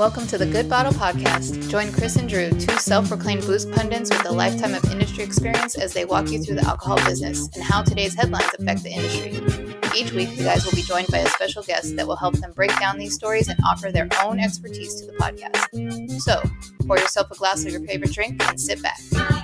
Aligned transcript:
Welcome 0.00 0.26
to 0.28 0.38
the 0.38 0.46
Good 0.46 0.66
Bottle 0.66 0.94
Podcast. 0.94 1.68
Join 1.68 1.92
Chris 1.92 2.16
and 2.16 2.26
Drew, 2.26 2.48
two 2.48 2.74
self 2.78 3.06
proclaimed 3.08 3.42
booze 3.42 3.66
pundits 3.66 4.08
with 4.08 4.24
a 4.24 4.32
lifetime 4.32 4.72
of 4.72 4.82
industry 4.90 5.22
experience, 5.22 5.76
as 5.76 5.92
they 5.92 6.06
walk 6.06 6.30
you 6.30 6.42
through 6.42 6.54
the 6.54 6.66
alcohol 6.66 6.96
business 7.04 7.50
and 7.54 7.62
how 7.62 7.82
today's 7.82 8.14
headlines 8.14 8.48
affect 8.58 8.82
the 8.82 8.88
industry. 8.88 9.32
Each 9.94 10.10
week, 10.12 10.34
the 10.38 10.44
guys 10.44 10.64
will 10.64 10.72
be 10.72 10.80
joined 10.80 11.08
by 11.08 11.18
a 11.18 11.26
special 11.26 11.62
guest 11.62 11.96
that 11.96 12.06
will 12.06 12.16
help 12.16 12.34
them 12.36 12.52
break 12.52 12.70
down 12.80 12.96
these 12.96 13.14
stories 13.14 13.48
and 13.48 13.58
offer 13.62 13.92
their 13.92 14.08
own 14.24 14.40
expertise 14.40 15.02
to 15.02 15.06
the 15.06 15.12
podcast. 15.18 16.20
So, 16.22 16.40
pour 16.86 16.96
yourself 16.96 17.30
a 17.30 17.34
glass 17.34 17.66
of 17.66 17.72
your 17.72 17.82
favorite 17.82 18.12
drink 18.12 18.42
and 18.48 18.58
sit 18.58 18.82
back. 18.82 19.00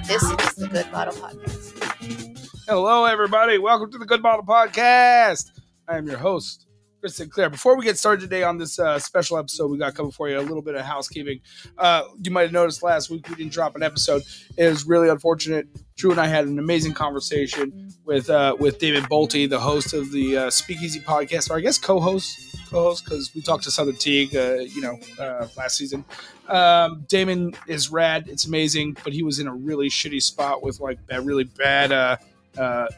This 0.07 0.23
is 0.23 0.55
the 0.55 0.69
Good 0.73 0.91
Bottle 0.91 1.13
Podcast. 1.13 2.65
Hello, 2.67 3.05
everybody. 3.05 3.59
Welcome 3.59 3.93
to 3.93 3.99
the 3.99 4.07
Good 4.07 4.23
Bottle 4.23 4.47
Podcast. 4.47 5.51
I 5.87 5.99
am 5.99 6.07
your 6.07 6.17
host, 6.17 6.66
Chris 7.01 7.17
Sinclair. 7.17 7.51
Before 7.51 7.77
we 7.77 7.85
get 7.85 7.99
started 7.99 8.23
today 8.23 8.43
on 8.43 8.59
this 8.59 8.79
uh, 8.79 8.99
special 8.99 9.39
episode, 9.39 9.71
we 9.71 9.79
got 9.79 9.95
coming 9.95 10.13
for 10.13 10.29
you 10.29 10.39
a 10.39 10.41
little 10.41 10.63
bit 10.63 10.75
of 10.75 10.85
housekeeping. 10.85 11.41
Uh, 11.77 12.05
you 12.23 12.31
might 12.31 12.43
have 12.43 12.53
noticed 12.53 12.83
last 12.83 13.11
week 13.11 13.29
we 13.29 13.35
didn't 13.35 13.53
drop 13.53 13.77
an 13.77 13.83
episode. 13.83 14.23
It 14.57 14.69
was 14.69 14.87
really 14.87 15.09
unfortunate. 15.09 15.69
Drew 15.97 16.11
and 16.11 16.21
I 16.21 16.27
had 16.27 16.47
an 16.47 16.59
amazing 16.59 16.95
conversation 16.95 17.93
with 18.05 18.31
uh, 18.31 18.57
with 18.59 18.79
Damon 18.79 19.05
Boelte, 19.05 19.49
the 19.49 19.59
host 19.59 19.95
of 19.95 20.11
the 20.11 20.37
uh, 20.37 20.51
Speakeasy 20.51 21.01
podcast, 21.01 21.51
or 21.51 21.57
I 21.57 21.61
guess 21.61 21.79
co-host, 21.79 22.39
co-host 22.71 23.05
because 23.05 23.35
we 23.35 23.43
talked 23.43 23.65
to 23.65 23.71
Sother 23.71 23.99
Teague, 23.99 24.35
uh, 24.35 24.55
you 24.55 24.81
know, 24.81 24.99
uh, 25.19 25.49
last 25.57 25.77
season. 25.77 26.05
Um, 26.49 27.05
Damon 27.09 27.55
is 27.67 27.91
rad. 27.91 28.29
It's 28.29 28.47
amazing, 28.47 28.97
but 29.05 29.13
he 29.13 29.23
was 29.23 29.39
in 29.39 29.47
a 29.47 29.55
really 29.55 29.89
shitty 29.89 30.23
spot 30.23 30.63
with 30.63 30.81
like 30.81 30.99
a 31.11 31.21
really 31.21 31.45
bad 31.45 32.19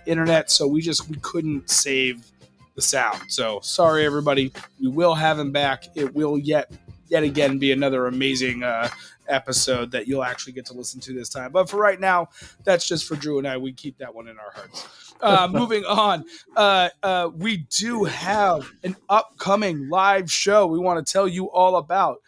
internet, 0.07 0.51
so 0.51 0.67
we 0.67 0.81
just 0.81 1.09
we 1.09 1.17
couldn't 1.17 1.69
save 1.69 2.25
the 2.79 2.83
sound. 2.83 3.21
So 3.27 3.59
sorry, 3.61 4.07
everybody. 4.07 4.53
We 4.81 4.87
will 4.87 5.17
have 5.17 5.37
him 5.37 5.51
back. 5.51 5.87
It 5.97 6.15
will 6.15 6.39
yet 6.39 6.71
yet 7.09 7.25
again 7.25 7.59
be 7.59 7.73
another 7.73 8.07
amazing 8.07 8.63
uh, 8.63 8.89
episode 9.27 9.91
that 9.91 10.07
you'll 10.07 10.23
actually 10.23 10.53
get 10.53 10.65
to 10.67 10.75
listen 10.75 11.01
to 11.01 11.13
this 11.13 11.29
time. 11.29 11.51
But 11.51 11.69
for 11.69 11.77
right 11.77 11.99
now, 11.99 12.29
that's 12.63 12.87
just 12.87 13.09
for 13.09 13.17
Drew 13.17 13.39
and 13.39 13.49
I. 13.49 13.57
We 13.57 13.73
keep 13.73 13.99
that 13.99 14.15
one 14.15 14.29
in 14.29 14.39
our 14.39 14.53
hearts. 14.53 15.15
Uh, 15.21 15.49
moving 15.53 15.85
on, 15.87 16.25
uh, 16.55 16.91
uh, 17.03 17.31
we 17.35 17.67
do 17.77 18.05
have 18.05 18.71
an 18.85 18.95
upcoming 19.09 19.89
live 19.89 20.31
show 20.31 20.69
we 20.69 20.79
want 20.79 21.05
to 21.05 21.13
tell 21.13 21.27
you 21.27 21.51
all 21.51 21.77
about. 21.77 22.19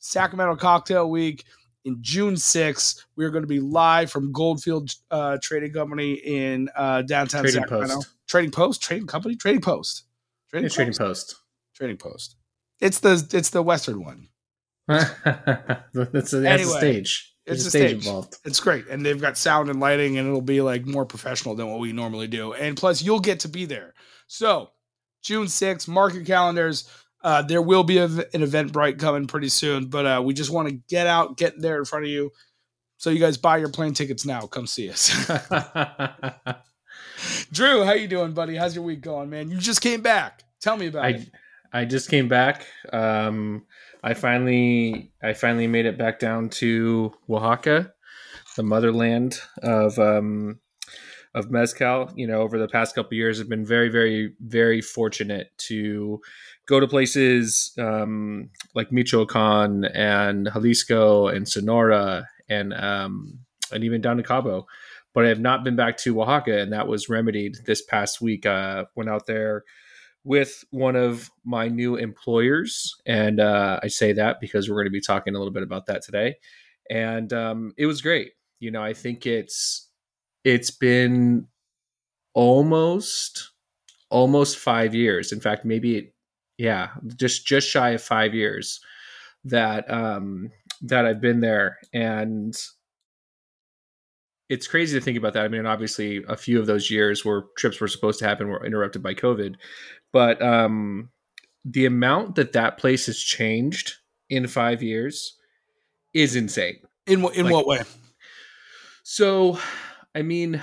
Sacramento 0.00 0.56
Cocktail 0.56 1.08
Week 1.08 1.44
in 1.84 1.98
June 2.00 2.34
6th. 2.34 3.04
We 3.14 3.24
are 3.24 3.30
going 3.30 3.44
to 3.44 3.48
be 3.48 3.60
live 3.60 4.10
from 4.10 4.32
Goldfield 4.32 4.92
uh, 5.12 5.38
Trading 5.40 5.72
Company 5.72 6.14
in 6.14 6.68
uh, 6.74 7.02
downtown 7.02 7.42
Trading 7.42 7.60
Sacramento. 7.60 7.94
Post. 7.94 8.08
Trading 8.30 8.52
Post, 8.52 8.80
Trading 8.80 9.08
Company, 9.08 9.34
Trading 9.34 9.60
Post, 9.60 10.04
Trading 10.50 10.66
It's 10.66 10.74
Trading 10.76 10.94
Post. 10.94 11.34
Trading 11.74 11.96
Post. 11.96 12.36
It's 12.80 13.00
the 13.00 13.28
it's 13.32 13.50
the 13.50 13.60
Western 13.60 14.04
one. 14.04 14.28
that's 14.86 15.12
a, 15.12 15.88
that's 15.92 16.32
Anyway, 16.32 16.60
a 16.62 16.64
stage. 16.64 17.34
There's 17.44 17.66
it's 17.66 17.74
a 17.74 17.78
stage. 17.78 18.06
involved. 18.06 18.36
It's 18.44 18.60
great, 18.60 18.86
and 18.86 19.04
they've 19.04 19.20
got 19.20 19.36
sound 19.36 19.68
and 19.68 19.80
lighting, 19.80 20.16
and 20.16 20.28
it'll 20.28 20.42
be 20.42 20.60
like 20.60 20.86
more 20.86 21.04
professional 21.04 21.56
than 21.56 21.68
what 21.68 21.80
we 21.80 21.92
normally 21.92 22.28
do. 22.28 22.52
And 22.52 22.76
plus, 22.76 23.02
you'll 23.02 23.18
get 23.18 23.40
to 23.40 23.48
be 23.48 23.64
there. 23.64 23.94
So, 24.28 24.70
June 25.22 25.46
6th, 25.46 25.88
mark 25.88 26.14
your 26.14 26.24
calendars. 26.24 26.88
Uh, 27.24 27.42
there 27.42 27.60
will 27.60 27.82
be 27.82 27.98
a, 27.98 28.04
an 28.04 28.42
Eventbrite 28.42 29.00
coming 29.00 29.26
pretty 29.26 29.48
soon, 29.48 29.86
but 29.86 30.06
uh, 30.06 30.22
we 30.24 30.34
just 30.34 30.50
want 30.50 30.68
to 30.68 30.74
get 30.88 31.08
out, 31.08 31.36
get 31.36 31.60
there 31.60 31.78
in 31.78 31.84
front 31.84 32.04
of 32.04 32.10
you. 32.12 32.30
So 32.96 33.10
you 33.10 33.18
guys 33.18 33.36
buy 33.36 33.56
your 33.56 33.70
plane 33.70 33.92
tickets 33.92 34.24
now. 34.24 34.42
Come 34.42 34.68
see 34.68 34.88
us. 34.88 35.10
Drew, 37.52 37.84
how 37.84 37.92
you 37.92 38.08
doing, 38.08 38.32
buddy? 38.32 38.56
How's 38.56 38.74
your 38.74 38.84
week 38.84 39.00
going, 39.00 39.30
man? 39.30 39.50
You 39.50 39.58
just 39.58 39.80
came 39.80 40.00
back. 40.00 40.44
Tell 40.60 40.76
me 40.76 40.86
about 40.86 41.04
I 41.04 41.08
it. 41.10 41.30
I 41.72 41.84
just 41.84 42.10
came 42.10 42.28
back. 42.28 42.66
Um, 42.92 43.64
I 44.02 44.14
finally 44.14 45.12
I 45.22 45.34
finally 45.34 45.66
made 45.66 45.86
it 45.86 45.98
back 45.98 46.18
down 46.18 46.48
to 46.50 47.12
Oaxaca, 47.28 47.92
the 48.56 48.62
motherland 48.62 49.40
of 49.62 49.98
um, 49.98 50.58
of 51.34 51.50
mezcal. 51.50 52.10
You 52.16 52.26
know, 52.26 52.40
over 52.40 52.58
the 52.58 52.68
past 52.68 52.94
couple 52.94 53.14
years, 53.14 53.40
I've 53.40 53.48
been 53.48 53.66
very, 53.66 53.88
very, 53.88 54.34
very 54.40 54.80
fortunate 54.80 55.50
to 55.68 56.20
go 56.66 56.80
to 56.80 56.88
places 56.88 57.72
um, 57.78 58.50
like 58.74 58.92
Michoacan 58.92 59.84
and 59.84 60.48
Jalisco 60.52 61.28
and 61.28 61.48
Sonora 61.48 62.26
and 62.48 62.72
um, 62.74 63.40
and 63.72 63.84
even 63.84 64.00
down 64.00 64.16
to 64.16 64.22
Cabo. 64.22 64.66
But 65.12 65.24
I 65.24 65.28
have 65.28 65.40
not 65.40 65.64
been 65.64 65.76
back 65.76 65.96
to 65.98 66.20
Oaxaca, 66.22 66.60
and 66.60 66.72
that 66.72 66.86
was 66.86 67.08
remedied 67.08 67.56
this 67.66 67.82
past 67.82 68.20
week. 68.20 68.46
Uh, 68.46 68.84
went 68.94 69.10
out 69.10 69.26
there 69.26 69.64
with 70.22 70.64
one 70.70 70.96
of 70.96 71.30
my 71.44 71.68
new 71.68 71.96
employers, 71.96 72.94
and 73.06 73.40
uh, 73.40 73.80
I 73.82 73.88
say 73.88 74.12
that 74.12 74.40
because 74.40 74.68
we're 74.68 74.76
going 74.76 74.86
to 74.86 74.90
be 74.90 75.00
talking 75.00 75.34
a 75.34 75.38
little 75.38 75.52
bit 75.52 75.62
about 75.62 75.86
that 75.86 76.02
today. 76.02 76.36
And 76.90 77.32
um, 77.32 77.72
it 77.76 77.86
was 77.86 78.02
great. 78.02 78.32
You 78.58 78.70
know, 78.70 78.82
I 78.82 78.92
think 78.92 79.26
it's 79.26 79.88
it's 80.44 80.70
been 80.70 81.46
almost 82.34 83.52
almost 84.10 84.58
five 84.58 84.94
years. 84.94 85.32
In 85.32 85.40
fact, 85.40 85.64
maybe 85.64 85.96
it, 85.96 86.14
yeah, 86.58 86.90
just 87.16 87.46
just 87.46 87.68
shy 87.68 87.90
of 87.90 88.02
five 88.02 88.34
years 88.34 88.80
that 89.44 89.90
um, 89.90 90.50
that 90.82 91.06
I've 91.06 91.20
been 91.20 91.40
there, 91.40 91.78
and 91.94 92.54
it's 94.50 94.66
crazy 94.66 94.98
to 94.98 95.02
think 95.02 95.16
about 95.16 95.32
that. 95.34 95.44
I 95.44 95.48
mean, 95.48 95.64
obviously, 95.64 96.24
a 96.28 96.36
few 96.36 96.58
of 96.58 96.66
those 96.66 96.90
years 96.90 97.24
where 97.24 97.44
trips 97.56 97.80
were 97.80 97.88
supposed 97.88 98.18
to 98.18 98.26
happen 98.26 98.48
were 98.48 98.66
interrupted 98.66 99.00
by 99.02 99.14
COVID, 99.14 99.54
but 100.12 100.42
um, 100.42 101.10
the 101.64 101.86
amount 101.86 102.34
that 102.34 102.52
that 102.52 102.76
place 102.76 103.06
has 103.06 103.18
changed 103.18 103.94
in 104.28 104.48
five 104.48 104.82
years 104.82 105.38
is 106.12 106.34
insane. 106.34 106.80
In 107.06 107.24
in 107.34 107.44
like- 107.44 107.54
what 107.54 107.66
way? 107.66 107.82
So, 109.04 109.58
I 110.14 110.22
mean, 110.22 110.62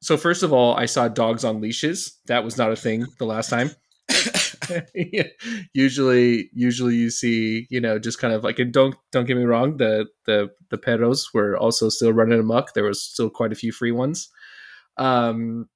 so 0.00 0.16
first 0.16 0.42
of 0.42 0.52
all, 0.52 0.74
I 0.74 0.86
saw 0.86 1.08
dogs 1.08 1.44
on 1.44 1.60
leashes. 1.60 2.18
That 2.26 2.44
was 2.44 2.56
not 2.58 2.70
a 2.70 2.76
thing 2.76 3.06
the 3.18 3.26
last 3.26 3.48
time. 3.48 3.70
usually, 5.74 6.50
usually 6.52 6.96
you 6.96 7.10
see, 7.10 7.66
you 7.70 7.80
know, 7.80 7.98
just 7.98 8.18
kind 8.18 8.34
of 8.34 8.44
like, 8.44 8.58
and 8.58 8.72
don't 8.72 8.94
don't 9.10 9.26
get 9.26 9.36
me 9.36 9.44
wrong, 9.44 9.76
the 9.76 10.06
the 10.26 10.50
the 10.70 10.78
perros 10.78 11.32
were 11.34 11.56
also 11.56 11.88
still 11.88 12.12
running 12.12 12.40
amok. 12.40 12.74
There 12.74 12.84
was 12.84 13.02
still 13.02 13.30
quite 13.30 13.52
a 13.52 13.56
few 13.56 13.72
free 13.72 13.92
ones. 13.92 14.30
Um, 14.96 15.68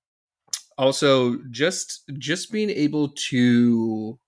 also, 0.78 1.38
just 1.50 2.02
just 2.18 2.52
being 2.52 2.70
able 2.70 3.10
to, 3.30 4.18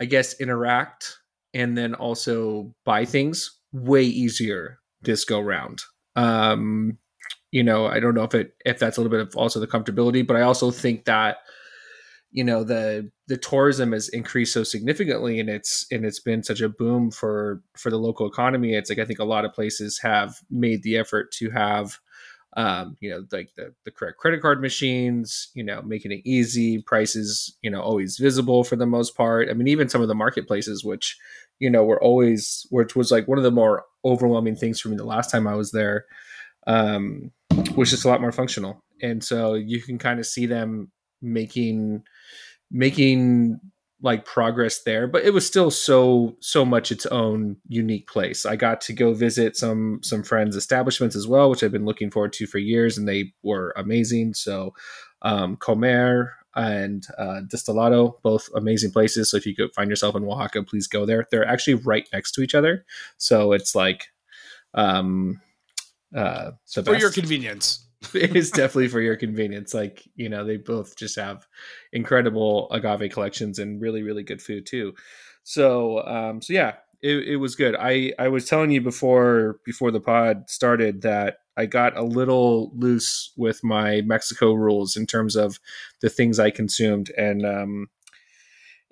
I 0.00 0.04
guess, 0.04 0.40
interact 0.40 1.18
and 1.54 1.76
then 1.76 1.94
also 1.94 2.74
buy 2.84 3.04
things 3.04 3.58
way 3.72 4.02
easier 4.02 4.78
this 5.02 5.24
go 5.24 5.40
round. 5.40 5.82
Um, 6.16 6.98
you 7.52 7.62
know, 7.62 7.86
I 7.86 8.00
don't 8.00 8.14
know 8.14 8.24
if 8.24 8.34
it 8.34 8.54
if 8.64 8.78
that's 8.78 8.96
a 8.96 9.00
little 9.00 9.16
bit 9.16 9.26
of 9.26 9.36
also 9.36 9.60
the 9.60 9.66
comfortability, 9.66 10.26
but 10.26 10.36
I 10.36 10.42
also 10.42 10.70
think 10.70 11.04
that 11.04 11.38
you 12.36 12.44
know 12.44 12.62
the 12.62 13.10
the 13.28 13.38
tourism 13.38 13.92
has 13.92 14.08
increased 14.10 14.52
so 14.52 14.62
significantly 14.62 15.40
and 15.40 15.48
it's 15.48 15.86
and 15.90 16.04
it's 16.04 16.20
been 16.20 16.42
such 16.42 16.60
a 16.60 16.68
boom 16.68 17.10
for 17.10 17.62
for 17.76 17.90
the 17.90 17.98
local 17.98 18.28
economy. 18.28 18.74
It's 18.74 18.90
like 18.90 18.98
i 18.98 19.04
think 19.04 19.18
a 19.18 19.24
lot 19.24 19.44
of 19.44 19.54
places 19.54 19.98
have 20.02 20.36
made 20.50 20.82
the 20.82 20.98
effort 20.98 21.32
to 21.38 21.50
have 21.50 21.98
um, 22.56 22.96
you 23.00 23.10
know 23.10 23.24
like 23.32 23.50
the, 23.56 23.74
the 23.84 23.90
correct 23.90 24.18
credit 24.18 24.40
card 24.40 24.60
machines 24.60 25.50
you 25.54 25.64
know 25.64 25.82
making 25.82 26.12
it 26.12 26.20
easy 26.24 26.82
prices 26.82 27.56
you 27.62 27.70
know 27.70 27.80
always 27.80 28.18
visible 28.18 28.62
for 28.64 28.76
the 28.76 28.86
most 28.86 29.16
part. 29.16 29.48
I 29.50 29.54
mean 29.54 29.68
even 29.68 29.88
some 29.88 30.02
of 30.02 30.08
the 30.08 30.14
marketplaces 30.14 30.84
which 30.84 31.18
you 31.58 31.70
know 31.70 31.84
were 31.84 32.02
always 32.02 32.66
which 32.70 32.94
was 32.94 33.10
like 33.10 33.26
one 33.26 33.38
of 33.38 33.44
the 33.44 33.50
more 33.50 33.84
overwhelming 34.04 34.56
things 34.56 34.78
for 34.78 34.90
me 34.90 34.96
the 34.96 35.04
last 35.04 35.30
time 35.30 35.48
i 35.48 35.54
was 35.54 35.72
there 35.72 36.04
um, 36.66 37.32
was 37.76 37.90
just 37.90 38.04
a 38.04 38.08
lot 38.08 38.20
more 38.20 38.32
functional. 38.32 38.82
And 39.02 39.22
so 39.22 39.54
you 39.54 39.80
can 39.80 39.98
kind 39.98 40.18
of 40.18 40.26
see 40.26 40.46
them 40.46 40.90
making 41.22 42.02
making 42.70 43.58
like 44.02 44.24
progress 44.24 44.82
there 44.82 45.06
but 45.06 45.24
it 45.24 45.32
was 45.32 45.46
still 45.46 45.70
so 45.70 46.36
so 46.40 46.64
much 46.64 46.92
its 46.92 47.06
own 47.06 47.56
unique 47.66 48.06
place 48.06 48.44
i 48.44 48.54
got 48.54 48.80
to 48.80 48.92
go 48.92 49.14
visit 49.14 49.56
some 49.56 50.00
some 50.02 50.22
friends 50.22 50.54
establishments 50.54 51.16
as 51.16 51.26
well 51.26 51.48
which 51.48 51.62
i've 51.62 51.72
been 51.72 51.86
looking 51.86 52.10
forward 52.10 52.32
to 52.32 52.46
for 52.46 52.58
years 52.58 52.98
and 52.98 53.08
they 53.08 53.32
were 53.42 53.72
amazing 53.76 54.34
so 54.34 54.74
um 55.22 55.56
comer 55.56 56.34
and 56.56 57.06
uh, 57.18 57.42
Destilado, 57.46 58.14
both 58.22 58.48
amazing 58.54 58.90
places. 58.90 59.30
So 59.30 59.36
if 59.36 59.44
you 59.44 59.54
could 59.54 59.74
find 59.74 59.90
yourself 59.90 60.16
in 60.16 60.24
Oaxaca, 60.24 60.62
please 60.62 60.86
go 60.86 61.04
there. 61.04 61.26
They're 61.30 61.46
actually 61.46 61.74
right 61.74 62.08
next 62.12 62.32
to 62.32 62.40
each 62.40 62.54
other, 62.54 62.84
so 63.18 63.52
it's 63.52 63.74
like 63.74 64.08
um, 64.74 65.40
uh, 66.14 66.52
For 66.72 66.96
your 66.96 67.10
convenience. 67.10 67.85
it 68.14 68.36
is 68.36 68.50
definitely 68.50 68.88
for 68.88 69.00
your 69.00 69.16
convenience. 69.16 69.74
Like, 69.74 70.06
you 70.14 70.28
know, 70.28 70.44
they 70.44 70.56
both 70.56 70.96
just 70.96 71.16
have 71.16 71.46
incredible 71.92 72.68
agave 72.70 73.12
collections 73.12 73.58
and 73.58 73.80
really, 73.80 74.02
really 74.02 74.22
good 74.22 74.42
food 74.42 74.66
too. 74.66 74.94
So, 75.42 76.04
um, 76.06 76.42
so 76.42 76.52
yeah, 76.52 76.74
it, 77.02 77.28
it 77.28 77.36
was 77.36 77.54
good. 77.54 77.76
I, 77.78 78.12
I 78.18 78.28
was 78.28 78.46
telling 78.46 78.70
you 78.70 78.80
before, 78.80 79.60
before 79.64 79.90
the 79.90 80.00
pod 80.00 80.48
started 80.48 81.02
that 81.02 81.38
I 81.56 81.66
got 81.66 81.96
a 81.96 82.02
little 82.02 82.72
loose 82.74 83.32
with 83.36 83.62
my 83.62 84.02
Mexico 84.02 84.52
rules 84.52 84.96
in 84.96 85.06
terms 85.06 85.36
of 85.36 85.58
the 86.00 86.10
things 86.10 86.38
I 86.38 86.50
consumed. 86.50 87.10
And, 87.16 87.46
um, 87.46 87.88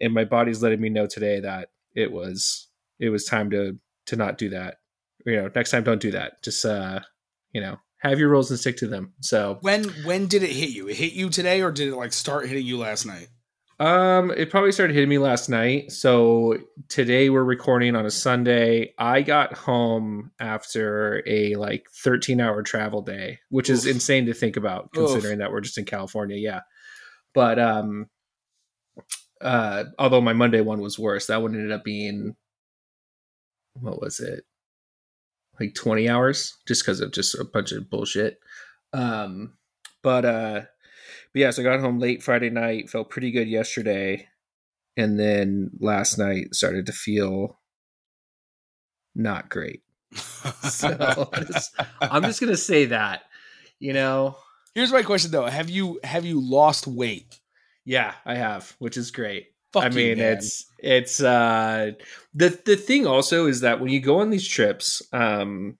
and 0.01 0.15
my 0.15 0.25
body's 0.25 0.63
letting 0.63 0.81
me 0.81 0.89
know 0.89 1.07
today 1.07 1.41
that 1.41 1.71
it 1.95 2.13
was, 2.13 2.69
it 2.99 3.11
was 3.11 3.25
time 3.25 3.51
to 3.51 3.79
to 4.07 4.17
not 4.17 4.39
do 4.39 4.51
that. 4.51 4.79
You 5.27 5.37
know, 5.37 5.51
next 5.55 5.71
time 5.71 5.85
don't 5.85 6.01
do 6.01 6.11
that. 6.13 6.43
Just 6.43 6.65
uh, 6.65 7.01
you 7.53 7.61
know, 7.61 7.79
have 8.05 8.19
your 8.19 8.29
rules 8.29 8.51
and 8.51 8.61
stick 8.61 8.77
to 8.79 8.87
them. 8.87 9.15
So 9.21 9.59
when 9.63 9.85
when 10.05 10.27
did 10.27 10.43
it 10.43 10.51
hit 10.51 10.71
you? 10.71 10.89
It 10.89 10.97
hit 10.97 11.13
you 11.13 11.31
today, 11.31 11.63
or 11.63 11.73
did 11.73 11.89
it 11.89 11.97
like 11.97 12.13
start 12.13 12.47
hitting 12.47 12.67
you 12.67 12.79
last 12.79 13.07
night? 13.07 13.29
Um, 13.81 14.31
it 14.31 14.51
probably 14.51 14.71
started 14.71 14.95
hitting 14.95 15.09
me 15.09 15.19
last 15.19 15.49
night. 15.49 15.91
So 15.91 16.59
today 16.89 17.29
we're 17.29 17.43
recording 17.43 17.97
on 17.97 18.07
a 18.07 18.11
Sunday. 18.11 18.95
I 18.99 19.23
got 19.23 19.53
home 19.55 20.31
after 20.39 21.25
a 21.27 21.57
like 21.57 21.87
13 22.03 22.41
hour 22.41 22.63
travel 22.63 23.03
day, 23.03 23.41
which 23.49 23.69
Oof. 23.71 23.79
is 23.79 23.87
insane 23.87 24.27
to 24.27 24.35
think 24.35 24.57
about 24.57 24.93
considering 24.93 25.35
Oof. 25.35 25.39
that 25.41 25.51
we're 25.51 25.61
just 25.61 25.79
in 25.79 25.87
California. 25.87 26.37
Yeah. 26.37 26.61
But 27.35 27.59
um 27.59 28.07
uh 29.41 29.85
although 29.99 30.21
my 30.21 30.35
Monday 30.35 30.61
one 30.61 30.81
was 30.81 30.99
worse, 30.99 31.27
that 31.27 31.43
one 31.43 31.55
ended 31.55 31.73
up 31.73 31.83
being 31.83 32.37
what 33.81 34.01
was 34.01 34.21
it? 34.21 34.45
Like 35.61 35.75
20 35.75 36.09
hours 36.09 36.57
just 36.67 36.83
because 36.83 37.01
of 37.01 37.13
just 37.13 37.35
a 37.35 37.45
bunch 37.45 37.73
of 37.73 37.89
bullshit. 37.91 38.41
Um 38.93 39.55
but 40.03 40.25
uh 40.25 40.61
but 41.33 41.41
yeah, 41.41 41.51
so 41.51 41.63
I 41.63 41.65
got 41.65 41.81
home 41.81 41.99
late 41.99 42.23
Friday 42.23 42.51
night, 42.51 42.91
felt 42.91 43.11
pretty 43.11 43.33
good 43.33 43.49
yesterday, 43.49 44.29
and 44.97 45.19
then 45.19 45.71
last 45.81 46.17
night 46.17 46.55
started 46.55 46.87
to 46.87 46.93
feel 46.93 47.59
not 49.17 49.49
great. 49.49 49.83
so 50.71 51.29
just, 51.47 51.75
I'm 52.01 52.23
just 52.23 52.41
gonna 52.41 52.57
say 52.57 52.87
that, 52.87 53.23
you 53.81 53.93
know. 53.93 54.37
Here's 54.75 54.93
my 54.93 55.03
question 55.03 55.31
though: 55.33 55.47
Have 55.47 55.69
you 55.69 55.99
have 56.05 56.25
you 56.25 56.41
lost 56.41 56.87
weight? 56.87 57.41
Yeah, 57.85 58.15
I 58.25 58.37
have, 58.37 58.75
which 58.79 58.97
is 58.97 59.11
great. 59.11 59.49
Fuck 59.75 59.85
I 59.85 59.89
mean, 59.91 60.19
you, 60.19 60.25
it's 60.25 60.65
it's 60.79 61.21
uh 61.23 61.93
the 62.33 62.59
the 62.65 62.77
thing 62.77 63.07
also 63.07 63.47
is 63.47 63.61
that 63.61 63.81
when 63.81 63.91
you 63.91 64.01
go 64.01 64.21
on 64.21 64.31
these 64.31 64.49
trips, 64.49 65.03
um, 65.13 65.77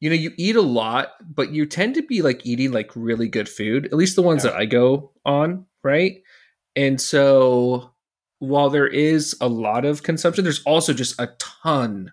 you 0.00 0.10
know 0.10 0.16
you 0.16 0.32
eat 0.36 0.56
a 0.56 0.62
lot 0.62 1.12
but 1.34 1.52
you 1.52 1.64
tend 1.64 1.94
to 1.94 2.02
be 2.02 2.20
like 2.20 2.44
eating 2.44 2.70
like 2.70 2.90
really 2.94 3.28
good 3.28 3.48
food 3.48 3.86
at 3.86 3.94
least 3.94 4.14
the 4.14 4.20
ones 4.20 4.44
yeah. 4.44 4.50
that 4.50 4.58
i 4.58 4.66
go 4.66 5.10
on 5.24 5.64
right? 5.86 6.22
And 6.74 7.00
so 7.00 7.92
while 8.40 8.68
there 8.68 8.88
is 8.88 9.34
a 9.40 9.48
lot 9.48 9.86
of 9.86 10.02
consumption 10.02 10.44
there's 10.44 10.62
also 10.64 10.92
just 10.92 11.18
a 11.18 11.30
ton 11.38 12.12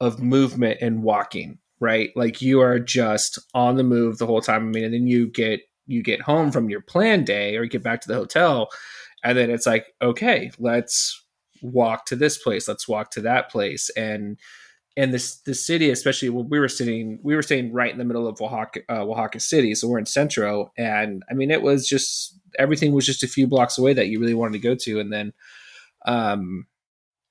of 0.00 0.20
movement 0.20 0.78
and 0.80 1.02
walking 1.02 1.58
right? 1.82 2.10
Like 2.14 2.42
you 2.42 2.60
are 2.60 2.78
just 2.78 3.38
on 3.54 3.76
the 3.76 3.82
move 3.82 4.18
the 4.18 4.26
whole 4.26 4.42
time. 4.42 4.68
I 4.68 4.70
mean 4.70 4.84
and 4.84 4.94
then 4.94 5.06
you 5.06 5.28
get 5.28 5.60
you 5.86 6.02
get 6.02 6.20
home 6.20 6.52
from 6.52 6.68
your 6.68 6.82
plan 6.82 7.24
day 7.24 7.56
or 7.56 7.64
you 7.64 7.70
get 7.70 7.82
back 7.82 8.02
to 8.02 8.08
the 8.08 8.14
hotel 8.14 8.68
and 9.24 9.36
then 9.36 9.50
it's 9.50 9.66
like 9.66 9.86
okay 10.02 10.50
let's 10.58 11.22
walk 11.62 12.06
to 12.06 12.16
this 12.16 12.38
place. 12.38 12.68
Let's 12.68 12.88
walk 12.88 13.10
to 13.12 13.20
that 13.22 13.50
place. 13.50 13.90
And 13.90 14.38
and 14.96 15.14
this 15.14 15.36
the 15.42 15.54
city, 15.54 15.90
especially 15.90 16.30
when 16.30 16.48
we 16.48 16.58
were 16.58 16.68
sitting, 16.68 17.20
we 17.22 17.34
were 17.34 17.42
staying 17.42 17.72
right 17.72 17.92
in 17.92 17.98
the 17.98 18.04
middle 18.04 18.26
of 18.26 18.40
Oaxaca, 18.40 18.80
uh, 18.90 19.04
Oaxaca 19.04 19.40
City, 19.40 19.74
so 19.74 19.88
we're 19.88 20.00
in 20.00 20.06
Centro, 20.06 20.72
and 20.76 21.22
I 21.30 21.34
mean, 21.34 21.50
it 21.50 21.62
was 21.62 21.88
just 21.88 22.38
everything 22.58 22.92
was 22.92 23.06
just 23.06 23.22
a 23.22 23.28
few 23.28 23.46
blocks 23.46 23.78
away 23.78 23.94
that 23.94 24.08
you 24.08 24.18
really 24.18 24.34
wanted 24.34 24.54
to 24.54 24.68
go 24.68 24.74
to, 24.74 24.98
and 24.98 25.12
then, 25.12 25.32
um, 26.06 26.66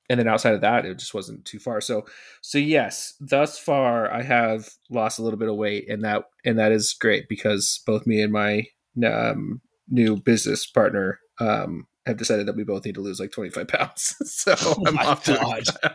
and 0.09 0.19
then 0.19 0.27
outside 0.27 0.53
of 0.53 0.61
that, 0.61 0.85
it 0.85 0.97
just 0.97 1.13
wasn't 1.13 1.43
too 1.43 1.59
far. 1.59 1.81
So, 1.81 2.05
so 2.41 2.57
yes, 2.57 3.13
thus 3.19 3.59
far, 3.59 4.11
I 4.11 4.21
have 4.23 4.69
lost 4.89 5.19
a 5.19 5.21
little 5.21 5.37
bit 5.37 5.49
of 5.49 5.57
weight, 5.57 5.89
and 5.89 6.03
that 6.05 6.23
and 6.45 6.57
that 6.57 6.71
is 6.71 6.93
great 6.93 7.27
because 7.27 7.81
both 7.85 8.07
me 8.07 8.21
and 8.21 8.31
my 8.31 8.63
um, 9.05 9.61
new 9.89 10.17
business 10.17 10.65
partner 10.65 11.19
um, 11.39 11.87
have 12.05 12.17
decided 12.17 12.45
that 12.45 12.55
we 12.55 12.63
both 12.63 12.85
need 12.85 12.95
to 12.95 13.01
lose 13.01 13.19
like 13.19 13.31
25 13.31 13.67
pounds. 13.67 14.15
so 14.31 14.55
oh 14.59 14.83
I'm, 14.85 14.97
off 14.97 15.23
to, 15.25 15.39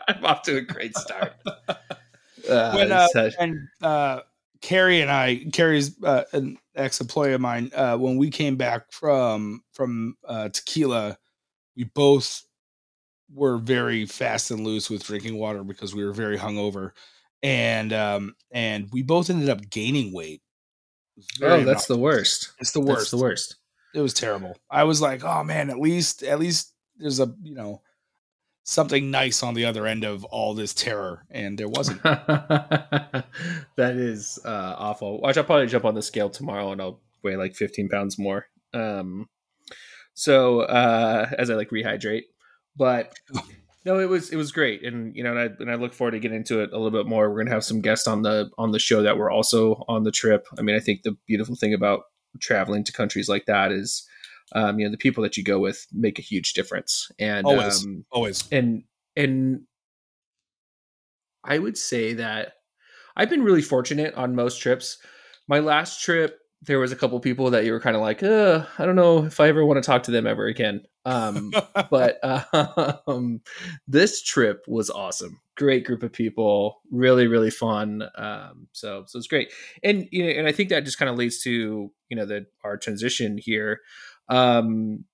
I'm 0.08 0.24
off 0.24 0.42
to 0.42 0.56
a 0.56 0.62
great 0.62 0.96
start. 0.96 1.34
Uh, 2.46 2.72
when, 2.74 2.92
uh, 2.92 3.30
and 3.40 3.68
uh, 3.80 4.20
Carrie 4.60 5.00
and 5.00 5.10
I, 5.10 5.46
Carrie's 5.54 5.96
uh, 6.02 6.24
an 6.34 6.58
ex 6.74 7.00
employee 7.00 7.32
of 7.32 7.40
mine, 7.40 7.70
uh, 7.74 7.96
when 7.96 8.18
we 8.18 8.28
came 8.28 8.56
back 8.56 8.92
from 8.92 9.62
from 9.72 10.18
uh, 10.28 10.50
tequila, 10.50 11.16
we 11.74 11.84
both 11.84 12.44
were 13.32 13.56
very 13.56 14.04
fast 14.04 14.50
and 14.50 14.62
loose 14.62 14.90
with 14.90 15.04
drinking 15.04 15.38
water 15.38 15.64
because 15.64 15.94
we 15.94 16.04
were 16.04 16.12
very 16.12 16.36
hungover, 16.36 16.90
and 17.42 17.94
um, 17.94 18.34
and 18.50 18.90
we 18.92 19.02
both 19.02 19.30
ended 19.30 19.48
up 19.48 19.70
gaining 19.70 20.12
weight. 20.12 20.42
Oh, 21.40 21.64
that's 21.64 21.86
the 21.86 21.96
worst. 21.96 22.52
It's 22.60 22.72
the 22.72 22.80
worst. 22.80 22.98
That's 22.98 23.10
the 23.12 23.16
worst 23.16 23.56
it 23.94 24.00
was 24.00 24.12
terrible. 24.12 24.56
I 24.70 24.84
was 24.84 25.00
like, 25.00 25.24
oh 25.24 25.44
man, 25.44 25.70
at 25.70 25.78
least 25.78 26.22
at 26.22 26.38
least 26.38 26.72
there's 26.98 27.20
a 27.20 27.34
you 27.42 27.54
know 27.54 27.80
something 28.64 29.10
nice 29.10 29.42
on 29.42 29.54
the 29.54 29.66
other 29.66 29.86
end 29.86 30.04
of 30.04 30.24
all 30.24 30.54
this 30.54 30.74
terror, 30.74 31.24
and 31.30 31.56
there 31.56 31.68
wasn't. 31.68 32.02
that 32.02 33.24
is 33.76 34.38
uh, 34.44 34.74
awful. 34.76 35.20
Watch, 35.20 35.36
I'll 35.36 35.44
probably 35.44 35.66
jump 35.66 35.84
on 35.84 35.94
the 35.94 36.02
scale 36.02 36.30
tomorrow, 36.30 36.72
and 36.72 36.80
I'll 36.80 37.00
weigh 37.22 37.36
like 37.36 37.54
15 37.54 37.88
pounds 37.88 38.18
more. 38.18 38.46
Um, 38.72 39.28
so 40.14 40.60
uh, 40.60 41.30
as 41.38 41.50
I 41.50 41.54
like 41.54 41.70
rehydrate, 41.70 42.24
but 42.76 43.14
no, 43.84 44.00
it 44.00 44.08
was 44.08 44.30
it 44.30 44.36
was 44.36 44.50
great, 44.50 44.84
and 44.84 45.14
you 45.14 45.22
know, 45.22 45.30
and 45.36 45.38
I, 45.38 45.44
and 45.60 45.70
I 45.70 45.74
look 45.74 45.94
forward 45.94 46.12
to 46.12 46.18
getting 46.18 46.38
into 46.38 46.60
it 46.60 46.70
a 46.72 46.76
little 46.76 46.90
bit 46.90 47.06
more. 47.06 47.30
We're 47.30 47.44
gonna 47.44 47.54
have 47.54 47.64
some 47.64 47.80
guests 47.80 48.08
on 48.08 48.22
the 48.22 48.50
on 48.58 48.72
the 48.72 48.78
show 48.78 49.02
that 49.02 49.18
were 49.18 49.30
also 49.30 49.84
on 49.88 50.04
the 50.04 50.10
trip. 50.10 50.46
I 50.58 50.62
mean, 50.62 50.74
I 50.74 50.80
think 50.80 51.02
the 51.02 51.16
beautiful 51.26 51.54
thing 51.54 51.74
about 51.74 52.04
traveling 52.40 52.84
to 52.84 52.92
countries 52.92 53.28
like 53.28 53.46
that 53.46 53.72
is 53.72 54.08
um, 54.52 54.78
you 54.78 54.86
know 54.86 54.90
the 54.90 54.98
people 54.98 55.22
that 55.22 55.36
you 55.36 55.44
go 55.44 55.58
with 55.58 55.86
make 55.92 56.18
a 56.18 56.22
huge 56.22 56.52
difference. 56.52 57.10
And 57.18 57.46
always. 57.46 57.84
um, 57.84 58.04
always. 58.10 58.48
and 58.50 58.84
and 59.16 59.62
i 61.44 61.58
would 61.58 61.78
say 61.78 62.14
that 62.14 62.54
i've 63.16 63.30
been 63.30 63.44
really 63.44 63.62
fortunate 63.62 64.14
on 64.14 64.34
most 64.34 64.60
trips. 64.60 64.98
My 65.46 65.60
last 65.60 66.02
trip 66.02 66.40
there 66.62 66.78
was 66.78 66.92
a 66.92 66.96
couple 66.96 67.20
people 67.20 67.50
that 67.50 67.66
you 67.66 67.72
were 67.72 67.80
kind 67.80 67.96
of 67.96 68.02
like 68.02 68.22
i 68.22 68.66
don't 68.84 68.96
know 68.96 69.24
if 69.24 69.38
i 69.40 69.48
ever 69.48 69.64
want 69.64 69.82
to 69.82 69.86
talk 69.86 70.04
to 70.04 70.10
them 70.10 70.26
ever 70.26 70.46
again. 70.46 70.82
Um, 71.04 71.52
but 71.90 72.18
um, 73.06 73.40
this 73.86 74.22
trip 74.22 74.64
was 74.66 74.90
awesome 74.90 75.40
great 75.56 75.84
group 75.84 76.02
of 76.02 76.12
people, 76.12 76.80
really 76.90 77.26
really 77.26 77.50
fun. 77.50 78.02
Um, 78.16 78.68
so 78.72 79.04
so 79.06 79.18
it's 79.18 79.26
great, 79.26 79.52
and 79.82 80.08
you 80.10 80.24
know, 80.24 80.30
and 80.30 80.46
I 80.46 80.52
think 80.52 80.68
that 80.70 80.84
just 80.84 80.98
kind 80.98 81.10
of 81.10 81.16
leads 81.16 81.42
to 81.42 81.90
you 82.08 82.16
know 82.16 82.26
the 82.26 82.46
our 82.62 82.76
transition 82.76 83.38
here. 83.38 83.80
Um, 84.28 85.04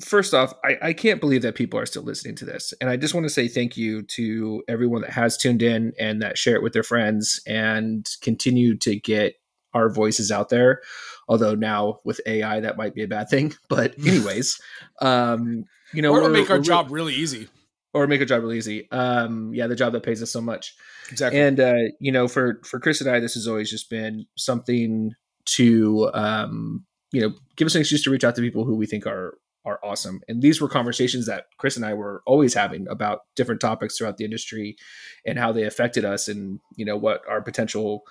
first 0.00 0.34
off, 0.34 0.52
I, 0.64 0.78
I 0.82 0.92
can't 0.92 1.20
believe 1.20 1.42
that 1.42 1.54
people 1.54 1.78
are 1.78 1.86
still 1.86 2.02
listening 2.02 2.36
to 2.36 2.44
this, 2.44 2.72
and 2.80 2.88
I 2.88 2.96
just 2.96 3.14
want 3.14 3.24
to 3.24 3.30
say 3.30 3.48
thank 3.48 3.76
you 3.76 4.02
to 4.02 4.62
everyone 4.68 5.02
that 5.02 5.10
has 5.10 5.36
tuned 5.36 5.62
in 5.62 5.92
and 5.98 6.22
that 6.22 6.38
share 6.38 6.56
it 6.56 6.62
with 6.62 6.72
their 6.72 6.82
friends 6.82 7.40
and 7.46 8.08
continue 8.20 8.76
to 8.78 8.96
get 8.96 9.34
our 9.74 9.88
voices 9.88 10.30
out 10.30 10.48
there. 10.48 10.80
Although 11.28 11.54
now 11.54 12.00
with 12.04 12.20
AI, 12.26 12.60
that 12.60 12.76
might 12.76 12.94
be 12.94 13.02
a 13.02 13.08
bad 13.08 13.30
thing. 13.30 13.54
But 13.68 13.98
anyways, 14.06 14.60
um, 15.00 15.64
you 15.92 16.02
know, 16.02 16.12
or 16.12 16.28
make 16.28 16.50
our 16.50 16.58
job 16.58 16.88
really 16.90 17.14
easy 17.14 17.48
or 17.94 18.06
make 18.06 18.20
a 18.20 18.26
job 18.26 18.42
really 18.42 18.58
easy. 18.58 18.90
Um, 18.90 19.52
yeah, 19.54 19.66
the 19.66 19.76
job 19.76 19.92
that 19.92 20.02
pays 20.02 20.22
us 20.22 20.30
so 20.30 20.40
much. 20.40 20.74
Exactly. 21.10 21.40
And 21.40 21.60
uh, 21.60 21.74
you 22.00 22.12
know, 22.12 22.28
for 22.28 22.60
for 22.64 22.80
Chris 22.80 23.00
and 23.00 23.10
I, 23.10 23.20
this 23.20 23.34
has 23.34 23.46
always 23.46 23.70
just 23.70 23.90
been 23.90 24.26
something 24.36 25.12
to 25.44 26.10
um, 26.14 26.84
you 27.12 27.20
know 27.20 27.34
give 27.56 27.66
us 27.66 27.74
an 27.74 27.80
excuse 27.80 28.02
to 28.04 28.10
reach 28.10 28.24
out 28.24 28.34
to 28.36 28.42
people 28.42 28.64
who 28.64 28.76
we 28.76 28.86
think 28.86 29.06
are 29.06 29.38
are 29.64 29.78
awesome. 29.84 30.20
And 30.26 30.42
these 30.42 30.60
were 30.60 30.68
conversations 30.68 31.26
that 31.26 31.44
Chris 31.58 31.76
and 31.76 31.86
I 31.86 31.94
were 31.94 32.22
always 32.26 32.54
having 32.54 32.88
about 32.88 33.20
different 33.36 33.60
topics 33.60 33.96
throughout 33.96 34.16
the 34.16 34.24
industry 34.24 34.76
and 35.24 35.38
how 35.38 35.52
they 35.52 35.64
affected 35.64 36.04
us, 36.04 36.28
and 36.28 36.60
you 36.76 36.84
know 36.84 36.96
what 36.96 37.22
our 37.28 37.42
potential. 37.42 38.02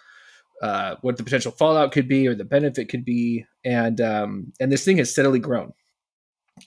Uh, 0.62 0.96
what 1.02 1.18
the 1.18 1.24
potential 1.24 1.52
fallout 1.52 1.92
could 1.92 2.08
be 2.08 2.28
or 2.28 2.36
the 2.36 2.46
benefit 2.46 2.88
could 2.88 3.04
be 3.04 3.44
and 3.66 4.00
um, 4.00 4.54
and 4.60 4.72
this 4.72 4.86
thing 4.86 4.98
has 4.98 5.12
steadily 5.12 5.40
grown 5.40 5.74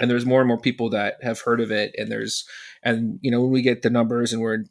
and 0.01 0.11
there's 0.11 0.27
more 0.27 0.41
and 0.41 0.49
more 0.49 0.61
people 0.61 0.91
that 0.91 1.17
have 1.23 1.41
heard 1.41 1.61
of 1.61 1.71
it 1.71 1.95
and 1.97 2.11
there's 2.11 2.45
and 2.83 3.19
you 3.23 3.31
know 3.31 3.41
when 3.41 3.51
we 3.51 3.63
get 3.63 3.83
the 3.83 3.91
numbers 3.91 4.33
and 4.33 4.43
we're 4.43 4.65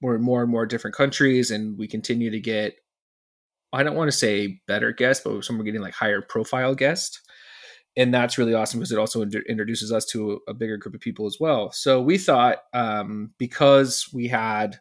we're 0.00 0.16
in 0.16 0.22
more 0.22 0.42
and 0.42 0.50
more 0.50 0.66
different 0.66 0.96
countries 0.96 1.50
and 1.50 1.78
we 1.78 1.88
continue 1.88 2.30
to 2.30 2.40
get 2.40 2.74
i 3.72 3.82
don't 3.82 3.96
want 3.96 4.10
to 4.10 4.16
say 4.16 4.60
better 4.66 4.92
guests 4.92 5.24
but 5.24 5.42
some 5.44 5.58
we're 5.58 5.64
getting 5.64 5.80
like 5.80 5.94
higher 5.94 6.22
profile 6.22 6.74
guests 6.74 7.20
and 7.98 8.14
that's 8.14 8.38
really 8.38 8.54
awesome 8.54 8.78
because 8.78 8.92
it 8.92 8.98
also 8.98 9.22
introduces 9.22 9.92
us 9.92 10.04
to 10.06 10.40
a, 10.46 10.52
a, 10.52 10.54
bigger 10.54 10.76
group 10.76 10.94
of 10.94 11.00
people 11.00 11.26
as 11.26 11.38
well. 11.40 11.72
So 11.72 12.00
we 12.00 12.16
thought 12.16 12.58
um, 12.72 13.32
because 13.38 14.08
we 14.12 14.28
had 14.28 14.78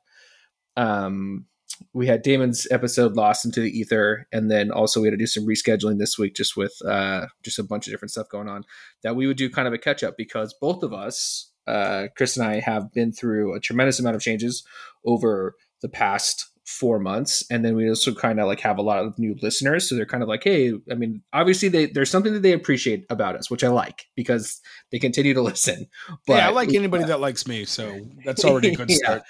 um, 0.76 1.46
we 1.94 2.08
had 2.08 2.22
Damon's 2.22 2.68
episode 2.72 3.16
lost 3.16 3.46
into 3.46 3.62
the 3.62 3.70
ether, 3.70 4.28
and 4.32 4.50
then 4.50 4.72
also 4.72 5.02
we 5.02 5.08
had 5.08 5.12
to 5.12 5.18
do 5.18 5.28
some 5.28 5.46
rescheduling 5.46 6.00
this 6.00 6.18
week, 6.18 6.36
just 6.36 6.58
with 6.58 6.74
uh, 6.86 7.28
just 7.44 7.60
a 7.60 7.64
bunch 7.64 7.88
of 7.88 7.94
different 7.94 8.12
stuff 8.12 8.30
going 8.30 8.48
on. 8.48 8.64
That 9.04 9.16
we 9.16 9.28
would 9.28 9.38
do 9.38 9.50
kind 9.50 9.68
of 9.68 9.74
a 9.74 9.78
catch 9.78 10.04
up 10.04 10.16
because 10.18 10.56
both 10.60 10.84
of 10.84 10.94
us, 10.94 11.52
uh, 11.68 12.08
Chris 12.16 12.38
and 12.38 12.48
I, 12.48 12.60
have 12.60 12.92
been 12.94 13.12
through 13.12 13.56
a 13.56 13.60
tremendous 13.60 14.00
amount 14.00 14.16
of 14.16 14.22
changes 14.22 14.64
over 15.06 15.56
the 15.82 15.90
past 15.90 16.50
four 16.68 17.00
months 17.00 17.46
and 17.50 17.64
then 17.64 17.78
we 17.78 17.88
also 17.88 18.14
kind 18.14 18.42
of 18.42 18.46
like 18.46 18.60
have 18.60 18.78
a 18.78 18.82
lot 18.82 19.00
of 19.00 19.18
new 19.18 19.34
listeners 19.42 19.88
so 19.88 19.96
they're 19.96 20.06
kind 20.06 20.22
of 20.22 20.28
like 20.28 20.44
hey 20.44 20.74
i 20.92 20.96
mean 20.96 21.22
obviously 21.32 21.70
they 21.70 21.86
there's 21.86 22.10
something 22.10 22.34
that 22.34 22.42
they 22.42 22.52
appreciate 22.52 23.06
about 23.10 23.38
us 23.38 23.50
which 23.50 23.64
i 23.64 23.70
like 23.70 24.08
because 24.18 24.60
they 24.92 25.00
continue 25.00 25.34
to 25.34 25.42
listen 25.52 25.88
but 26.26 26.34
yeah 26.34 26.48
i 26.50 26.52
like 26.52 26.74
anybody 26.74 27.04
that 27.06 27.22
likes 27.22 27.48
me 27.48 27.64
so 27.64 27.98
that's 28.26 28.44
already 28.44 28.74
a 28.74 28.76
good 28.76 28.92
start 28.92 29.22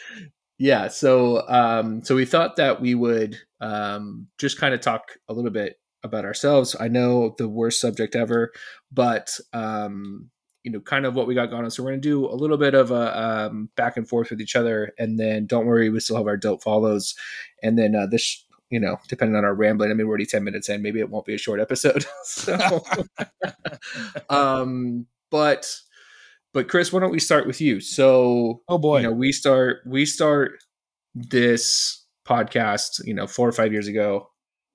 yeah. 0.58 0.88
so 0.88 1.48
um 1.48 2.04
so 2.04 2.16
we 2.16 2.26
thought 2.26 2.56
that 2.56 2.82
we 2.82 2.96
would 2.96 3.38
um 3.62 4.28
just 4.38 4.60
kind 4.60 4.74
of 4.74 4.82
talk 4.82 5.18
a 5.28 5.34
little 5.34 5.52
bit 5.52 5.80
about 6.04 6.26
ourselves 6.26 6.76
i 6.80 6.88
know 6.88 7.36
the 7.38 7.48
worst 7.48 7.82
subject 7.82 8.16
ever 8.16 8.52
but 8.92 9.40
um 9.54 10.30
you 10.68 10.74
know 10.74 10.82
kind 10.82 11.06
of 11.06 11.14
what 11.14 11.28
we 11.28 11.34
got 11.34 11.50
going 11.50 11.64
on. 11.64 11.72
So 11.72 11.82
we're 11.82 11.92
going 11.92 12.02
to 12.02 12.10
do 12.10 12.26
a 12.26 12.36
little 12.36 12.58
bit 12.58 12.74
of 12.74 12.92
a 12.92 13.48
um, 13.48 13.70
back 13.78 13.96
and 13.96 14.06
forth 14.08 14.32
with 14.32 14.42
each 14.42 14.54
other, 14.54 14.92
and 15.00 15.18
then 15.18 15.46
don't 15.46 15.66
worry, 15.66 15.90
we 15.90 16.02
still 16.02 16.18
have 16.18 16.28
our 16.28 16.36
dope 16.36 16.62
follows, 16.62 17.16
and 17.64 17.80
then 17.80 17.96
uh, 17.96 18.06
this. 18.06 18.44
You 18.70 18.82
know, 18.82 18.98
depending 19.08 19.38
on 19.38 19.46
our 19.46 19.56
rambling, 19.56 19.92
I 19.92 19.94
mean, 19.94 20.08
we're 20.08 20.12
already 20.12 20.26
ten 20.26 20.44
minutes 20.44 20.68
in. 20.68 20.82
Maybe 20.82 21.00
it 21.00 21.10
won't 21.10 21.26
be 21.26 21.34
a 21.34 21.38
short 21.38 21.62
episode. 21.62 22.06
so, 22.26 22.84
um, 24.30 25.06
but 25.32 25.74
but 26.54 26.68
Chris, 26.68 26.92
why 26.92 27.00
don't 27.00 27.12
we 27.12 27.20
start 27.20 27.48
with 27.48 27.62
you? 27.62 27.80
So, 27.80 28.62
oh 28.68 28.78
boy, 28.78 28.98
you 28.98 29.04
know, 29.04 29.12
we 29.12 29.32
start 29.32 29.78
we 29.86 30.06
start 30.06 30.54
this 31.14 32.06
podcast, 32.28 33.02
you 33.06 33.14
know, 33.14 33.28
four 33.28 33.48
or 33.48 33.52
five 33.52 33.72
years 33.72 33.88
ago, 33.88 34.30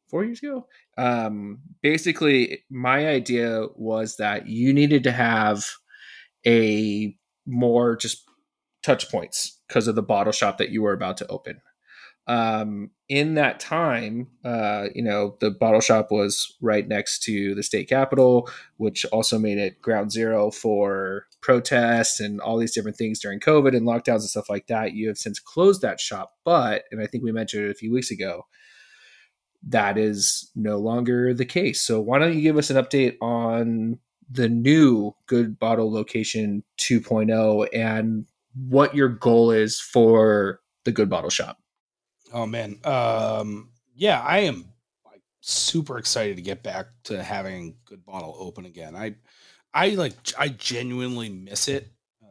four 0.09 0.25
years 0.25 0.43
ago. 0.43 0.67
Um, 0.99 1.61
basically, 1.83 2.64
my 2.71 3.09
idea 3.09 3.67
was 3.75 4.17
that 4.17 4.47
you 4.49 4.73
needed 4.73 5.05
to 5.05 5.12
have 5.12 5.64
a 6.47 7.17
more 7.47 7.97
just 7.97 8.23
touch 8.83 9.11
points 9.11 9.61
because 9.69 9.88
of 9.88 9.95
the 9.95 10.02
bottle 10.02 10.33
shop 10.33 10.59
that 10.59 10.71
you 10.71 10.83
were 10.83 10.93
about 10.93 11.17
to 11.19 11.26
open. 11.29 11.61
Um, 12.26 12.91
in 13.09 13.35
that 13.35 13.61
time, 13.61 14.29
uh, 14.45 14.87
you 14.95 15.02
know, 15.02 15.37
the 15.41 15.50
bottle 15.50 15.81
shop 15.81 16.11
was 16.11 16.57
right 16.61 16.87
next 16.87 17.23
to 17.25 17.55
the 17.55 17.62
state 17.62 17.88
capitol, 17.88 18.49
which 18.76 19.05
also 19.07 19.38
made 19.38 19.59
it 19.59 19.83
ground 19.83 20.12
zero 20.12 20.50
for 20.50 21.26
protests 21.41 22.21
and 22.21 22.41
all 22.41 22.59
these 22.59 22.73
different 22.73 22.97
things 22.97 23.21
during 23.21 23.41
COVID 23.41 23.76
and 23.76 23.87
lockdowns 23.87 24.21
and 24.21 24.31
stuff 24.31 24.49
like 24.49 24.69
that. 24.69 24.95
You 24.95 25.09
have 25.09 25.19
since 25.19 25.41
closed 25.41 25.83
that 25.83 26.00
shop, 26.00 26.35
but, 26.45 26.85
and 26.91 27.02
I 27.02 27.07
think 27.07 27.25
we 27.25 27.33
mentioned 27.33 27.64
it 27.64 27.71
a 27.71 27.75
few 27.75 27.93
weeks 27.93 28.11
ago, 28.11 28.47
that 29.69 29.99
is 29.99 30.50
no 30.55 30.79
longer 30.79 31.35
the 31.35 31.45
case. 31.45 31.83
So 31.83 32.00
why 32.00 32.19
don't 32.19 32.35
you 32.35 32.41
give 32.43 32.57
us 32.57 32.71
an 32.71 32.83
update 32.83 33.17
on 33.21 33.99
the 34.31 34.49
new 34.49 35.14
Good 35.26 35.59
Bottle 35.59 35.93
Location 35.93 36.64
2.0 36.79 37.69
and 37.75 38.26
what 38.55 38.95
your 38.95 39.09
goal 39.09 39.50
is 39.50 39.81
for 39.81 40.61
the 40.85 40.93
Good 40.93 41.11
Bottle 41.11 41.31
Shop. 41.31 41.59
Oh 42.33 42.47
man, 42.47 42.79
um, 42.85 43.71
yeah, 43.95 44.21
I 44.21 44.41
am 44.41 44.65
like 45.05 45.23
super 45.41 45.99
excited 45.99 46.37
to 46.37 46.43
get 46.43 46.62
back 46.62 46.87
to 47.05 47.23
having 47.23 47.77
Good 47.85 48.05
Bottle 48.05 48.35
open 48.39 48.65
again. 48.65 48.97
I, 48.97 49.15
I 49.75 49.91
like, 49.91 50.15
I 50.39 50.49
genuinely 50.49 51.29
miss 51.29 51.69
it. 51.69 51.91
Um, 52.23 52.29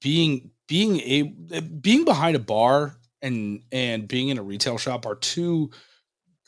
being 0.00 0.50
being 0.66 1.00
a 1.00 1.60
being 1.60 2.04
behind 2.04 2.34
a 2.34 2.38
bar 2.38 2.96
and 3.20 3.62
and 3.70 4.08
being 4.08 4.28
in 4.28 4.38
a 4.38 4.42
retail 4.42 4.78
shop 4.78 5.04
are 5.04 5.16
two 5.16 5.70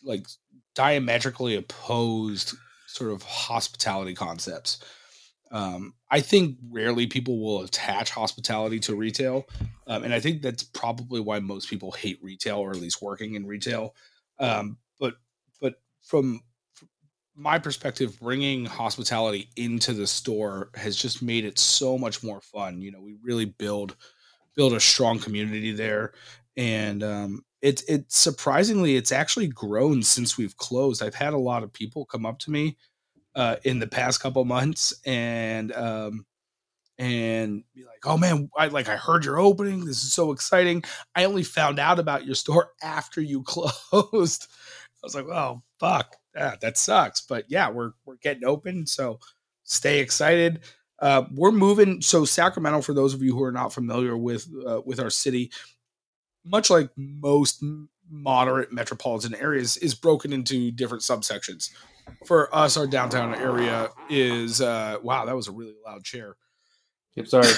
like 0.02 0.26
diametrically 0.74 1.56
opposed 1.56 2.54
sort 2.86 3.12
of 3.12 3.22
hospitality 3.22 4.14
concepts. 4.14 4.80
Um, 5.50 5.94
I 6.10 6.20
think 6.20 6.56
rarely 6.70 7.06
people 7.06 7.38
will 7.38 7.62
attach 7.62 8.10
hospitality 8.10 8.80
to 8.80 8.96
retail, 8.96 9.46
um, 9.86 10.02
and 10.02 10.12
I 10.12 10.20
think 10.20 10.42
that's 10.42 10.62
probably 10.62 11.20
why 11.20 11.38
most 11.40 11.68
people 11.68 11.92
hate 11.92 12.18
retail, 12.22 12.58
or 12.58 12.70
at 12.70 12.80
least 12.80 13.02
working 13.02 13.34
in 13.34 13.46
retail. 13.46 13.94
Um, 14.38 14.78
but 14.98 15.14
but 15.60 15.74
from, 16.02 16.40
from 16.74 16.88
my 17.36 17.58
perspective, 17.58 18.18
bringing 18.20 18.64
hospitality 18.64 19.50
into 19.56 19.92
the 19.92 20.06
store 20.06 20.70
has 20.74 20.96
just 20.96 21.22
made 21.22 21.44
it 21.44 21.58
so 21.58 21.98
much 21.98 22.22
more 22.22 22.40
fun. 22.40 22.80
You 22.80 22.90
know, 22.92 23.00
we 23.00 23.16
really 23.22 23.46
build 23.46 23.96
build 24.56 24.72
a 24.72 24.80
strong 24.80 25.18
community 25.18 25.72
there, 25.72 26.14
and 26.56 27.02
um, 27.02 27.44
it's 27.62 27.82
it's 27.84 28.18
surprisingly 28.18 28.96
it's 28.96 29.12
actually 29.12 29.48
grown 29.48 30.02
since 30.02 30.36
we've 30.36 30.56
closed. 30.56 31.02
I've 31.02 31.14
had 31.14 31.32
a 31.32 31.38
lot 31.38 31.62
of 31.62 31.72
people 31.72 32.04
come 32.04 32.26
up 32.26 32.38
to 32.40 32.50
me 32.50 32.76
uh, 33.34 33.56
in 33.64 33.78
the 33.78 33.86
past 33.86 34.20
couple 34.20 34.44
months 34.44 34.94
and 35.04 35.72
um, 35.72 36.26
and 36.98 37.64
be 37.74 37.84
like, 37.84 38.04
"Oh 38.04 38.16
man, 38.16 38.48
I 38.56 38.68
like 38.68 38.88
I 38.88 38.96
heard 38.96 39.24
you're 39.24 39.38
opening. 39.38 39.84
This 39.84 40.02
is 40.04 40.12
so 40.12 40.32
exciting. 40.32 40.84
I 41.14 41.24
only 41.24 41.42
found 41.42 41.78
out 41.78 41.98
about 41.98 42.24
your 42.24 42.34
store 42.34 42.70
after 42.82 43.20
you 43.20 43.42
closed." 43.46 44.46
I 45.02 45.06
was 45.06 45.14
like, 45.14 45.26
"Oh 45.26 45.62
fuck, 45.80 46.16
yeah, 46.34 46.56
that 46.60 46.78
sucks." 46.78 47.20
But 47.20 47.46
yeah, 47.48 47.70
we're 47.70 47.92
we're 48.04 48.16
getting 48.16 48.44
open, 48.44 48.86
so 48.86 49.18
stay 49.64 50.00
excited. 50.00 50.60
Uh, 51.00 51.24
we're 51.32 51.52
moving. 51.52 52.00
So 52.00 52.24
Sacramento, 52.24 52.82
for 52.82 52.94
those 52.94 53.14
of 53.14 53.22
you 53.22 53.34
who 53.34 53.42
are 53.42 53.52
not 53.52 53.72
familiar 53.72 54.16
with 54.16 54.48
uh, 54.66 54.80
with 54.84 55.00
our 55.00 55.10
city, 55.10 55.50
much 56.44 56.70
like 56.70 56.90
most 56.96 57.62
moderate 58.08 58.72
metropolitan 58.72 59.34
areas, 59.34 59.76
is 59.78 59.94
broken 59.94 60.32
into 60.32 60.70
different 60.70 61.02
subsections. 61.02 61.70
For 62.26 62.54
us, 62.54 62.76
our 62.76 62.86
downtown 62.86 63.34
area 63.34 63.90
is 64.08 64.60
uh, 64.60 64.98
wow, 65.02 65.24
that 65.26 65.36
was 65.36 65.48
a 65.48 65.52
really 65.52 65.74
loud 65.84 66.04
chair. 66.04 66.36
Yep, 67.16 67.26
sorry. 67.28 67.48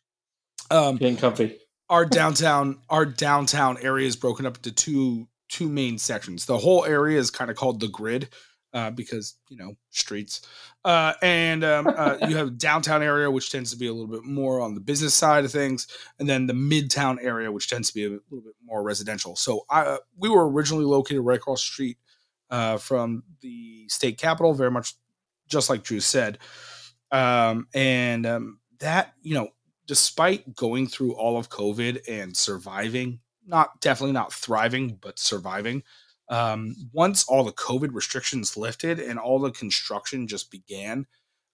um, 0.70 0.96
Getting 0.96 1.16
comfy. 1.16 1.58
Our 1.90 2.04
downtown, 2.04 2.80
our 2.90 3.06
downtown 3.06 3.78
area 3.80 4.06
is 4.06 4.16
broken 4.16 4.46
up 4.46 4.56
into 4.56 4.72
two 4.72 5.28
two 5.48 5.68
main 5.68 5.98
sections. 5.98 6.46
The 6.46 6.58
whole 6.58 6.84
area 6.84 7.18
is 7.18 7.30
kind 7.30 7.50
of 7.50 7.56
called 7.56 7.80
the 7.80 7.88
grid, 7.88 8.28
uh, 8.74 8.90
because 8.90 9.34
you 9.48 9.56
know 9.56 9.74
streets. 9.90 10.42
Uh, 10.84 11.12
and 11.22 11.64
um, 11.64 11.86
uh, 11.86 12.16
you 12.28 12.36
have 12.36 12.58
downtown 12.58 13.02
area, 13.02 13.30
which 13.30 13.50
tends 13.50 13.70
to 13.70 13.76
be 13.76 13.86
a 13.86 13.92
little 13.92 14.08
bit 14.08 14.24
more 14.24 14.60
on 14.60 14.74
the 14.74 14.80
business 14.80 15.14
side 15.14 15.44
of 15.44 15.52
things, 15.52 15.86
and 16.18 16.28
then 16.28 16.46
the 16.46 16.52
midtown 16.52 17.16
area, 17.20 17.50
which 17.50 17.68
tends 17.68 17.88
to 17.88 17.94
be 17.94 18.04
a 18.04 18.10
little 18.10 18.44
bit 18.44 18.54
more 18.64 18.82
residential. 18.82 19.36
So 19.36 19.64
I, 19.70 19.80
uh, 19.82 19.98
we 20.16 20.28
were 20.28 20.50
originally 20.50 20.84
located 20.84 21.22
right 21.22 21.38
across 21.38 21.60
the 21.62 21.72
street 21.72 21.98
uh, 22.50 22.78
from 22.78 23.22
the 23.40 23.88
state 23.88 24.18
capitol, 24.18 24.54
very 24.54 24.70
much 24.70 24.94
just 25.48 25.70
like 25.70 25.82
Drew 25.82 26.00
said, 26.00 26.38
um, 27.10 27.68
and 27.74 28.26
um, 28.26 28.60
that 28.80 29.14
you 29.22 29.34
know, 29.34 29.48
despite 29.86 30.54
going 30.54 30.86
through 30.86 31.14
all 31.14 31.38
of 31.38 31.48
COVID 31.48 32.08
and 32.08 32.36
surviving, 32.36 33.20
not 33.46 33.80
definitely 33.80 34.12
not 34.12 34.32
thriving, 34.32 34.98
but 35.00 35.18
surviving 35.18 35.82
um, 36.28 36.76
once 36.92 37.24
all 37.26 37.44
the 37.44 37.52
COVID 37.52 37.94
restrictions 37.94 38.56
lifted 38.56 39.00
and 39.00 39.18
all 39.18 39.38
the 39.38 39.50
construction 39.50 40.26
just 40.26 40.50
began, 40.50 41.06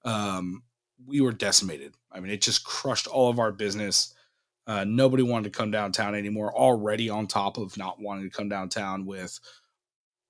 um, 0.04 0.62
we 1.06 1.20
were 1.20 1.32
decimated. 1.32 1.94
I 2.10 2.20
mean, 2.20 2.32
it 2.32 2.42
just 2.42 2.64
crushed 2.64 3.06
all 3.06 3.30
of 3.30 3.38
our 3.38 3.52
business. 3.52 4.14
Uh, 4.66 4.84
nobody 4.84 5.22
wanted 5.22 5.52
to 5.52 5.58
come 5.58 5.70
downtown 5.70 6.14
anymore. 6.14 6.52
Already 6.54 7.08
on 7.08 7.26
top 7.26 7.56
of 7.56 7.76
not 7.76 8.00
wanting 8.00 8.28
to 8.28 8.36
come 8.36 8.48
downtown 8.48 9.06
with 9.06 9.38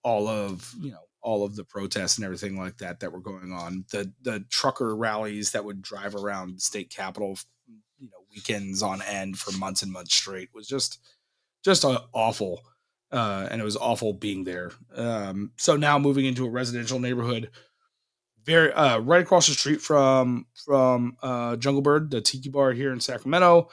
all 0.04 0.28
of 0.28 0.72
you 0.80 0.92
know 0.92 0.98
all 1.20 1.44
of 1.44 1.56
the 1.56 1.64
protests 1.64 2.18
and 2.18 2.24
everything 2.24 2.58
like 2.58 2.76
that 2.78 3.00
that 3.00 3.12
were 3.12 3.20
going 3.20 3.52
on. 3.52 3.84
The 3.90 4.12
the 4.22 4.44
trucker 4.50 4.94
rallies 4.94 5.50
that 5.52 5.64
would 5.64 5.82
drive 5.82 6.14
around 6.14 6.60
state 6.62 6.90
capitol, 6.90 7.38
you 7.66 8.06
know, 8.06 8.24
weekends 8.32 8.82
on 8.82 9.02
end 9.02 9.38
for 9.38 9.56
months 9.58 9.82
and 9.82 9.90
months 9.90 10.14
straight 10.14 10.50
was 10.54 10.68
just 10.68 11.00
just 11.64 11.84
awful 11.84 12.62
uh, 13.14 13.46
and 13.50 13.60
it 13.60 13.64
was 13.64 13.76
awful 13.76 14.12
being 14.12 14.42
there. 14.42 14.72
Um, 14.94 15.52
so 15.56 15.76
now 15.76 15.98
moving 15.98 16.24
into 16.24 16.44
a 16.44 16.50
residential 16.50 16.98
neighborhood, 16.98 17.50
very 18.44 18.72
uh, 18.72 18.98
right 18.98 19.22
across 19.22 19.46
the 19.46 19.54
street 19.54 19.80
from 19.80 20.46
from 20.66 21.16
uh, 21.22 21.56
Jungle 21.56 21.80
Bird, 21.80 22.10
the 22.10 22.20
tiki 22.20 22.48
bar 22.48 22.72
here 22.72 22.92
in 22.92 23.00
Sacramento, 23.00 23.70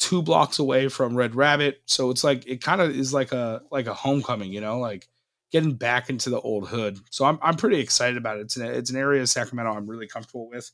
two 0.00 0.22
blocks 0.22 0.58
away 0.58 0.88
from 0.88 1.16
Red 1.16 1.36
Rabbit. 1.36 1.82
So 1.86 2.10
it's 2.10 2.24
like 2.24 2.46
it 2.48 2.62
kind 2.62 2.80
of 2.80 2.90
is 2.90 3.14
like 3.14 3.30
a 3.30 3.62
like 3.70 3.86
a 3.86 3.94
homecoming, 3.94 4.52
you 4.52 4.60
know, 4.60 4.80
like 4.80 5.08
getting 5.54 5.74
back 5.74 6.10
into 6.10 6.30
the 6.30 6.40
old 6.40 6.68
hood. 6.68 6.98
So 7.10 7.24
I'm 7.24 7.38
I'm 7.40 7.54
pretty 7.54 7.78
excited 7.78 8.16
about 8.16 8.38
it. 8.38 8.40
It's 8.40 8.56
an, 8.56 8.66
it's 8.66 8.90
an 8.90 8.96
area 8.96 9.22
of 9.22 9.28
Sacramento 9.28 9.72
I'm 9.72 9.86
really 9.86 10.08
comfortable 10.08 10.48
with, 10.50 10.68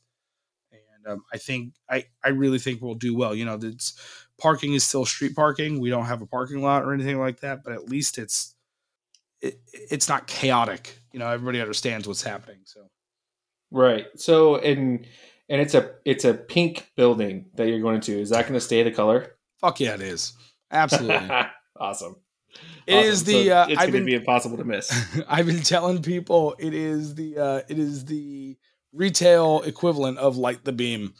and 0.71 1.13
um, 1.13 1.23
I 1.31 1.37
think 1.37 1.75
I 1.87 2.05
I 2.25 2.29
really 2.29 2.57
think 2.57 2.81
we'll 2.81 2.95
do 2.95 3.15
well. 3.15 3.35
You 3.35 3.45
know, 3.45 3.59
it's 3.61 3.93
parking 4.39 4.73
is 4.73 4.83
still 4.83 5.05
street 5.05 5.35
parking. 5.35 5.79
We 5.79 5.91
don't 5.91 6.05
have 6.05 6.23
a 6.23 6.25
parking 6.25 6.63
lot 6.63 6.83
or 6.83 6.95
anything 6.95 7.19
like 7.19 7.41
that, 7.41 7.63
but 7.63 7.73
at 7.73 7.89
least 7.89 8.17
it's 8.17 8.55
it, 9.39 9.61
it's 9.71 10.09
not 10.09 10.25
chaotic. 10.25 10.97
You 11.13 11.19
know, 11.19 11.29
everybody 11.29 11.61
understands 11.61 12.07
what's 12.07 12.23
happening. 12.23 12.61
So 12.63 12.87
right. 13.69 14.07
So 14.15 14.55
and 14.55 15.05
and 15.47 15.61
it's 15.61 15.75
a 15.75 15.91
it's 16.05 16.25
a 16.25 16.33
pink 16.33 16.89
building 16.97 17.51
that 17.53 17.67
you're 17.67 17.81
going 17.81 18.01
to. 18.01 18.19
Is 18.19 18.31
that 18.31 18.43
going 18.43 18.55
to 18.55 18.59
stay 18.59 18.81
the 18.81 18.89
color? 18.89 19.35
Fuck 19.59 19.79
yeah, 19.79 19.93
it 19.93 20.01
is. 20.01 20.33
Absolutely. 20.71 21.29
awesome. 21.79 22.15
It 22.87 22.95
awesome. 22.95 23.11
is 23.11 23.23
the. 23.23 23.45
So 23.47 23.57
uh, 23.57 23.65
it's 23.69 23.81
going 23.81 23.93
to 23.93 24.03
be 24.03 24.15
impossible 24.15 24.57
to 24.57 24.63
miss. 24.63 24.91
I've 25.29 25.45
been 25.45 25.61
telling 25.61 26.01
people 26.01 26.55
it 26.59 26.73
is 26.73 27.15
the. 27.15 27.37
Uh, 27.37 27.61
it 27.67 27.79
is 27.79 28.05
the 28.05 28.57
retail 28.93 29.61
equivalent 29.61 30.17
of 30.17 30.35
light 30.35 30.65
the 30.65 30.73
beam 30.73 31.13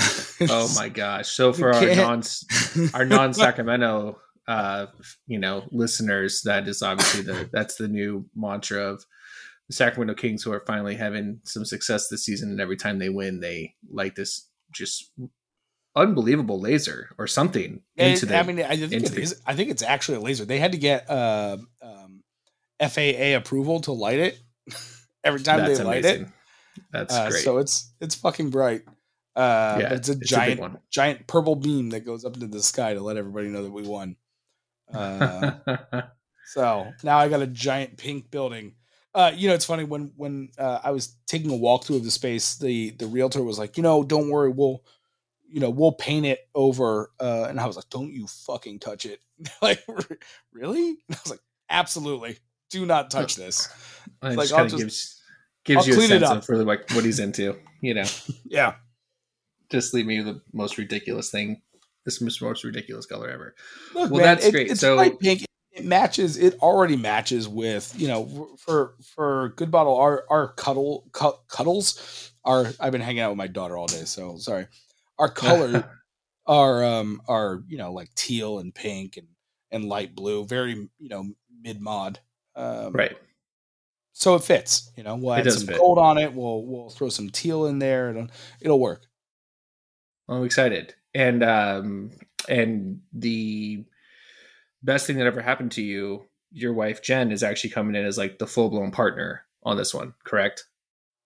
oh 0.00 0.72
my 0.76 0.88
gosh! 0.88 1.28
So 1.28 1.52
for 1.52 1.72
our 1.72 1.94
non 1.94 2.22
our 2.94 3.04
non 3.04 3.34
Sacramento 3.34 4.18
uh, 4.48 4.86
you 5.26 5.38
know, 5.38 5.64
listeners, 5.70 6.42
that 6.42 6.66
is 6.66 6.82
obviously 6.82 7.22
the 7.22 7.48
that's 7.52 7.76
the 7.76 7.88
new 7.88 8.28
mantra 8.34 8.82
of 8.82 9.04
the 9.68 9.74
Sacramento 9.74 10.14
Kings, 10.14 10.42
who 10.42 10.52
are 10.52 10.64
finally 10.66 10.96
having 10.96 11.40
some 11.44 11.64
success 11.64 12.08
this 12.08 12.24
season. 12.24 12.50
And 12.50 12.60
every 12.60 12.76
time 12.76 12.98
they 12.98 13.08
win, 13.08 13.40
they 13.40 13.74
light 13.90 14.16
this 14.16 14.48
just 14.72 15.12
unbelievable 15.94 16.58
laser 16.60 17.10
or 17.18 17.26
something 17.26 17.82
into 17.96 18.26
the. 18.26 18.36
I 18.36 18.42
mean, 18.42 18.60
I 18.62 18.76
think 18.76 18.90
the- 19.10 19.20
is. 19.22 19.40
I 19.46 19.54
think 19.54 19.70
it's 19.70 19.82
actually 19.82 20.18
a 20.18 20.20
laser. 20.20 20.44
They 20.44 20.58
had 20.58 20.72
to 20.72 20.78
get 20.78 21.08
uh, 21.10 21.58
um, 21.82 22.22
FAA 22.80 23.36
approval 23.36 23.80
to 23.82 23.92
light 23.92 24.18
it. 24.18 24.40
Every 25.24 25.40
time 25.40 25.58
that's 25.58 25.78
they 25.78 25.84
light 25.84 26.04
it. 26.04 26.26
That's 26.90 27.14
Uh, 27.14 27.28
great. 27.30 27.44
so 27.44 27.58
it's 27.58 27.92
it's 28.00 28.14
fucking 28.14 28.50
bright. 28.50 28.82
Uh, 29.36 29.78
yeah, 29.80 29.94
it's 29.94 30.08
a 30.08 30.16
big 30.16 30.26
giant 30.28 30.60
one. 30.60 30.78
giant 30.90 31.26
purple 31.26 31.56
beam 31.56 31.90
that 31.90 32.04
goes 32.04 32.24
up 32.24 32.34
into 32.34 32.46
the 32.48 32.62
sky 32.62 32.92
to 32.94 33.00
let 33.00 33.16
everybody 33.16 33.48
know 33.48 33.62
that 33.62 33.72
we 33.72 33.82
won. 33.82 34.16
Uh, 34.92 35.52
so 36.46 36.92
now 37.02 37.16
I 37.18 37.28
got 37.28 37.40
a 37.40 37.46
giant 37.46 37.96
pink 37.96 38.30
building. 38.30 38.74
Uh, 39.14 39.32
you 39.34 39.48
know, 39.48 39.54
it's 39.54 39.64
funny 39.64 39.84
when 39.84 40.12
when 40.16 40.50
uh, 40.58 40.80
I 40.84 40.90
was 40.90 41.16
taking 41.26 41.50
a 41.50 41.54
walkthrough 41.54 41.96
of 41.96 42.04
the 42.04 42.10
space, 42.10 42.56
the 42.56 42.90
the 42.90 43.06
realtor 43.06 43.42
was 43.42 43.58
like, 43.58 43.76
you 43.78 43.82
know, 43.82 44.02
don't 44.04 44.28
worry, 44.28 44.50
we'll 44.50 44.84
you 45.52 45.60
know 45.60 45.70
we'll 45.70 45.92
paint 45.92 46.26
it 46.26 46.40
over. 46.54 47.10
Uh, 47.20 47.46
and 47.48 47.60
I 47.60 47.66
was 47.66 47.76
like, 47.76 47.88
don't 47.90 48.12
you 48.12 48.26
fucking 48.26 48.78
touch 48.80 49.06
it. 49.06 49.20
like, 49.62 49.84
really? 50.52 50.88
And 50.88 50.96
I 51.16 51.18
was 51.22 51.30
like, 51.30 51.40
absolutely, 51.70 52.38
do 52.70 52.86
not 52.86 53.10
touch 53.10 53.36
this. 53.36 53.68
it 54.22 54.36
like, 54.36 54.38
just 54.38 54.52
I'll 54.52 54.58
kind 54.60 54.72
of 54.72 54.78
just- 54.80 54.82
gives 54.82 55.22
gives 55.64 55.88
I'll 55.88 55.94
you 55.94 56.00
a 56.00 56.08
sense 56.08 56.30
of 56.30 56.48
really 56.48 56.64
like 56.64 56.90
what 56.90 57.04
he's 57.04 57.18
into. 57.18 57.56
You 57.80 57.94
know, 57.94 58.04
Yeah. 58.44 58.74
just 59.70 59.94
leave 59.94 60.06
me 60.06 60.20
the 60.22 60.40
most 60.52 60.78
ridiculous 60.78 61.30
thing. 61.30 61.62
This 62.04 62.20
most 62.20 62.42
most 62.42 62.64
ridiculous 62.64 63.06
color 63.06 63.28
ever. 63.28 63.54
Look, 63.94 64.10
Well, 64.10 64.20
man, 64.20 64.34
that's 64.36 64.46
it- 64.46 64.52
great. 64.52 64.70
It's 64.70 64.80
So- 64.80 64.96
bright 64.96 65.18
pink. 65.20 65.44
It 65.74 65.86
matches. 65.86 66.36
It 66.36 66.58
already 66.60 66.96
matches 66.96 67.48
with 67.48 67.94
you 67.98 68.06
know 68.06 68.56
for 68.58 68.94
for 69.14 69.54
good 69.56 69.70
bottle 69.70 69.96
our 69.96 70.24
our 70.28 70.52
cuddle 70.52 71.08
cu- 71.12 71.32
cuddles 71.48 72.30
are. 72.44 72.66
I've 72.78 72.92
been 72.92 73.00
hanging 73.00 73.20
out 73.20 73.30
with 73.30 73.38
my 73.38 73.46
daughter 73.46 73.78
all 73.78 73.86
day, 73.86 74.04
so 74.04 74.36
sorry. 74.36 74.66
Our 75.22 75.28
color 75.30 75.88
are 76.46 76.84
um 76.84 77.22
are 77.28 77.62
you 77.68 77.78
know 77.78 77.92
like 77.92 78.12
teal 78.14 78.58
and 78.58 78.74
pink 78.74 79.16
and 79.16 79.28
and 79.70 79.84
light 79.84 80.14
blue, 80.14 80.44
very 80.44 80.72
you 80.72 81.08
know 81.08 81.24
mid 81.62 81.80
mod. 81.80 82.18
Um, 82.56 82.92
right. 82.92 83.16
So 84.12 84.34
it 84.34 84.44
fits. 84.44 84.90
You 84.96 85.04
know, 85.04 85.14
we'll 85.16 85.32
add 85.32 85.50
some 85.50 85.66
fit. 85.66 85.78
gold 85.78 85.98
on 85.98 86.18
it. 86.18 86.32
We'll 86.32 86.66
we'll 86.66 86.90
throw 86.90 87.08
some 87.08 87.30
teal 87.30 87.66
in 87.66 87.78
there. 87.78 88.10
It'll 88.10 88.28
it'll 88.60 88.80
work. 88.80 89.06
I'm 90.28 90.44
excited. 90.44 90.94
And 91.14 91.42
um 91.42 92.10
and 92.48 93.00
the 93.12 93.84
best 94.82 95.06
thing 95.06 95.18
that 95.18 95.26
ever 95.26 95.40
happened 95.40 95.72
to 95.72 95.82
you, 95.82 96.24
your 96.50 96.72
wife 96.72 97.02
Jen 97.02 97.30
is 97.30 97.42
actually 97.42 97.70
coming 97.70 97.94
in 97.94 98.04
as 98.04 98.18
like 98.18 98.38
the 98.38 98.46
full 98.46 98.68
blown 98.68 98.90
partner 98.90 99.46
on 99.62 99.76
this 99.76 99.94
one, 99.94 100.14
correct? 100.24 100.66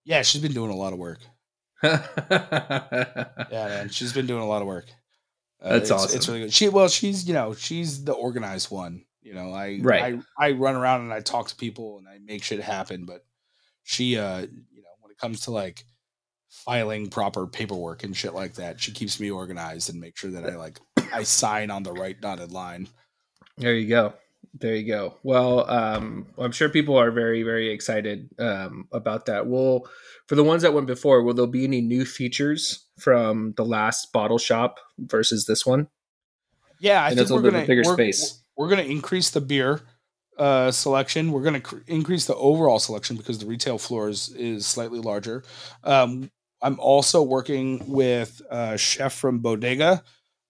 Yeah, 0.05 0.23
she's 0.23 0.43
been 0.43 0.53
doing 0.53 0.71
a 0.71 0.77
lot 0.77 0.93
of 0.93 0.99
work. 0.99 1.21
Yeah, 3.51 3.69
man, 3.69 3.89
she's 3.89 4.13
been 4.13 4.27
doing 4.27 4.43
a 4.43 4.47
lot 4.47 4.63
of 4.63 4.69
work. 4.69 4.87
Uh, 5.61 5.71
That's 5.71 5.83
it's, 5.83 5.91
awesome. 5.91 6.17
It's 6.17 6.29
really 6.29 6.41
good. 6.41 6.53
She 6.53 6.69
well, 6.69 6.89
she's 6.89 7.27
you 7.27 7.35
know 7.35 7.55
she's 7.55 8.05
the 8.05 8.13
organized 8.13 8.71
one. 8.71 9.05
You 9.23 9.35
know, 9.35 9.53
I 9.53 9.79
Right. 9.83 10.21
I 10.39 10.49
I 10.49 10.53
run 10.53 10.75
around 10.75 11.03
and 11.03 11.13
I 11.13 11.21
talk 11.21 11.49
to 11.49 11.57
people 11.57 11.99
and 11.99 12.09
I 12.09 12.19
make 12.19 12.43
shit 12.43 12.61
happen. 12.61 13.05
But 13.05 13.25
she, 13.83 14.19
uh, 14.19 14.41
you 14.41 14.83
know, 14.83 14.91
when 15.01 15.11
it 15.11 15.19
comes 15.19 15.43
to 15.43 15.51
like 15.51 15.85
filing 16.49 17.09
proper 17.09 17.47
paperwork 17.47 18.05
and 18.05 18.17
shit 18.17 18.35
like 18.35 18.55
that, 18.55 18.81
she 18.81 18.93
keeps 18.93 19.19
me 19.19 19.31
organized 19.31 19.91
and 19.91 20.01
make 20.01 20.17
sure 20.17 20.31
that 20.31 20.45
I 20.45 20.57
like 20.57 20.81
I 21.13 21.23
sign 21.23 21.71
on 21.71 21.83
the 21.83 21.93
right 21.93 22.21
dotted 22.21 22.53
line. 22.53 22.89
There 23.57 23.75
you 23.75 23.89
go. 23.89 24.15
There 24.59 24.75
you 24.75 24.87
go. 24.87 25.15
Well, 25.23 25.69
um, 25.69 26.27
I'm 26.39 26.53
sure 26.53 26.69
people 26.69 26.97
are 26.97 27.11
very, 27.11 27.43
very 27.43 27.71
excited 27.71 28.31
um, 28.39 28.89
about 28.91 29.27
that. 29.27 29.47
Will 29.47 29.87
for 30.27 30.35
the 30.35 30.45
ones 30.45 30.63
that 30.63 30.73
went 30.73 30.87
before, 30.87 31.23
will 31.23 31.35
there 31.35 31.47
be 31.47 31.65
any 31.65 31.81
new 31.81 32.05
features 32.05 32.87
from 32.99 33.53
the 33.57 33.65
last 33.65 34.13
bottle 34.13 34.39
shop 34.39 34.79
versus 34.99 35.45
this 35.47 35.67
one? 35.67 35.89
Yeah, 36.81 37.03
I 37.03 37.09
And 37.09 37.17
think 37.17 37.23
it's 37.23 37.31
a 37.31 37.35
we're 37.35 37.41
little 37.41 37.51
bit 37.51 37.57
gonna 37.59 37.67
bigger 37.67 37.83
we're, 37.85 37.95
space. 37.95 38.43
We're 38.57 38.69
gonna 38.69 38.83
increase 38.83 39.31
the 39.31 39.41
beer 39.41 39.83
uh, 40.39 40.71
selection. 40.71 41.33
We're 41.33 41.43
gonna 41.43 41.61
cr- 41.61 41.79
increase 41.87 42.27
the 42.27 42.37
overall 42.37 42.79
selection 42.79 43.17
because 43.17 43.39
the 43.39 43.47
retail 43.47 43.79
floor 43.79 44.09
is, 44.09 44.31
is 44.31 44.67
slightly 44.67 45.01
larger. 45.01 45.45
Um, 45.85 46.31
I'm 46.63 46.81
also 46.81 47.23
working 47.23 47.83
with 47.87 48.41
a 48.51 48.79
chef 48.79 49.15
from 49.15 49.41
Bodega 49.41 50.03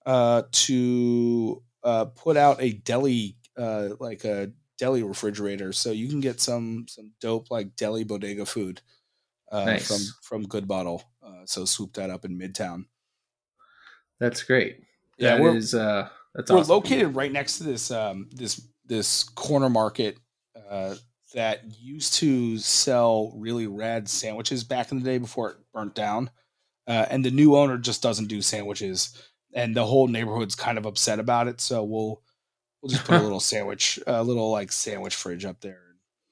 uh, 0.05 0.43
to 0.53 1.63
uh, 1.83 2.07
put 2.07 2.37
out 2.37 2.61
a 2.61 2.73
deli, 2.73 3.36
uh, 3.57 3.91
like 4.01 4.25
a 4.25 4.51
deli 4.79 5.03
refrigerator, 5.03 5.73
so 5.73 5.91
you 5.91 6.09
can 6.09 6.21
get 6.21 6.41
some 6.41 6.87
some 6.89 7.13
dope 7.21 7.51
like 7.51 7.77
deli 7.77 8.05
bodega 8.05 8.45
food 8.47 8.81
uh, 9.53 9.65
Nice. 9.65 9.87
from 9.89 10.01
from 10.23 10.49
Good 10.49 10.67
Bottle. 10.69 11.03
Uh, 11.23 11.43
so 11.45 11.65
swoop 11.65 11.93
that 11.95 12.11
up 12.11 12.25
in 12.25 12.39
Midtown. 12.39 12.85
That's 14.21 14.43
great. 14.43 14.81
Yeah, 15.19 15.37
That 15.37 15.43
we're- 15.43 15.57
is 15.57 15.75
uh, 15.75 16.09
that's 16.35 16.51
we're 16.51 16.59
awesome. 16.59 16.71
located 16.71 17.15
right 17.15 17.33
next 17.33 17.59
to 17.59 17.65
this 17.65 17.91
um 17.91 18.29
this 18.33 18.61
this 18.85 19.25
corner 19.25 19.71
market 19.71 20.19
uh 20.71 20.95
that 21.35 21.63
used 21.81 22.15
to 22.15 22.57
sell 22.59 23.33
really 23.37 23.67
rad 23.67 24.09
sandwiches 24.09 24.63
back 24.65 24.93
in 24.93 24.99
the 24.99 25.05
day 25.05 25.19
before 25.19 25.51
it 25.51 25.57
burnt 25.73 25.95
down 25.95 26.31
uh, 26.87 27.05
and 27.11 27.25
the 27.25 27.31
new 27.31 27.57
owner 27.57 27.77
just 27.79 28.03
doesn't 28.03 28.27
do 28.29 28.41
sandwiches 28.41 29.17
and 29.55 29.75
the 29.75 29.85
whole 29.85 30.07
neighborhood's 30.09 30.55
kind 30.55 30.79
of 30.79 30.87
upset 30.87 31.19
about 31.19 31.49
it 31.49 31.61
so 31.61 31.83
we'll 31.83 32.23
we'll 32.87 32.95
just 32.95 33.05
put 33.05 33.21
a 33.21 33.23
little 33.29 33.41
sandwich 33.41 33.99
a 34.07 34.23
little 34.23 34.51
like 34.51 34.71
sandwich 34.73 35.15
fridge 35.15 35.45
up 35.45 35.61
there 35.61 35.81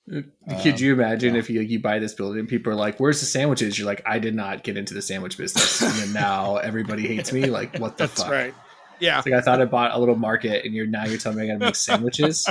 Could 0.08 0.32
Um, 0.48 0.76
you 0.76 0.92
imagine 0.92 1.34
yeah. 1.34 1.40
if 1.40 1.48
you 1.50 1.60
you 1.60 1.80
buy 1.80 1.98
this 1.98 2.12
building 2.14 2.40
and 2.40 2.48
people 2.48 2.70
are 2.72 2.76
like, 2.76 3.00
"Where's 3.00 3.20
the 3.20 3.26
sandwiches?" 3.26 3.78
You're 3.78 3.86
like, 3.86 4.02
"I 4.04 4.18
did 4.18 4.34
not 4.34 4.62
get 4.62 4.76
into 4.76 4.92
the 4.94 5.00
sandwich 5.02 5.38
business," 5.38 5.80
and 5.80 5.92
then 5.94 6.12
now 6.12 6.56
everybody 6.70 7.06
hates 7.06 7.32
me. 7.32 7.46
Like, 7.46 7.78
what 7.78 7.96
the 7.96 8.06
that's 8.06 8.22
fuck? 8.22 8.30
right 8.30 8.54
yeah 9.00 9.16
It's 9.18 9.26
like 9.26 9.34
I 9.34 9.40
thought 9.40 9.60
I 9.60 9.64
bought 9.64 9.92
a 9.92 9.98
little 9.98 10.14
market, 10.16 10.64
and 10.64 10.74
you're 10.74 10.86
now 10.86 11.04
you're 11.06 11.18
telling 11.18 11.38
me 11.38 11.44
I 11.44 11.46
got 11.48 11.52
to 11.54 11.58
make 11.66 11.76
sandwiches. 11.76 12.46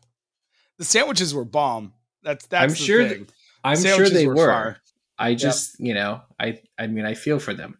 the 0.78 0.84
sandwiches 0.84 1.34
were 1.34 1.44
bomb 1.44 1.92
that's 2.22 2.46
that's 2.46 2.62
I'm 2.62 2.70
the 2.70 2.74
sure 2.76 3.08
thing. 3.08 3.28
I'm 3.62 3.80
sure 3.82 4.08
they 4.08 4.26
were. 4.26 4.48
fire. 4.48 4.78
I 5.18 5.34
just, 5.34 5.78
you 5.80 5.94
know, 5.94 6.22
I 6.40 6.60
I 6.78 6.86
mean, 6.88 7.04
I 7.04 7.14
feel 7.14 7.38
for 7.38 7.54
them. 7.54 7.78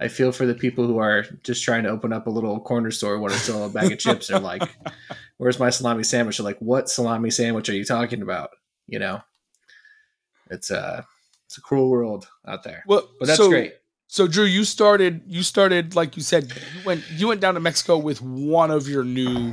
I 0.00 0.08
feel 0.08 0.32
for 0.32 0.46
the 0.46 0.54
people 0.54 0.86
who 0.86 0.98
are 0.98 1.24
just 1.42 1.62
trying 1.62 1.82
to 1.82 1.90
open 1.90 2.12
up 2.12 2.26
a 2.26 2.30
little 2.30 2.58
corner 2.60 2.90
store 2.90 3.18
when 3.18 3.32
it's 3.32 3.42
still 3.42 3.66
a 3.66 3.68
bag 3.68 3.92
of 3.92 3.98
chips. 3.98 4.28
They're 4.28 4.40
like, 4.40 4.62
"Where's 5.36 5.58
my 5.58 5.70
salami 5.70 6.04
sandwich?" 6.04 6.38
They're 6.38 6.44
like, 6.44 6.58
"What 6.58 6.88
salami 6.88 7.30
sandwich 7.30 7.68
are 7.68 7.74
you 7.74 7.84
talking 7.84 8.22
about?" 8.22 8.50
You 8.88 8.98
know, 8.98 9.22
it's 10.50 10.70
a 10.70 11.06
it's 11.46 11.58
a 11.58 11.60
cruel 11.60 11.90
world 11.90 12.28
out 12.46 12.62
there, 12.64 12.82
well 12.86 13.08
but 13.18 13.26
that's 13.26 13.38
so- 13.38 13.48
great. 13.48 13.74
So 14.12 14.26
Drew, 14.26 14.44
you 14.44 14.64
started 14.64 15.22
you 15.28 15.44
started 15.44 15.94
like 15.94 16.16
you 16.16 16.22
said 16.24 16.50
you 16.50 16.84
went 16.84 17.04
you 17.12 17.28
went 17.28 17.40
down 17.40 17.54
to 17.54 17.60
Mexico 17.60 17.96
with 17.96 18.20
one 18.20 18.72
of 18.72 18.88
your 18.88 19.04
new 19.04 19.52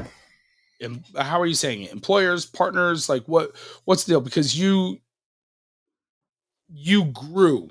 how 1.15 1.39
are 1.39 1.45
you 1.45 1.53
saying 1.53 1.83
it? 1.83 1.91
Employers, 1.91 2.45
partners, 2.45 3.07
like 3.07 3.23
what 3.25 3.55
what's 3.85 4.05
the 4.05 4.13
deal? 4.13 4.21
Because 4.21 4.57
you 4.57 4.99
you 6.69 7.05
grew 7.05 7.69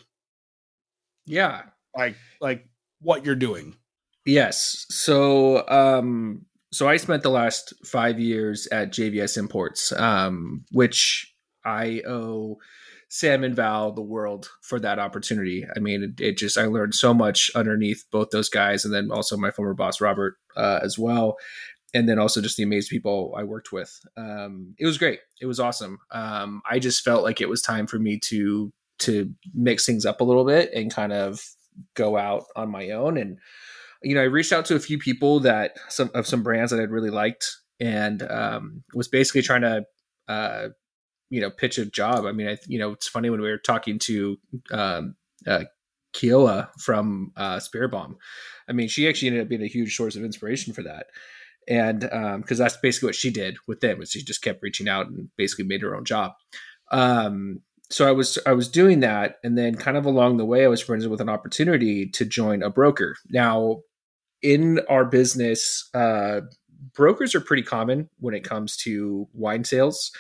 Yeah, 1.25 1.62
like 1.97 2.17
like 2.41 2.69
what 3.01 3.25
you're 3.25 3.35
doing. 3.35 3.77
Yes. 4.25 4.87
So, 4.91 5.67
um, 5.69 6.47
so 6.73 6.89
I 6.89 6.97
spent 6.97 7.23
the 7.23 7.31
last 7.31 7.73
five 7.85 8.19
years 8.19 8.67
at 8.73 8.93
JVS 8.93 9.39
Imports, 9.39 9.93
um, 9.93 10.65
which 10.73 11.33
I 11.65 12.03
owe 12.07 12.59
Sam 13.09 13.45
and 13.45 13.55
Val 13.55 13.93
the 13.93 14.03
world 14.03 14.51
for 14.63 14.81
that 14.81 14.99
opportunity. 14.99 15.65
I 15.75 15.79
mean, 15.79 16.03
it, 16.03 16.21
it 16.21 16.37
just 16.37 16.59
I 16.59 16.67
learned 16.67 16.95
so 16.95 17.15
much 17.15 17.51
underneath 17.55 18.05
both 18.11 18.31
those 18.31 18.49
guys, 18.49 18.85
and 18.85 18.93
then 18.93 19.11
also 19.13 19.37
my 19.37 19.53
former 19.53 19.75
boss 19.75 20.01
Robert 20.01 20.37
uh, 20.57 20.81
as 20.83 20.99
well, 20.99 21.37
and 21.95 22.09
then 22.09 22.19
also 22.19 22.41
just 22.41 22.57
the 22.57 22.65
amazing 22.65 22.91
people 22.91 23.33
I 23.39 23.45
worked 23.45 23.71
with. 23.71 24.01
Um, 24.17 24.75
it 24.79 24.87
was 24.87 24.99
great. 24.99 25.21
It 25.41 25.47
was 25.47 25.61
awesome. 25.61 25.99
Um, 26.11 26.63
I 26.69 26.81
just 26.81 27.05
felt 27.05 27.23
like 27.23 27.41
it 27.41 27.49
was 27.49 27.63
time 27.63 27.87
for 27.87 27.99
me 27.99 28.19
to 28.25 28.73
to 28.99 29.31
mix 29.55 29.87
things 29.87 30.05
up 30.05 30.21
a 30.21 30.25
little 30.25 30.45
bit 30.45 30.71
and 30.75 30.93
kind 30.93 31.13
of 31.13 31.41
go 31.95 32.17
out 32.17 32.45
on 32.55 32.71
my 32.71 32.91
own 32.91 33.17
and 33.17 33.39
you 34.03 34.15
know, 34.15 34.21
I 34.21 34.25
reached 34.25 34.53
out 34.53 34.65
to 34.67 34.77
a 34.77 34.81
few 34.81 34.99
people 34.99 35.41
that 35.41 35.77
some 35.89 36.11
of 36.15 36.27
some 36.27 36.43
brands 36.43 36.71
that 36.71 36.81
I'd 36.81 36.91
really 36.91 37.11
liked, 37.11 37.57
and 37.81 38.23
um, 38.23 38.85
was 38.95 39.09
basically 39.09 39.43
trying 39.43 39.62
to, 39.62 39.85
uh, 40.29 40.69
you 41.31 41.41
know, 41.41 41.51
pitch 41.51 41.79
a 41.79 41.87
job. 41.87 42.25
I 42.25 42.33
mean, 42.33 42.49
I 42.49 42.59
you 42.67 42.79
know, 42.79 42.93
it's 42.93 43.09
funny 43.09 43.31
when 43.31 43.41
we 43.41 43.51
were 43.51 43.59
talking 43.59 43.99
to 44.01 44.39
um, 44.71 45.17
uh, 45.47 45.65
Keola 46.15 46.69
from 46.79 47.33
uh, 47.37 47.59
Spirit 47.59 47.91
Bomb. 47.91 48.17
I 48.69 48.73
mean, 48.73 48.89
she 48.89 49.09
actually 49.09 49.29
ended 49.29 49.43
up 49.43 49.49
being 49.49 49.62
a 49.62 49.67
huge 49.67 49.97
source 49.97 50.17
of 50.17 50.25
inspiration 50.25 50.73
for 50.73 50.83
that, 50.83 51.07
and 51.67 52.01
because 52.41 52.59
that's 52.59 52.77
basically 52.77 53.09
what 53.09 53.17
she 53.17 53.31
did 53.31 53.57
with 53.67 53.81
them, 53.81 53.99
was 53.99 54.11
she 54.11 54.23
just 54.23 54.43
kept 54.43 54.62
reaching 54.62 54.89
out 54.89 55.07
and 55.07 55.31
basically 55.37 55.65
made 55.65 55.83
her 55.83 55.97
own 55.97 56.05
job. 56.05 56.33
Um, 56.93 57.62
so 57.90 58.09
I 58.09 58.12
was 58.12 58.38
I 58.46 58.53
was 58.53 58.68
doing 58.68 59.01
that, 59.01 59.37
and 59.44 59.57
then 59.57 59.77
kind 59.77 59.96
of 59.96 60.05
along 60.07 60.37
the 60.37 60.44
way, 60.44 60.64
I 60.64 60.68
was 60.68 60.83
presented 60.83 61.11
with 61.11 61.20
an 61.20 61.29
opportunity 61.29 62.07
to 62.11 62.25
join 62.25 62.62
a 62.62 62.70
broker. 62.70 63.16
Now, 63.31 63.83
in 64.42 64.81
our 64.88 65.05
business, 65.05 65.88
uh, 65.94 66.40
brokers 66.94 67.35
are 67.35 67.40
pretty 67.40 67.62
common 67.62 68.09
when 68.18 68.35
it 68.35 68.42
comes 68.42 68.77
to 68.79 69.29
wine 69.33 69.64
sales. 69.64 70.11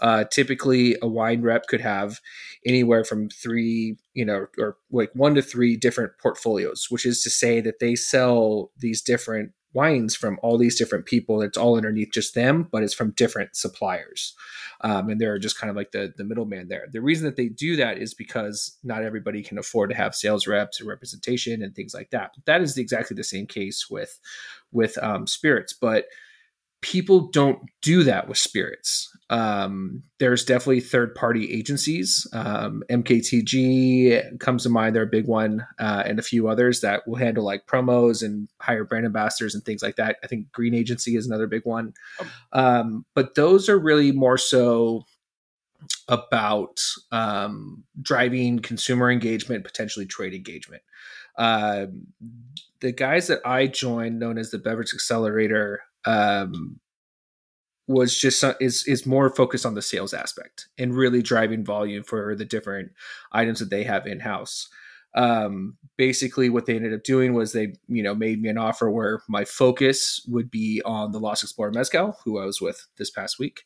Uh, 0.00 0.24
typically, 0.30 0.96
a 1.02 1.08
wine 1.08 1.42
rep 1.42 1.66
could 1.66 1.80
have 1.80 2.20
anywhere 2.64 3.04
from 3.04 3.28
three, 3.28 3.96
you 4.14 4.24
know, 4.24 4.46
or 4.58 4.76
like 4.90 5.10
one 5.14 5.34
to 5.34 5.42
three 5.42 5.76
different 5.76 6.12
portfolios, 6.20 6.86
which 6.90 7.06
is 7.06 7.22
to 7.22 7.30
say 7.30 7.60
that 7.60 7.80
they 7.80 7.94
sell 7.96 8.70
these 8.78 9.02
different 9.02 9.52
wines 9.76 10.16
from 10.16 10.40
all 10.42 10.58
these 10.58 10.78
different 10.78 11.06
people. 11.06 11.42
It's 11.42 11.58
all 11.58 11.76
underneath 11.76 12.10
just 12.12 12.34
them, 12.34 12.66
but 12.72 12.82
it's 12.82 12.94
from 12.94 13.12
different 13.12 13.54
suppliers. 13.54 14.34
Um, 14.80 15.08
and 15.10 15.20
they're 15.20 15.38
just 15.38 15.58
kind 15.58 15.70
of 15.70 15.76
like 15.76 15.92
the, 15.92 16.12
the 16.16 16.24
middleman 16.24 16.68
there. 16.68 16.86
The 16.90 17.00
reason 17.00 17.26
that 17.26 17.36
they 17.36 17.48
do 17.48 17.76
that 17.76 17.98
is 17.98 18.14
because 18.14 18.76
not 18.82 19.04
everybody 19.04 19.42
can 19.42 19.58
afford 19.58 19.90
to 19.90 19.96
have 19.96 20.14
sales 20.14 20.46
reps 20.46 20.80
and 20.80 20.88
representation 20.88 21.62
and 21.62 21.74
things 21.74 21.94
like 21.94 22.10
that. 22.10 22.32
That 22.46 22.62
is 22.62 22.76
exactly 22.76 23.14
the 23.14 23.24
same 23.24 23.46
case 23.46 23.88
with 23.88 24.18
with 24.72 24.98
um, 25.02 25.26
spirits, 25.26 25.72
but 25.72 26.06
people 26.86 27.26
don't 27.32 27.58
do 27.82 28.04
that 28.04 28.28
with 28.28 28.38
spirits. 28.38 29.10
Um, 29.28 30.04
there's 30.20 30.44
definitely 30.44 30.78
third 30.78 31.16
party 31.16 31.52
agencies. 31.52 32.28
Um, 32.32 32.84
MKTG 32.88 34.38
comes 34.38 34.62
to 34.62 34.68
mind; 34.68 34.94
they're 34.94 35.02
a 35.02 35.06
big 35.06 35.26
one, 35.26 35.66
uh, 35.80 36.04
and 36.06 36.20
a 36.20 36.22
few 36.22 36.46
others 36.46 36.82
that 36.82 37.02
will 37.06 37.16
handle 37.16 37.44
like 37.44 37.66
promos 37.66 38.22
and 38.22 38.48
hire 38.60 38.84
brand 38.84 39.04
ambassadors 39.04 39.52
and 39.52 39.64
things 39.64 39.82
like 39.82 39.96
that. 39.96 40.18
I 40.22 40.28
think 40.28 40.52
Green 40.52 40.74
Agency 40.74 41.16
is 41.16 41.26
another 41.26 41.48
big 41.48 41.64
one. 41.64 41.92
Oh. 42.20 42.30
Um, 42.52 43.04
but 43.14 43.34
those 43.34 43.68
are 43.68 43.78
really 43.78 44.12
more 44.12 44.38
so 44.38 45.04
about 46.06 46.80
um, 47.10 47.82
driving 48.00 48.60
consumer 48.60 49.10
engagement, 49.10 49.64
potentially 49.64 50.06
trade 50.06 50.34
engagement. 50.34 50.82
Uh, 51.36 51.86
the 52.80 52.92
guys 52.92 53.26
that 53.26 53.40
I 53.44 53.66
joined, 53.66 54.20
known 54.20 54.38
as 54.38 54.52
the 54.52 54.58
Beverage 54.58 54.94
Accelerator, 54.94 55.80
um, 56.06 56.80
was 57.88 58.16
just 58.16 58.44
is 58.60 58.84
is 58.86 59.06
more 59.06 59.30
focused 59.30 59.66
on 59.66 59.74
the 59.74 59.82
sales 59.82 60.12
aspect 60.12 60.68
and 60.78 60.94
really 60.94 61.22
driving 61.22 61.64
volume 61.64 62.02
for 62.02 62.34
the 62.34 62.44
different 62.44 62.92
items 63.32 63.60
that 63.60 63.70
they 63.70 63.84
have 63.84 64.06
in 64.06 64.20
house. 64.20 64.68
Um, 65.14 65.76
basically, 65.96 66.50
what 66.50 66.66
they 66.66 66.76
ended 66.76 66.92
up 66.92 67.04
doing 67.04 67.32
was 67.32 67.52
they 67.52 67.74
you 67.88 68.02
know 68.02 68.14
made 68.14 68.40
me 68.40 68.48
an 68.48 68.58
offer 68.58 68.90
where 68.90 69.20
my 69.28 69.44
focus 69.44 70.20
would 70.28 70.50
be 70.50 70.82
on 70.84 71.12
the 71.12 71.20
Lost 71.20 71.42
Explorer 71.42 71.72
Mezcal, 71.72 72.18
who 72.24 72.38
I 72.38 72.44
was 72.44 72.60
with 72.60 72.86
this 72.96 73.10
past 73.10 73.38
week, 73.38 73.64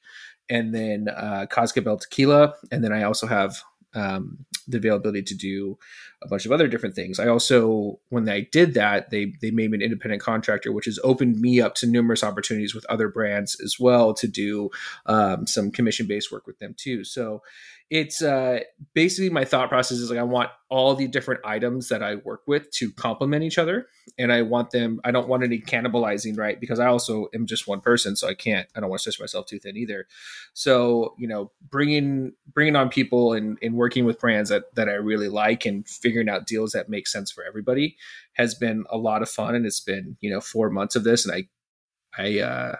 and 0.48 0.74
then 0.74 1.09
uh, 1.09 1.46
Cascabel 1.50 1.98
Tequila, 1.98 2.55
and 2.70 2.85
then 2.85 2.92
I 2.92 3.05
also 3.05 3.26
have 3.26 3.62
um, 3.94 4.44
the 4.68 4.76
availability 4.76 5.22
to 5.22 5.35
do 5.35 5.79
a 6.22 6.28
bunch 6.28 6.44
of 6.44 6.52
other 6.52 6.68
different 6.68 6.94
things. 6.94 7.18
I 7.18 7.28
also, 7.28 7.98
when 8.11 8.28
I 8.28 8.40
did 8.40 8.74
that, 8.74 9.11
they 9.11 9.33
they 9.40 9.50
made 9.50 9.70
me 9.70 9.78
an 9.78 9.83
independent 9.83 10.22
contractor, 10.22 10.72
which 10.72 10.85
has 10.85 10.98
opened 11.02 11.40
me 11.40 11.61
up 11.61 11.74
to 11.76 11.87
numerous 11.87 12.22
opportunities 12.22 12.74
with 12.74 12.85
other 12.87 13.09
brands 13.09 13.59
as 13.61 13.80
well 13.80 14.12
to 14.14 14.28
do 14.28 14.70
um, 15.06 15.46
some 15.46 15.70
commission 15.70 16.06
based 16.06 16.30
work 16.30 16.46
with 16.46 16.59
them 16.59 16.74
too. 16.76 17.04
So 17.04 17.42
it's 17.90 18.22
uh, 18.22 18.61
basically 18.94 19.30
my 19.30 19.44
thought 19.44 19.68
process 19.68 19.98
is 19.98 20.11
like 20.11 20.18
I 20.18 20.22
want 20.22 20.50
all 20.68 20.94
the 20.94 21.09
different 21.09 21.40
items 21.44 21.88
that 21.88 22.04
I 22.04 22.14
work 22.14 22.42
with 22.46 22.70
to 22.72 22.92
complement 22.92 23.42
each 23.42 23.59
other, 23.59 23.88
and 24.16 24.33
I 24.33 24.42
want 24.42 24.70
them. 24.70 25.00
I 25.04 25.11
don't 25.11 25.26
want 25.26 25.42
any 25.42 25.59
cannibalizing, 25.59 26.38
right? 26.38 26.61
Because 26.61 26.78
I 26.78 26.87
also 26.87 27.26
am 27.35 27.46
just 27.46 27.66
one 27.66 27.80
person, 27.80 28.14
so 28.14 28.28
I 28.28 28.35
can't. 28.35 28.68
I 28.76 28.80
don't 28.80 28.90
want 28.90 29.02
to 29.02 29.11
stretch 29.11 29.20
myself 29.20 29.46
too 29.46 29.59
thin 29.59 29.76
either. 29.76 30.06
So 30.54 31.14
you 31.18 31.26
know, 31.26 31.50
bringing 31.68 32.33
bringing 32.54 32.76
on 32.76 32.90
people 32.90 33.33
and, 33.33 33.59
and 33.61 33.74
working 33.74 34.04
with 34.04 34.20
brands 34.20 34.50
that 34.50 34.72
that 34.76 34.88
I 34.88 34.92
really 34.92 35.28
like 35.28 35.66
and 35.66 35.87
out 36.28 36.46
deals 36.46 36.72
that 36.72 36.88
make 36.88 37.06
sense 37.06 37.30
for 37.30 37.44
everybody 37.44 37.96
has 38.34 38.54
been 38.54 38.84
a 38.90 38.98
lot 38.98 39.22
of 39.22 39.28
fun, 39.28 39.54
and 39.54 39.66
it's 39.66 39.80
been 39.80 40.16
you 40.20 40.30
know 40.30 40.40
four 40.40 40.70
months 40.70 40.96
of 40.96 41.04
this, 41.04 41.26
and 41.26 41.34
I 41.34 42.22
I 42.22 42.40
uh, 42.40 42.76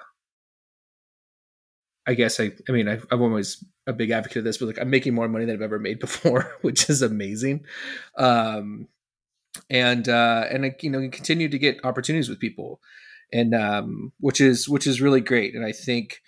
I 2.07 2.15
guess 2.15 2.41
I, 2.41 2.51
I 2.69 2.73
mean, 2.73 2.89
I've, 2.89 3.07
I'm 3.11 3.23
always 3.23 3.65
a 3.87 3.93
big 3.93 4.11
advocate 4.11 4.39
of 4.39 4.45
this, 4.45 4.59
but 4.59 4.67
like 4.67 4.81
I'm 4.81 4.91
making 4.91 5.15
more 5.15 5.29
money 5.29 5.45
than 5.45 5.55
I've 5.55 5.63
ever 5.63 5.79
made 5.79 5.99
before, 6.01 6.57
which 6.63 6.91
is 6.91 7.03
amazing. 7.03 7.65
Um, 8.17 8.89
and, 9.69 10.09
uh, 10.09 10.47
and 10.51 10.65
I, 10.65 10.75
you 10.81 10.91
know, 10.91 11.01
continue 11.09 11.49
to 11.49 11.59
get 11.59 11.85
opportunities 11.85 12.29
with 12.29 12.41
people 12.41 12.81
and, 13.33 13.55
um, 13.55 14.13
which 14.21 14.41
is, 14.41 14.69
which 14.69 14.87
is 14.87 15.01
really 15.01 15.21
great. 15.21 15.55
And 15.55 15.65
I 15.65 15.73
think 15.73 16.21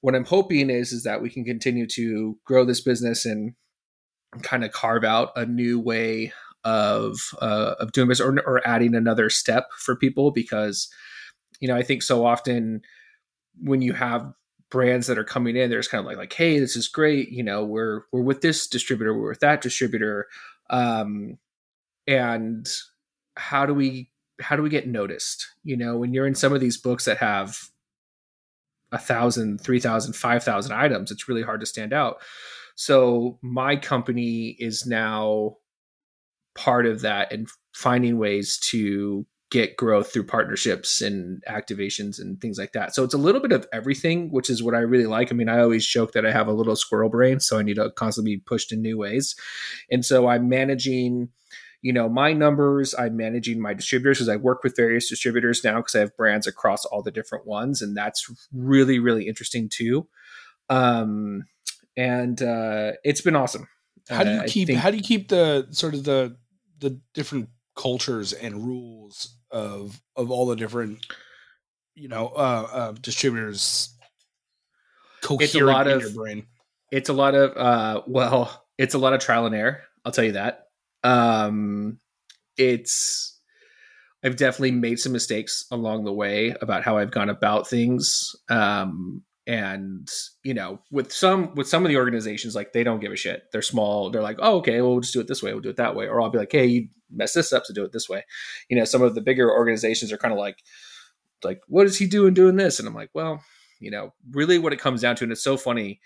what 0.00 0.14
I'm 0.14 0.24
hoping 0.24 0.70
is, 0.70 0.92
is 0.92 1.04
that 1.04 1.20
we 1.20 1.30
can 1.30 1.44
continue 1.44 1.86
to 1.88 2.38
grow 2.44 2.64
this 2.64 2.80
business 2.80 3.26
and 3.26 3.54
kind 4.42 4.64
of 4.64 4.72
carve 4.72 5.04
out 5.04 5.32
a 5.36 5.44
new 5.44 5.80
way 5.80 6.32
of, 6.64 7.16
uh, 7.40 7.74
of 7.80 7.92
doing 7.92 8.08
this 8.08 8.20
or, 8.20 8.38
or 8.46 8.66
adding 8.66 8.94
another 8.94 9.30
step 9.30 9.68
for 9.78 9.96
people 9.96 10.30
because, 10.30 10.88
you 11.60 11.68
know, 11.68 11.76
I 11.76 11.82
think 11.82 12.02
so 12.02 12.24
often 12.24 12.82
when 13.62 13.82
you 13.82 13.92
have 13.92 14.32
brands 14.70 15.08
that 15.08 15.18
are 15.18 15.24
coming 15.24 15.56
in, 15.56 15.70
there's 15.70 15.88
kind 15.88 16.00
of 16.00 16.06
like 16.06 16.16
like, 16.16 16.32
hey, 16.32 16.58
this 16.58 16.76
is 16.76 16.88
great. 16.88 17.30
You 17.30 17.42
know, 17.42 17.64
we're 17.64 18.02
we're 18.12 18.22
with 18.22 18.40
this 18.40 18.66
distributor, 18.66 19.12
we're 19.12 19.30
with 19.30 19.40
that 19.40 19.60
distributor, 19.60 20.28
um, 20.70 21.38
and 22.06 22.68
how 23.36 23.66
do 23.66 23.74
we 23.74 24.10
how 24.40 24.56
do 24.56 24.62
we 24.62 24.70
get 24.70 24.88
noticed? 24.88 25.46
You 25.64 25.76
know, 25.76 25.96
when 25.96 26.14
you're 26.14 26.26
in 26.26 26.34
some 26.34 26.52
of 26.52 26.60
these 26.60 26.78
books 26.78 27.04
that 27.04 27.18
have 27.18 27.58
a 28.92 28.98
thousand, 28.98 29.60
three 29.60 29.80
thousand, 29.80 30.14
five 30.14 30.42
thousand 30.42 30.72
items, 30.72 31.10
it's 31.10 31.28
really 31.28 31.42
hard 31.42 31.60
to 31.60 31.66
stand 31.66 31.92
out. 31.92 32.22
So 32.76 33.38
my 33.42 33.76
company 33.76 34.56
is 34.58 34.86
now 34.86 35.56
part 36.54 36.86
of 36.86 37.02
that 37.02 37.32
and 37.32 37.48
finding 37.74 38.18
ways 38.18 38.58
to 38.58 39.26
get 39.50 39.76
growth 39.76 40.12
through 40.12 40.24
partnerships 40.24 41.02
and 41.02 41.42
activations 41.48 42.20
and 42.20 42.40
things 42.40 42.56
like 42.56 42.72
that. 42.72 42.94
So 42.94 43.02
it's 43.02 43.14
a 43.14 43.18
little 43.18 43.40
bit 43.40 43.52
of 43.52 43.66
everything, 43.72 44.30
which 44.30 44.48
is 44.48 44.62
what 44.62 44.76
I 44.76 44.78
really 44.78 45.06
like. 45.06 45.32
I 45.32 45.34
mean, 45.34 45.48
I 45.48 45.60
always 45.60 45.84
joke 45.84 46.12
that 46.12 46.24
I 46.24 46.30
have 46.30 46.46
a 46.46 46.52
little 46.52 46.76
squirrel 46.76 47.10
brain, 47.10 47.40
so 47.40 47.58
I 47.58 47.62
need 47.62 47.74
to 47.74 47.90
constantly 47.90 48.36
be 48.36 48.42
pushed 48.46 48.72
in 48.72 48.80
new 48.80 48.96
ways. 48.96 49.34
And 49.90 50.04
so 50.04 50.28
I'm 50.28 50.48
managing, 50.48 51.30
you 51.82 51.92
know, 51.92 52.08
my 52.08 52.32
numbers, 52.32 52.94
I'm 52.96 53.16
managing 53.16 53.60
my 53.60 53.74
distributors 53.74 54.18
because 54.18 54.28
I 54.28 54.36
work 54.36 54.62
with 54.62 54.76
various 54.76 55.08
distributors 55.08 55.64
now 55.64 55.76
because 55.76 55.96
I 55.96 56.00
have 56.00 56.16
brands 56.16 56.46
across 56.46 56.84
all 56.84 57.02
the 57.02 57.10
different 57.10 57.44
ones. 57.44 57.82
And 57.82 57.96
that's 57.96 58.30
really, 58.52 59.00
really 59.00 59.26
interesting 59.26 59.68
too. 59.68 60.06
Um, 60.68 61.42
and 61.96 62.40
uh, 62.42 62.92
it's 63.04 63.20
been 63.20 63.36
awesome. 63.36 63.68
How 64.08 64.24
do 64.24 64.30
you 64.30 64.40
uh, 64.40 64.44
keep, 64.46 64.66
think, 64.66 64.78
how 64.78 64.90
do 64.90 64.96
you 64.96 65.02
keep 65.02 65.28
the 65.28 65.68
sort 65.70 65.94
of 65.94 66.04
the, 66.04 66.36
the 66.78 67.00
different 67.14 67.48
cultures 67.76 68.32
and 68.32 68.66
rules 68.66 69.36
of 69.50 70.00
of 70.16 70.30
all 70.30 70.46
the 70.46 70.56
different 70.56 70.98
you 71.94 72.08
know 72.08 72.28
uh, 72.28 72.68
uh 72.72 72.92
distributors 73.00 73.96
it's 75.30 75.54
a 75.54 75.60
lot 75.60 75.86
of 75.86 76.14
brain? 76.14 76.46
it's 76.90 77.08
a 77.08 77.12
lot 77.12 77.34
of 77.34 77.56
uh 77.56 78.02
well 78.06 78.64
it's 78.78 78.94
a 78.94 78.98
lot 78.98 79.12
of 79.12 79.20
trial 79.20 79.46
and 79.46 79.54
error 79.54 79.82
i'll 80.04 80.12
tell 80.12 80.24
you 80.24 80.32
that. 80.32 80.66
Um 81.02 81.98
it's 82.56 83.40
i've 84.22 84.36
definitely 84.36 84.72
made 84.72 84.98
some 84.98 85.12
mistakes 85.12 85.64
along 85.70 86.04
the 86.04 86.12
way 86.12 86.54
about 86.60 86.82
how 86.82 86.98
i've 86.98 87.10
gone 87.10 87.30
about 87.30 87.68
things. 87.68 88.34
Um 88.48 89.24
and 89.50 90.08
you 90.44 90.54
know 90.54 90.78
with 90.92 91.12
some 91.12 91.52
with 91.56 91.66
some 91.66 91.84
of 91.84 91.88
the 91.88 91.96
organizations 91.96 92.54
like 92.54 92.72
they 92.72 92.84
don't 92.84 93.00
give 93.00 93.10
a 93.10 93.16
shit. 93.16 93.42
They're 93.52 93.62
small. 93.62 94.08
They're 94.08 94.22
like 94.22 94.36
oh 94.38 94.58
okay 94.58 94.80
well, 94.80 94.92
we'll 94.92 95.00
just 95.00 95.12
do 95.12 95.18
it 95.20 95.26
this 95.26 95.42
way. 95.42 95.52
We'll 95.52 95.60
do 95.60 95.70
it 95.70 95.76
that 95.76 95.96
way. 95.96 96.06
Or 96.06 96.20
i'll 96.20 96.30
be 96.30 96.38
like 96.38 96.52
hey 96.52 96.66
you 96.66 96.88
mess 97.10 97.32
this 97.32 97.52
up 97.52 97.64
to 97.64 97.72
do 97.72 97.84
it 97.84 97.90
this 97.90 98.08
way. 98.08 98.24
You 98.68 98.76
know 98.76 98.84
some 98.84 99.02
of 99.02 99.16
the 99.16 99.20
bigger 99.20 99.50
organizations 99.50 100.12
are 100.12 100.18
kind 100.18 100.32
of 100.32 100.38
like 100.38 100.58
like 101.42 101.60
what 101.66 101.86
is 101.86 101.98
he 101.98 102.06
doing 102.06 102.32
doing 102.32 102.54
this? 102.54 102.78
And 102.78 102.86
i'm 102.86 102.94
like 102.94 103.10
well 103.12 103.42
you 103.80 103.90
know 103.90 104.12
really 104.30 104.58
what 104.58 104.72
it 104.72 104.78
comes 104.78 105.00
down 105.00 105.16
to 105.16 105.24
and 105.24 105.32
it's 105.32 105.42
so 105.42 105.56
funny 105.56 106.00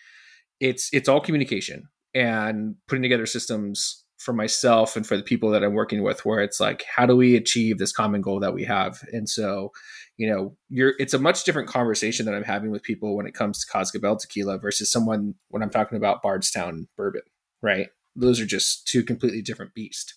it's 0.61 0.89
it's 0.95 1.09
all 1.09 1.21
communication 1.21 1.89
and 2.15 2.77
putting 2.89 3.03
together 3.03 3.27
systems 3.27 4.04
for 4.25 4.33
myself 4.33 4.97
and 4.97 5.07
for 5.07 5.17
the 5.17 5.23
people 5.23 5.51
that 5.51 5.63
I'm 5.63 5.75
working 5.75 6.03
with 6.03 6.25
where 6.25 6.41
it's 6.41 6.59
like 6.61 6.85
how 6.85 7.07
do 7.07 7.15
we 7.17 7.37
achieve 7.37 7.79
this 7.79 7.93
common 7.93 8.23
goal 8.23 8.41
that 8.41 8.55
we 8.55 8.65
have? 8.65 9.01
And 9.13 9.29
so 9.29 9.73
you 10.17 10.29
know 10.29 10.57
you're 10.69 10.95
it's 10.99 11.15
a 11.15 11.19
much 11.19 11.45
different 11.45 11.69
conversation 11.69 12.27
that 12.27 12.35
I'm 12.35 12.45
having 12.45 12.71
with 12.71 12.83
people 12.83 13.17
when 13.17 13.27
it 13.27 13.35
comes 13.35 13.61
to 13.61 13.71
Cascabel 13.71 14.17
tequila 14.17 14.59
versus 14.59 14.91
someone 14.91 15.35
when 15.49 15.63
I'm 15.63 15.71
talking 15.71 15.99
about 15.99 16.23
Bardstown 16.23 16.89
bourbon 16.97 17.23
right? 17.63 17.89
Those 18.15 18.41
are 18.41 18.47
just 18.47 18.87
two 18.87 19.03
completely 19.03 19.41
different 19.41 19.75
beasts. 19.75 20.15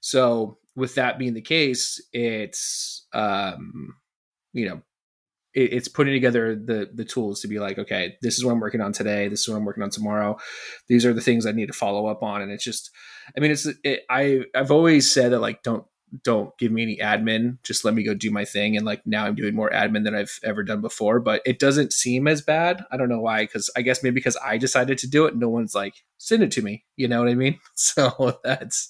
So 0.00 0.58
with 0.76 0.94
that 0.96 1.18
being 1.18 1.34
the 1.34 1.40
case 1.40 2.02
it's 2.12 3.06
um 3.12 3.94
you 4.52 4.68
know 4.68 4.82
it's 5.54 5.88
putting 5.88 6.12
together 6.12 6.54
the 6.54 6.90
the 6.92 7.04
tools 7.04 7.40
to 7.40 7.48
be 7.48 7.58
like, 7.58 7.78
okay, 7.78 8.16
this 8.22 8.36
is 8.36 8.44
what 8.44 8.52
I'm 8.52 8.60
working 8.60 8.80
on 8.80 8.92
today. 8.92 9.28
This 9.28 9.40
is 9.40 9.48
what 9.48 9.56
I'm 9.56 9.64
working 9.64 9.82
on 9.82 9.90
tomorrow. 9.90 10.36
These 10.88 11.06
are 11.06 11.12
the 11.12 11.20
things 11.20 11.46
I 11.46 11.52
need 11.52 11.66
to 11.66 11.72
follow 11.72 12.06
up 12.06 12.22
on. 12.22 12.42
And 12.42 12.50
it's 12.50 12.64
just, 12.64 12.90
I 13.36 13.40
mean, 13.40 13.52
it's 13.52 13.66
it, 13.84 14.02
I 14.10 14.42
I've 14.54 14.72
always 14.72 15.10
said 15.10 15.32
that 15.32 15.40
like 15.40 15.62
don't 15.62 15.84
don't 16.22 16.56
give 16.58 16.70
me 16.70 16.82
any 16.82 16.96
admin. 16.98 17.58
Just 17.62 17.84
let 17.84 17.94
me 17.94 18.04
go 18.04 18.14
do 18.14 18.30
my 18.30 18.44
thing. 18.44 18.76
And 18.76 18.86
like 18.86 19.06
now 19.06 19.24
i'm 19.24 19.34
doing 19.34 19.54
more 19.54 19.70
admin 19.70 20.04
than 20.04 20.14
i've 20.14 20.38
ever 20.44 20.62
done 20.62 20.80
before. 20.80 21.20
But 21.20 21.42
it 21.44 21.58
doesn't 21.58 21.92
seem 21.92 22.28
as 22.28 22.42
bad. 22.42 22.84
I 22.90 22.96
don't 22.96 23.08
know 23.08 23.20
why. 23.20 23.44
Because 23.44 23.70
i 23.76 23.82
guess 23.82 24.02
maybe 24.02 24.14
because 24.14 24.36
i 24.44 24.56
decided 24.56 24.98
to 24.98 25.08
do 25.08 25.24
it 25.26 25.36
no 25.36 25.48
one's 25.48 25.74
like 25.74 25.94
send 26.18 26.42
it 26.42 26.50
to 26.52 26.62
me. 26.62 26.84
You 26.96 27.08
know 27.08 27.20
what 27.20 27.30
i 27.30 27.34
mean? 27.34 27.58
So 27.74 28.38
that's 28.44 28.88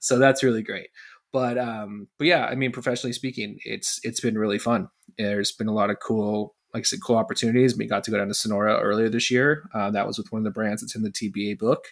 so 0.00 0.18
that's 0.18 0.42
really 0.42 0.62
great 0.62 0.88
but 1.36 1.58
um 1.58 2.08
but 2.18 2.26
yeah 2.26 2.46
i 2.46 2.54
mean 2.54 2.72
professionally 2.72 3.12
speaking 3.12 3.58
it's 3.66 4.00
it's 4.02 4.20
been 4.20 4.38
really 4.38 4.58
fun 4.58 4.88
there's 5.18 5.52
been 5.52 5.68
a 5.68 5.74
lot 5.74 5.90
of 5.90 5.98
cool 6.00 6.56
like 6.74 6.82
I 6.82 6.84
said, 6.84 7.02
cool 7.02 7.16
opportunities. 7.16 7.74
We 7.74 7.86
got 7.86 8.04
to 8.04 8.10
go 8.10 8.18
down 8.18 8.28
to 8.28 8.34
Sonora 8.34 8.78
earlier 8.80 9.08
this 9.08 9.30
year. 9.30 9.66
Uh, 9.72 9.90
that 9.92 10.06
was 10.06 10.18
with 10.18 10.30
one 10.30 10.40
of 10.40 10.44
the 10.44 10.50
brands 10.50 10.82
that's 10.82 10.94
in 10.94 11.02
the 11.02 11.10
TBA 11.10 11.58
book. 11.58 11.86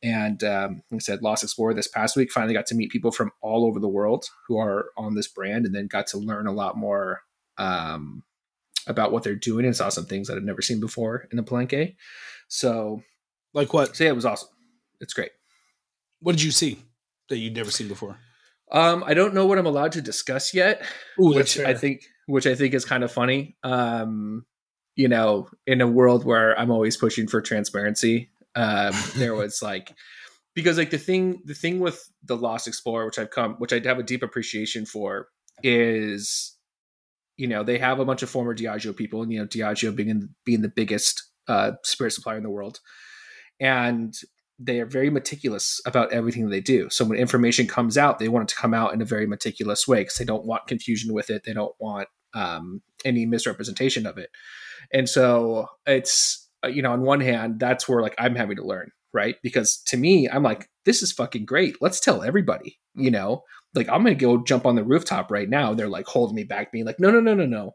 And 0.00 0.44
um, 0.44 0.82
like 0.92 0.98
I 0.98 1.02
said, 1.02 1.22
Lost 1.22 1.42
Explorer 1.42 1.74
this 1.74 1.88
past 1.88 2.16
week 2.16 2.30
finally 2.30 2.54
got 2.54 2.66
to 2.66 2.76
meet 2.76 2.92
people 2.92 3.10
from 3.10 3.32
all 3.40 3.64
over 3.64 3.80
the 3.80 3.88
world 3.88 4.26
who 4.46 4.58
are 4.58 4.90
on 4.96 5.16
this 5.16 5.26
brand, 5.26 5.66
and 5.66 5.74
then 5.74 5.88
got 5.88 6.06
to 6.08 6.18
learn 6.18 6.46
a 6.46 6.52
lot 6.52 6.76
more 6.76 7.22
um, 7.58 8.22
about 8.86 9.10
what 9.10 9.24
they're 9.24 9.34
doing 9.34 9.66
and 9.66 9.74
saw 9.74 9.88
some 9.88 10.06
things 10.06 10.28
that 10.28 10.36
I'd 10.36 10.44
never 10.44 10.62
seen 10.62 10.78
before 10.78 11.26
in 11.32 11.36
the 11.36 11.42
Palenque. 11.42 11.96
So, 12.46 13.02
like 13.54 13.72
what? 13.72 13.96
So 13.96 14.04
yeah, 14.04 14.10
it 14.10 14.16
was 14.16 14.26
awesome. 14.26 14.50
It's 15.00 15.14
great. 15.14 15.32
What 16.20 16.36
did 16.36 16.42
you 16.44 16.52
see 16.52 16.78
that 17.28 17.38
you'd 17.38 17.56
never 17.56 17.72
seen 17.72 17.88
before? 17.88 18.18
Um, 18.72 19.04
I 19.06 19.12
don't 19.12 19.34
know 19.34 19.46
what 19.46 19.58
I'm 19.58 19.66
allowed 19.66 19.92
to 19.92 20.02
discuss 20.02 20.54
yet, 20.54 20.82
Ooh, 21.20 21.34
which 21.34 21.58
I 21.58 21.74
think, 21.74 22.04
which 22.26 22.46
I 22.46 22.54
think 22.54 22.72
is 22.72 22.86
kind 22.86 23.04
of 23.04 23.12
funny. 23.12 23.56
Um, 23.62 24.46
you 24.96 25.08
know, 25.08 25.48
in 25.66 25.80
a 25.80 25.86
world 25.86 26.24
where 26.24 26.58
I'm 26.58 26.70
always 26.70 26.96
pushing 26.96 27.28
for 27.28 27.42
transparency, 27.42 28.30
um, 28.54 28.94
there 29.16 29.34
was 29.34 29.62
like, 29.62 29.94
because 30.54 30.78
like 30.78 30.90
the 30.90 30.98
thing, 30.98 31.42
the 31.44 31.54
thing 31.54 31.80
with 31.80 32.10
the 32.24 32.36
Lost 32.36 32.66
Explorer, 32.66 33.06
which 33.06 33.18
I've 33.18 33.30
come, 33.30 33.54
which 33.54 33.72
I 33.72 33.80
have 33.84 33.98
a 33.98 34.02
deep 34.02 34.22
appreciation 34.22 34.86
for, 34.86 35.28
is, 35.62 36.56
you 37.36 37.46
know, 37.46 37.62
they 37.62 37.78
have 37.78 38.00
a 38.00 38.04
bunch 38.04 38.22
of 38.22 38.30
former 38.30 38.54
Diageo 38.54 38.96
people, 38.96 39.22
and 39.22 39.32
you 39.32 39.38
know, 39.38 39.46
Diageo 39.46 39.94
being 39.94 40.30
being 40.44 40.62
the 40.62 40.68
biggest 40.68 41.22
uh, 41.48 41.72
spirit 41.84 42.12
supplier 42.12 42.36
in 42.36 42.42
the 42.42 42.50
world, 42.50 42.80
and 43.60 44.14
they 44.64 44.80
are 44.80 44.86
very 44.86 45.10
meticulous 45.10 45.80
about 45.86 46.12
everything 46.12 46.48
they 46.48 46.60
do. 46.60 46.88
So 46.90 47.04
when 47.04 47.18
information 47.18 47.66
comes 47.66 47.98
out, 47.98 48.18
they 48.18 48.28
want 48.28 48.50
it 48.50 48.54
to 48.54 48.60
come 48.60 48.74
out 48.74 48.94
in 48.94 49.02
a 49.02 49.06
very 49.06 49.26
meticulous 49.26 49.88
way 49.88 50.00
because 50.00 50.16
they 50.16 50.24
don't 50.24 50.46
want 50.46 50.66
confusion 50.66 51.12
with 51.12 51.30
it. 51.30 51.44
They 51.44 51.52
don't 51.52 51.74
want 51.78 52.08
um, 52.34 52.82
any 53.04 53.26
misrepresentation 53.26 54.06
of 54.06 54.18
it. 54.18 54.30
And 54.92 55.08
so 55.08 55.66
it's 55.86 56.48
uh, 56.64 56.68
you 56.68 56.82
know 56.82 56.92
on 56.92 57.02
one 57.02 57.20
hand 57.20 57.58
that's 57.58 57.88
where 57.88 58.02
like 58.02 58.14
I'm 58.18 58.36
having 58.36 58.56
to 58.56 58.64
learn 58.64 58.90
right 59.12 59.36
because 59.42 59.78
to 59.86 59.96
me 59.96 60.28
I'm 60.28 60.42
like 60.42 60.68
this 60.84 61.02
is 61.02 61.12
fucking 61.12 61.44
great. 61.44 61.76
Let's 61.80 62.00
tell 62.00 62.22
everybody. 62.22 62.78
You 62.94 63.10
know, 63.10 63.42
like 63.74 63.88
I'm 63.88 64.02
gonna 64.02 64.14
go 64.14 64.42
jump 64.42 64.66
on 64.66 64.76
the 64.76 64.84
rooftop 64.84 65.30
right 65.30 65.48
now. 65.48 65.74
They're 65.74 65.88
like 65.88 66.06
holding 66.06 66.36
me 66.36 66.44
back, 66.44 66.72
being 66.72 66.84
like, 66.84 67.00
no, 67.00 67.10
no, 67.10 67.20
no, 67.20 67.34
no, 67.34 67.46
no. 67.46 67.74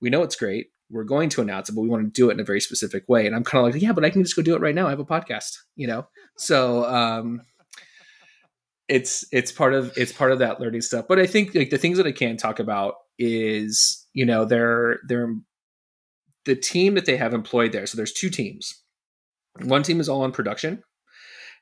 We 0.00 0.10
know 0.10 0.22
it's 0.22 0.36
great 0.36 0.68
we're 0.90 1.04
going 1.04 1.28
to 1.30 1.40
announce 1.40 1.68
it, 1.68 1.74
but 1.74 1.82
we 1.82 1.88
want 1.88 2.02
to 2.02 2.10
do 2.10 2.30
it 2.30 2.34
in 2.34 2.40
a 2.40 2.44
very 2.44 2.60
specific 2.60 3.08
way. 3.08 3.26
And 3.26 3.34
I'm 3.34 3.44
kind 3.44 3.66
of 3.66 3.72
like, 3.72 3.82
yeah, 3.82 3.92
but 3.92 4.04
I 4.04 4.10
can 4.10 4.22
just 4.22 4.36
go 4.36 4.42
do 4.42 4.54
it 4.56 4.60
right 4.60 4.74
now. 4.74 4.86
I 4.86 4.90
have 4.90 5.00
a 5.00 5.04
podcast, 5.04 5.56
you 5.76 5.86
know? 5.86 6.06
So, 6.36 6.84
um, 6.84 7.42
it's, 8.88 9.24
it's 9.30 9.52
part 9.52 9.72
of, 9.72 9.92
it's 9.96 10.12
part 10.12 10.32
of 10.32 10.40
that 10.40 10.60
learning 10.60 10.80
stuff. 10.80 11.06
But 11.08 11.20
I 11.20 11.26
think 11.26 11.54
like 11.54 11.70
the 11.70 11.78
things 11.78 11.96
that 11.98 12.06
I 12.06 12.12
can 12.12 12.36
talk 12.36 12.58
about 12.58 12.94
is, 13.18 14.06
you 14.12 14.26
know, 14.26 14.44
they're, 14.44 14.98
they're 15.06 15.32
the 16.44 16.56
team 16.56 16.94
that 16.94 17.06
they 17.06 17.16
have 17.16 17.34
employed 17.34 17.72
there. 17.72 17.86
So 17.86 17.96
there's 17.96 18.12
two 18.12 18.30
teams. 18.30 18.82
One 19.62 19.82
team 19.82 20.00
is 20.00 20.08
all 20.08 20.22
on 20.22 20.32
production. 20.32 20.82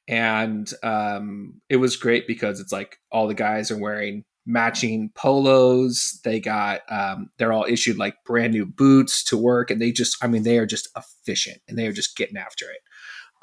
And 0.09 0.71
um, 0.83 1.61
it 1.69 1.77
was 1.77 1.97
great 1.97 2.27
because 2.27 2.61
it's 2.61 2.73
like 2.73 2.97
all 3.13 3.29
the 3.29 3.35
guys 3.35 3.71
are 3.71 3.77
wearing 3.79 4.25
matching 4.49 5.11
polos. 5.15 6.21
They 6.25 6.41
got 6.41 6.81
um, 6.91 7.31
they're 7.37 7.53
all 7.53 7.67
issued 7.69 7.99
like 7.99 8.25
brand 8.25 8.55
new 8.55 8.67
boots 8.67 9.23
to 9.25 9.37
work, 9.37 9.71
and 9.71 9.81
they 9.81 9.93
just 9.93 10.17
I 10.25 10.27
mean 10.27 10.43
they 10.43 10.59
are 10.59 10.67
just 10.67 10.89
efficient 10.97 11.59
and 11.69 11.79
they 11.79 11.87
are 11.87 11.93
just 11.93 12.17
getting 12.17 12.39
after 12.39 12.65
it. 12.65 12.81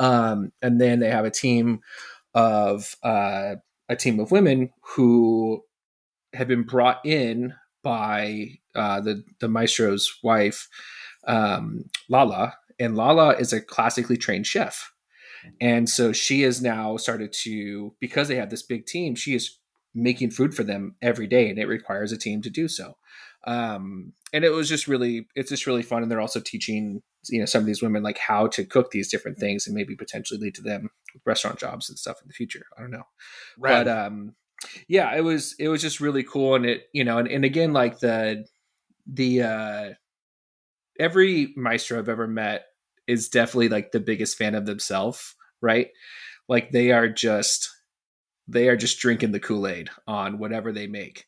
Um, 0.04 0.52
and 0.62 0.82
then 0.82 1.00
they 1.00 1.10
have 1.10 1.24
a 1.24 1.32
team 1.32 1.80
of 2.34 2.96
uh, 3.04 3.56
a 3.88 3.96
team 3.96 4.20
of 4.20 4.32
women 4.32 4.72
who 4.96 5.62
have 6.34 6.48
been 6.50 6.64
brought 6.64 7.06
in 7.06 7.54
by 7.84 8.48
uh, 8.74 9.00
the 9.00 9.24
the 9.40 9.48
maestro's 9.48 10.12
wife, 10.24 10.68
um, 11.28 11.86
Lala, 12.10 12.56
and 12.80 12.98
Lala 12.98 13.36
is 13.36 13.54
a 13.54 13.62
classically 13.62 14.18
trained 14.18 14.48
chef. 14.48 14.92
And 15.62 15.88
so 15.88 16.12
she 16.12 16.42
has 16.42 16.60
now 16.60 16.98
started 16.98 17.32
to, 17.44 17.94
because 18.00 18.28
they 18.28 18.36
have 18.38 18.50
this 18.50 18.64
big 18.64 18.88
team, 18.88 19.14
she 19.14 19.36
is 19.36 19.60
making 19.96 20.30
food 20.32 20.54
for 20.54 20.64
them 20.64 20.96
every 21.02 21.26
day 21.26 21.50
and 21.50 21.58
it 21.58 21.68
requires 21.68 22.12
a 22.12 22.18
team 22.18 22.42
to 22.42 22.50
do 22.50 22.68
so. 22.68 22.98
Um, 23.48 24.14
and 24.34 24.44
it 24.44 24.50
was 24.50 24.68
just 24.68 24.88
really 24.88 25.28
it's 25.36 25.50
just 25.50 25.68
really 25.68 25.84
fun 25.84 26.02
and 26.02 26.12
they're 26.12 26.22
also 26.22 26.40
teaching 26.40 27.02
you 27.30 27.40
know 27.40 27.46
some 27.46 27.62
of 27.62 27.66
these 27.66 27.82
women 27.82 28.04
like 28.04 28.18
how 28.18 28.48
to 28.48 28.66
cook 28.66 28.92
these 28.92 29.10
different 29.10 29.38
things 29.38 29.66
and 29.66 29.76
maybe 29.76 29.96
potentially 29.96 30.40
lead 30.40 30.56
to 30.56 30.62
them 30.62 30.90
restaurant 31.26 31.60
jobs 31.60 31.90
and 31.90 31.98
stuff 31.98 32.18
in 32.22 32.28
the 32.28 32.34
future. 32.34 32.66
I 32.78 32.82
don't 32.82 32.92
know. 32.92 33.04
Right. 33.58 33.84
but 33.84 33.88
um 33.88 34.36
yeah 34.88 35.16
it 35.16 35.22
was 35.22 35.54
it 35.60 35.68
was 35.68 35.82
just 35.82 36.00
really 36.00 36.24
cool 36.24 36.56
and 36.56 36.66
it 36.66 36.84
you 36.92 37.04
know 37.04 37.18
and, 37.20 37.28
and 37.28 37.46
again 37.46 37.72
like 37.72 38.00
the 38.00 38.46
the 39.06 39.44
uh 39.44 39.90
every 41.00 41.54
maestro 41.56 42.00
i've 42.00 42.10
ever 42.10 42.26
met 42.26 42.66
is 43.06 43.30
definitely 43.30 43.70
like 43.70 43.92
the 43.92 44.00
biggest 44.00 44.38
fan 44.38 44.56
of 44.56 44.66
themselves 44.66 45.36
right? 45.66 45.90
Like 46.48 46.72
they 46.72 46.92
are 46.92 47.10
just 47.10 47.70
they 48.48 48.70
are 48.70 48.78
just 48.78 49.00
drinking 49.00 49.32
the 49.32 49.40
Kool 49.40 49.68
Aid 49.68 49.90
on 50.08 50.38
whatever 50.38 50.72
they 50.72 50.88
make. 50.88 51.26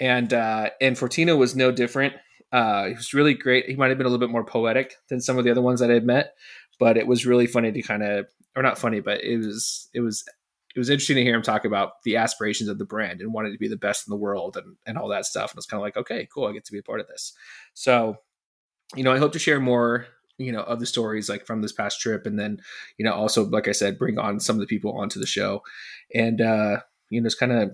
And 0.00 0.32
uh, 0.32 0.70
and 0.80 0.96
Fortino 0.96 1.38
was 1.38 1.56
no 1.56 1.72
different. 1.72 2.14
Uh, 2.52 2.86
he 2.86 2.94
was 2.94 3.14
really 3.14 3.34
great. 3.34 3.66
He 3.66 3.76
might 3.76 3.88
have 3.88 3.98
been 3.98 4.06
a 4.06 4.10
little 4.10 4.26
bit 4.26 4.32
more 4.32 4.44
poetic 4.44 4.94
than 5.08 5.20
some 5.20 5.38
of 5.38 5.44
the 5.44 5.50
other 5.50 5.62
ones 5.62 5.80
that 5.80 5.90
I 5.90 5.94
had 5.94 6.04
met, 6.04 6.34
but 6.78 6.96
it 6.96 7.06
was 7.06 7.26
really 7.26 7.46
funny 7.46 7.70
to 7.70 7.82
kind 7.82 8.02
of, 8.02 8.26
or 8.56 8.62
not 8.62 8.78
funny, 8.78 9.00
but 9.00 9.22
it 9.22 9.36
was 9.38 9.88
it 9.94 10.00
was 10.00 10.24
it 10.74 10.78
was 10.78 10.90
interesting 10.90 11.16
to 11.16 11.22
hear 11.22 11.34
him 11.34 11.42
talk 11.42 11.64
about 11.64 12.02
the 12.04 12.16
aspirations 12.16 12.68
of 12.68 12.78
the 12.78 12.84
brand 12.84 13.20
and 13.20 13.32
wanting 13.32 13.52
to 13.52 13.58
be 13.58 13.68
the 13.68 13.76
best 13.76 14.06
in 14.06 14.10
the 14.10 14.16
world 14.16 14.56
and 14.56 14.76
and 14.86 14.98
all 14.98 15.08
that 15.08 15.26
stuff. 15.26 15.52
And 15.52 15.58
it's 15.58 15.66
kind 15.66 15.80
of 15.80 15.82
like, 15.82 15.96
okay, 15.96 16.28
cool, 16.32 16.46
I 16.46 16.52
get 16.52 16.64
to 16.64 16.72
be 16.72 16.78
a 16.78 16.82
part 16.82 17.00
of 17.00 17.08
this. 17.08 17.32
So, 17.74 18.16
you 18.96 19.04
know, 19.04 19.12
I 19.12 19.18
hope 19.18 19.32
to 19.32 19.38
share 19.38 19.60
more 19.60 20.06
you 20.40 20.52
know 20.52 20.62
of 20.62 20.80
the 20.80 20.86
stories 20.86 21.28
like 21.28 21.46
from 21.46 21.60
this 21.60 21.72
past 21.72 22.00
trip 22.00 22.26
and 22.26 22.38
then 22.38 22.60
you 22.96 23.04
know 23.04 23.12
also 23.12 23.44
like 23.44 23.68
i 23.68 23.72
said 23.72 23.98
bring 23.98 24.18
on 24.18 24.40
some 24.40 24.56
of 24.56 24.60
the 24.60 24.66
people 24.66 24.98
onto 24.98 25.20
the 25.20 25.26
show 25.26 25.62
and 26.14 26.40
uh 26.40 26.78
you 27.10 27.20
know 27.20 27.26
just 27.26 27.38
kind 27.38 27.52
of 27.52 27.70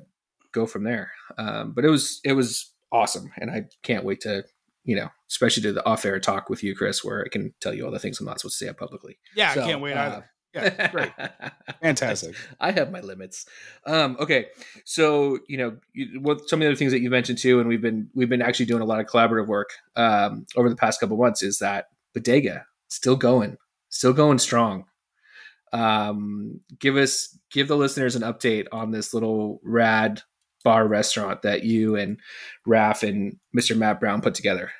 go 0.52 0.66
from 0.66 0.84
there 0.84 1.12
um 1.38 1.72
but 1.72 1.84
it 1.84 1.90
was 1.90 2.20
it 2.24 2.32
was 2.32 2.72
awesome 2.90 3.30
and 3.38 3.50
i 3.50 3.64
can't 3.82 4.04
wait 4.04 4.20
to 4.20 4.44
you 4.84 4.96
know 4.96 5.08
especially 5.30 5.62
to 5.62 5.72
the 5.72 5.86
off-air 5.86 6.18
talk 6.18 6.50
with 6.50 6.62
you 6.62 6.74
chris 6.74 7.04
where 7.04 7.24
i 7.24 7.28
can 7.28 7.54
tell 7.60 7.72
you 7.72 7.84
all 7.84 7.92
the 7.92 7.98
things 7.98 8.18
i'm 8.20 8.26
not 8.26 8.40
supposed 8.40 8.58
to 8.58 8.66
say 8.66 8.72
publicly 8.72 9.18
yeah 9.34 9.54
so, 9.54 9.62
i 9.62 9.66
can't 9.66 9.80
wait 9.80 9.94
uh, 9.94 10.00
either 10.00 10.30
yeah, 10.56 10.90
great. 10.90 11.12
Fantastic. 11.82 12.34
I 12.60 12.70
have 12.70 12.90
my 12.90 13.00
limits. 13.00 13.46
Um, 13.84 14.16
okay, 14.18 14.46
so 14.84 15.38
you 15.48 15.58
know, 15.58 15.76
you, 15.92 16.20
what 16.20 16.48
some 16.48 16.60
of 16.60 16.64
the 16.64 16.68
other 16.68 16.76
things 16.76 16.92
that 16.92 17.00
you 17.00 17.10
mentioned 17.10 17.38
too, 17.38 17.60
and 17.60 17.68
we've 17.68 17.82
been 17.82 18.08
we've 18.14 18.28
been 18.28 18.42
actually 18.42 18.66
doing 18.66 18.82
a 18.82 18.86
lot 18.86 19.00
of 19.00 19.06
collaborative 19.06 19.46
work 19.46 19.70
um, 19.96 20.46
over 20.56 20.68
the 20.68 20.76
past 20.76 21.00
couple 21.00 21.16
months. 21.16 21.42
Is 21.42 21.58
that 21.58 21.88
Bodega 22.16 22.64
still 22.88 23.14
going, 23.14 23.58
still 23.90 24.14
going 24.14 24.38
strong. 24.38 24.86
Um, 25.74 26.60
give 26.78 26.96
us, 26.96 27.38
give 27.50 27.68
the 27.68 27.76
listeners 27.76 28.16
an 28.16 28.22
update 28.22 28.66
on 28.72 28.90
this 28.90 29.12
little 29.12 29.60
rad 29.62 30.22
bar 30.64 30.88
restaurant 30.88 31.42
that 31.42 31.62
you 31.64 31.94
and 31.96 32.18
Raf 32.64 33.02
and 33.02 33.36
Mr. 33.54 33.76
Matt 33.76 34.00
Brown 34.00 34.22
put 34.22 34.34
together. 34.34 34.70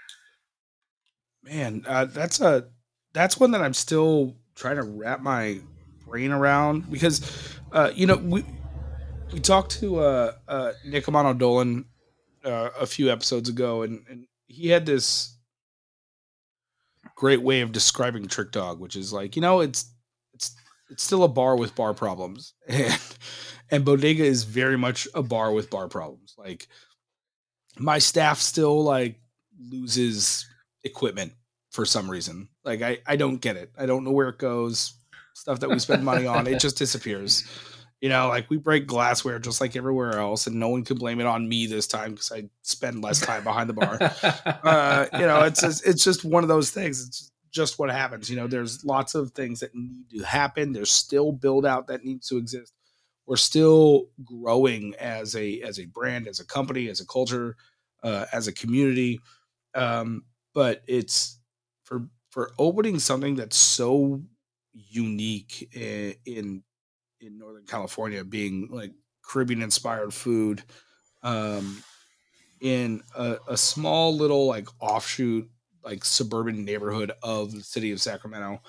Man, 1.43 1.85
uh, 1.87 2.07
that's 2.07 2.41
a 2.41 2.69
that's 3.13 3.39
one 3.39 3.51
that 3.51 3.61
I'm 3.61 3.75
still 3.75 4.35
trying 4.55 4.77
to 4.77 4.83
wrap 4.83 5.21
my 5.21 5.59
brain 6.07 6.33
around 6.33 6.91
because, 6.91 7.21
uh, 7.71 7.91
you 7.95 8.07
know, 8.07 8.17
we 8.17 8.45
we 9.31 9.41
talked 9.41 9.73
to 9.81 9.99
uh, 9.99 10.33
uh, 10.49 10.73
Nick 10.87 11.05
Amano 11.05 11.37
Dolan 11.37 11.85
uh, 12.45 12.71
a 12.81 12.87
few 12.87 13.13
episodes 13.13 13.51
ago, 13.51 13.83
and, 13.83 14.05
and 14.09 14.27
he 14.47 14.69
had 14.69 14.87
this 14.87 15.36
great 17.17 17.43
way 17.43 17.63
of 17.63 17.73
describing 17.73 18.29
Trick 18.29 18.53
Dog, 18.53 18.79
which 18.79 18.95
is 18.95 19.13
like 19.13 19.35
you 19.35 19.43
know 19.43 19.61
it's 19.61 19.91
it's 20.33 20.55
it's 20.91 21.03
still 21.03 21.25
a 21.25 21.29
bar 21.29 21.57
with 21.57 21.75
bar 21.75 21.93
problems, 21.93 22.55
and 22.69 23.01
and 23.71 23.85
Bodega 23.85 24.25
is 24.25 24.45
very 24.45 24.79
much 24.79 25.09
a 25.15 25.23
bar 25.23 25.53
with 25.53 25.71
bar 25.71 25.89
problems. 25.89 26.35
Like 26.39 26.69
my 27.79 27.99
staff 27.99 28.39
still 28.41 28.85
like 28.85 29.19
loses 29.59 30.47
equipment 30.85 31.33
for 31.71 31.85
some 31.85 32.09
reason. 32.09 32.49
Like 32.65 32.83
I 32.83 32.99
I 33.07 33.17
don't 33.17 33.41
get 33.41 33.57
it. 33.57 33.73
I 33.77 33.87
don't 33.87 34.05
know 34.05 34.13
where 34.13 34.29
it 34.29 34.39
goes. 34.39 34.93
Stuff 35.35 35.61
that 35.61 35.69
we 35.69 35.79
spend 35.79 36.03
money 36.03 36.27
on, 36.27 36.47
it 36.47 36.61
just 36.61 36.79
disappears. 36.79 37.45
You 38.07 38.11
know, 38.11 38.29
like 38.29 38.49
we 38.49 38.57
break 38.57 38.87
glassware 38.87 39.41
just 39.41 39.61
like 39.61 39.75
everywhere 39.75 40.17
else, 40.17 40.47
and 40.47 40.55
no 40.55 40.69
one 40.69 40.85
can 40.85 40.97
blame 40.97 41.19
it 41.19 41.27
on 41.27 41.49
me 41.49 41.67
this 41.67 41.89
time 41.89 42.13
because 42.13 42.31
I 42.31 42.49
spend 42.63 43.03
less 43.03 43.19
time 43.19 43.43
behind 43.43 43.69
the 43.69 43.73
bar. 43.73 43.99
uh, 44.63 45.07
you 45.15 45.27
know, 45.27 45.43
it's 45.43 45.61
just, 45.61 45.85
it's 45.85 46.05
just 46.05 46.25
one 46.25 46.45
of 46.45 46.49
those 46.49 46.71
things. 46.71 47.05
It's 47.05 47.33
just 47.51 47.81
what 47.81 47.91
happens. 47.91 48.31
You 48.31 48.37
know, 48.37 48.47
there's 48.47 48.85
lots 48.85 49.17
of 49.17 49.33
things 49.33 49.59
that 49.59 49.75
need 49.75 50.09
to 50.17 50.25
happen. 50.25 50.71
There's 50.71 50.93
still 50.93 51.33
build 51.33 51.67
out 51.67 51.89
that 51.89 52.05
needs 52.05 52.29
to 52.29 52.37
exist. 52.37 52.75
We're 53.27 53.35
still 53.35 54.07
growing 54.25 54.95
as 55.01 55.35
a 55.35 55.61
as 55.63 55.81
a 55.81 55.87
brand, 55.87 56.29
as 56.29 56.39
a 56.39 56.47
company, 56.47 56.89
as 56.89 57.01
a 57.01 57.07
culture, 57.07 57.57
uh, 58.05 58.27
as 58.33 58.47
a 58.47 58.53
community. 58.53 59.21
Um, 59.75 60.27
but 60.55 60.85
it's 60.87 61.41
for 61.83 62.07
for 62.31 62.53
opening 62.57 63.01
something 63.01 63.35
that's 63.35 63.57
so 63.57 64.23
unique 64.73 65.75
in, 65.75 66.15
in 66.25 66.63
in 67.21 67.39
Northern 67.39 67.65
California, 67.67 68.25
being 68.25 68.69
like 68.71 68.93
Caribbean 69.23 69.63
inspired 69.63 70.13
food, 70.13 70.63
um, 71.23 71.83
in 72.61 73.03
a, 73.17 73.37
a 73.49 73.57
small 73.57 74.17
little 74.17 74.47
like 74.47 74.69
offshoot 74.81 75.49
like 75.85 76.05
suburban 76.05 76.65
neighborhood 76.65 77.13
of 77.23 77.53
the 77.53 77.63
city 77.63 77.93
of 77.93 78.01
Sacramento. 78.01 78.61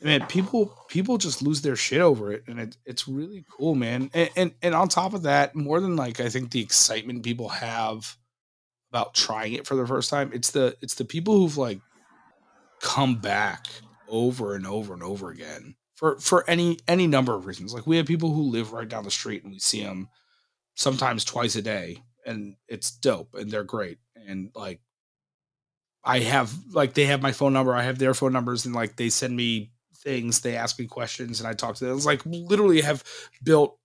Man, 0.00 0.26
people 0.26 0.84
people 0.88 1.16
just 1.16 1.40
lose 1.40 1.62
their 1.62 1.76
shit 1.76 2.00
over 2.00 2.30
it, 2.32 2.44
and 2.48 2.60
it, 2.60 2.76
it's 2.84 3.08
really 3.08 3.44
cool, 3.50 3.74
man. 3.74 4.10
And, 4.12 4.30
and 4.36 4.54
and 4.62 4.74
on 4.74 4.88
top 4.88 5.14
of 5.14 5.22
that, 5.22 5.54
more 5.54 5.80
than 5.80 5.96
like 5.96 6.20
I 6.20 6.28
think 6.28 6.50
the 6.50 6.60
excitement 6.60 7.22
people 7.22 7.48
have 7.48 8.16
about 8.90 9.14
trying 9.14 9.54
it 9.54 9.66
for 9.66 9.74
the 9.74 9.86
first 9.86 10.10
time, 10.10 10.30
it's 10.34 10.50
the 10.50 10.76
it's 10.82 10.94
the 10.94 11.04
people 11.04 11.34
who've 11.34 11.56
like 11.56 11.80
come 12.80 13.16
back 13.16 13.66
over 14.08 14.54
and 14.54 14.66
over 14.66 14.92
and 14.92 15.02
over 15.02 15.30
again 15.30 15.74
for 15.96 16.20
for 16.20 16.48
any 16.48 16.78
any 16.86 17.08
number 17.08 17.34
of 17.34 17.46
reasons. 17.46 17.74
Like 17.74 17.86
we 17.86 17.96
have 17.96 18.06
people 18.06 18.32
who 18.32 18.42
live 18.42 18.72
right 18.72 18.88
down 18.88 19.02
the 19.02 19.10
street 19.10 19.42
and 19.42 19.52
we 19.52 19.58
see 19.58 19.82
them 19.82 20.08
sometimes 20.74 21.24
twice 21.24 21.56
a 21.56 21.62
day 21.62 22.02
and 22.24 22.54
it's 22.68 22.90
dope 22.90 23.34
and 23.34 23.50
they're 23.50 23.64
great 23.64 23.98
and 24.14 24.50
like 24.54 24.80
I 26.04 26.20
have 26.20 26.52
like 26.72 26.94
they 26.94 27.06
have 27.06 27.22
my 27.22 27.32
phone 27.32 27.52
number, 27.52 27.74
I 27.74 27.82
have 27.82 27.98
their 27.98 28.14
phone 28.14 28.32
numbers 28.32 28.66
and 28.66 28.74
like 28.74 28.96
they 28.96 29.08
send 29.08 29.34
me 29.34 29.72
things, 29.96 30.40
they 30.40 30.54
ask 30.54 30.78
me 30.78 30.86
questions 30.86 31.40
and 31.40 31.48
I 31.48 31.54
talk 31.54 31.74
to 31.76 31.84
them. 31.86 31.96
It's 31.96 32.06
like 32.06 32.22
literally 32.24 32.82
have 32.82 33.02
built 33.42 33.78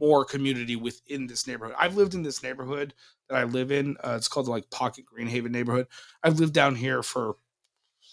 more 0.00 0.24
community 0.24 0.76
within 0.76 1.26
this 1.26 1.46
neighborhood. 1.48 1.74
I've 1.76 1.96
lived 1.96 2.14
in 2.14 2.22
this 2.22 2.42
neighborhood 2.42 2.94
that 3.28 3.36
I 3.36 3.44
live 3.44 3.72
in. 3.72 3.96
Uh, 4.02 4.14
it's 4.16 4.28
called 4.28 4.46
like 4.46 4.70
Pocket 4.70 5.04
Greenhaven 5.04 5.50
neighborhood. 5.50 5.88
I've 6.22 6.38
lived 6.38 6.54
down 6.54 6.76
here 6.76 7.02
for 7.02 7.36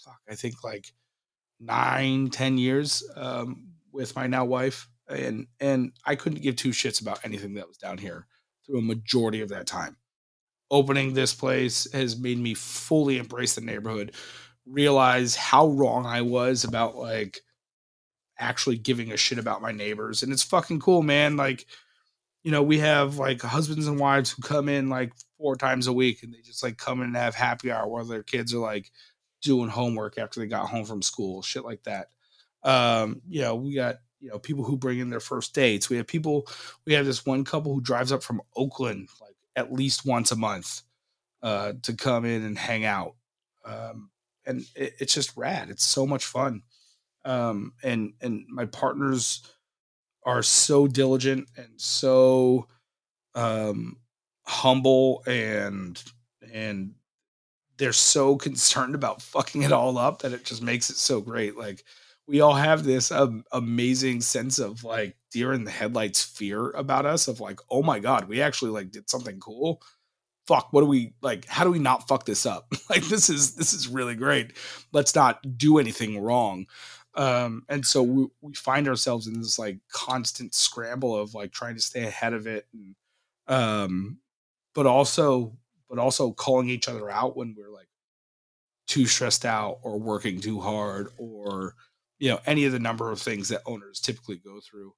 fuck, 0.04 0.20
I 0.28 0.34
think 0.34 0.64
like 0.64 0.92
nine, 1.60 2.30
ten 2.30 2.58
years 2.58 3.08
um, 3.16 3.68
with 3.92 4.16
my 4.16 4.26
now 4.26 4.44
wife, 4.44 4.88
and 5.08 5.46
and 5.60 5.92
I 6.06 6.16
couldn't 6.16 6.42
give 6.42 6.56
two 6.56 6.70
shits 6.70 7.00
about 7.00 7.20
anything 7.24 7.54
that 7.54 7.68
was 7.68 7.76
down 7.76 7.98
here 7.98 8.26
through 8.66 8.78
a 8.78 8.82
majority 8.82 9.42
of 9.42 9.50
that 9.50 9.66
time. 9.66 9.96
Opening 10.70 11.12
this 11.12 11.34
place 11.34 11.90
has 11.92 12.18
made 12.18 12.38
me 12.38 12.54
fully 12.54 13.18
embrace 13.18 13.54
the 13.54 13.60
neighborhood, 13.60 14.14
realize 14.64 15.34
how 15.36 15.68
wrong 15.68 16.06
I 16.06 16.22
was 16.22 16.64
about 16.64 16.96
like 16.96 17.40
actually 18.38 18.78
giving 18.78 19.12
a 19.12 19.16
shit 19.16 19.38
about 19.38 19.62
my 19.62 19.72
neighbors, 19.72 20.22
and 20.22 20.32
it's 20.32 20.42
fucking 20.42 20.80
cool, 20.80 21.02
man. 21.02 21.36
Like, 21.36 21.66
you 22.42 22.50
know, 22.50 22.62
we 22.62 22.78
have 22.78 23.18
like 23.18 23.42
husbands 23.42 23.86
and 23.86 23.98
wives 23.98 24.30
who 24.30 24.42
come 24.42 24.68
in 24.68 24.88
like 24.88 25.12
four 25.36 25.56
times 25.56 25.88
a 25.88 25.92
week, 25.92 26.22
and 26.22 26.32
they 26.32 26.40
just 26.40 26.62
like 26.62 26.78
come 26.78 27.00
in 27.00 27.08
and 27.08 27.16
have 27.16 27.34
happy 27.34 27.70
hour 27.70 27.86
while 27.86 28.04
their 28.04 28.22
kids 28.22 28.54
are 28.54 28.58
like 28.58 28.90
doing 29.42 29.68
homework 29.68 30.18
after 30.18 30.40
they 30.40 30.46
got 30.46 30.68
home 30.68 30.84
from 30.84 31.02
school, 31.02 31.42
shit 31.42 31.64
like 31.64 31.82
that. 31.84 32.08
Um, 32.62 33.22
you 33.28 33.42
know, 33.42 33.56
we 33.56 33.74
got 33.74 33.96
you 34.20 34.30
know 34.30 34.38
people 34.38 34.64
who 34.64 34.76
bring 34.76 34.98
in 34.98 35.10
their 35.10 35.20
first 35.20 35.54
dates. 35.54 35.88
We 35.88 35.96
have 35.96 36.06
people. 36.06 36.46
We 36.86 36.94
have 36.94 37.06
this 37.06 37.24
one 37.24 37.44
couple 37.44 37.74
who 37.74 37.80
drives 37.80 38.12
up 38.12 38.22
from 38.22 38.42
Oakland 38.56 39.08
like 39.20 39.36
at 39.56 39.72
least 39.72 40.06
once 40.06 40.32
a 40.32 40.36
month 40.36 40.82
uh, 41.42 41.74
to 41.82 41.94
come 41.94 42.24
in 42.24 42.42
and 42.42 42.58
hang 42.58 42.84
out, 42.84 43.16
um, 43.64 44.10
and 44.46 44.60
it, 44.76 44.94
it's 45.00 45.14
just 45.14 45.36
rad. 45.36 45.70
It's 45.70 45.84
so 45.84 46.06
much 46.06 46.24
fun, 46.24 46.62
um, 47.24 47.72
and 47.82 48.12
and 48.20 48.46
my 48.48 48.66
partners 48.66 49.42
are 50.24 50.42
so 50.42 50.86
diligent 50.86 51.48
and 51.56 51.80
so 51.80 52.68
um, 53.34 53.96
humble 54.44 55.22
and 55.26 56.02
and 56.52 56.94
they're 57.80 57.92
so 57.92 58.36
concerned 58.36 58.94
about 58.94 59.20
fucking 59.22 59.62
it 59.62 59.72
all 59.72 59.98
up 59.98 60.22
that 60.22 60.32
it 60.32 60.44
just 60.44 60.62
makes 60.62 60.90
it 60.90 60.96
so 60.96 61.20
great. 61.20 61.56
Like 61.56 61.82
we 62.28 62.40
all 62.40 62.54
have 62.54 62.84
this 62.84 63.10
um, 63.10 63.42
amazing 63.50 64.20
sense 64.20 64.60
of 64.60 64.84
like 64.84 65.16
deer 65.32 65.52
in 65.52 65.64
the 65.64 65.70
headlights 65.72 66.22
fear 66.22 66.70
about 66.70 67.06
us 67.06 67.26
of 67.26 67.40
like, 67.40 67.58
oh 67.70 67.82
my 67.82 67.98
god, 67.98 68.28
we 68.28 68.40
actually 68.40 68.70
like 68.70 68.92
did 68.92 69.10
something 69.10 69.40
cool. 69.40 69.82
Fuck, 70.46 70.72
what 70.72 70.82
do 70.82 70.86
we 70.86 71.14
like? 71.22 71.46
How 71.46 71.64
do 71.64 71.70
we 71.70 71.78
not 71.78 72.06
fuck 72.06 72.24
this 72.24 72.46
up? 72.46 72.72
like 72.90 73.02
this 73.04 73.28
is 73.28 73.56
this 73.56 73.72
is 73.72 73.88
really 73.88 74.14
great. 74.14 74.52
Let's 74.92 75.14
not 75.14 75.58
do 75.58 75.78
anything 75.78 76.20
wrong. 76.20 76.66
Um, 77.14 77.64
and 77.68 77.84
so 77.84 78.02
we, 78.04 78.26
we 78.40 78.54
find 78.54 78.86
ourselves 78.86 79.26
in 79.26 79.40
this 79.40 79.58
like 79.58 79.78
constant 79.90 80.54
scramble 80.54 81.16
of 81.16 81.34
like 81.34 81.50
trying 81.50 81.74
to 81.74 81.80
stay 81.80 82.04
ahead 82.04 82.34
of 82.34 82.46
it 82.46 82.68
and 82.72 82.94
um 83.48 84.18
but 84.74 84.86
also 84.86 85.56
but 85.90 85.98
also 85.98 86.30
calling 86.30 86.70
each 86.70 86.88
other 86.88 87.10
out 87.10 87.36
when 87.36 87.54
we're 87.58 87.68
like 87.68 87.88
too 88.86 89.06
stressed 89.06 89.44
out 89.44 89.78
or 89.82 89.98
working 89.98 90.40
too 90.40 90.60
hard 90.60 91.08
or 91.18 91.74
you 92.18 92.30
know 92.30 92.38
any 92.46 92.64
of 92.64 92.72
the 92.72 92.78
number 92.78 93.10
of 93.10 93.20
things 93.20 93.48
that 93.48 93.62
owners 93.66 94.00
typically 94.00 94.36
go 94.36 94.60
through. 94.60 94.94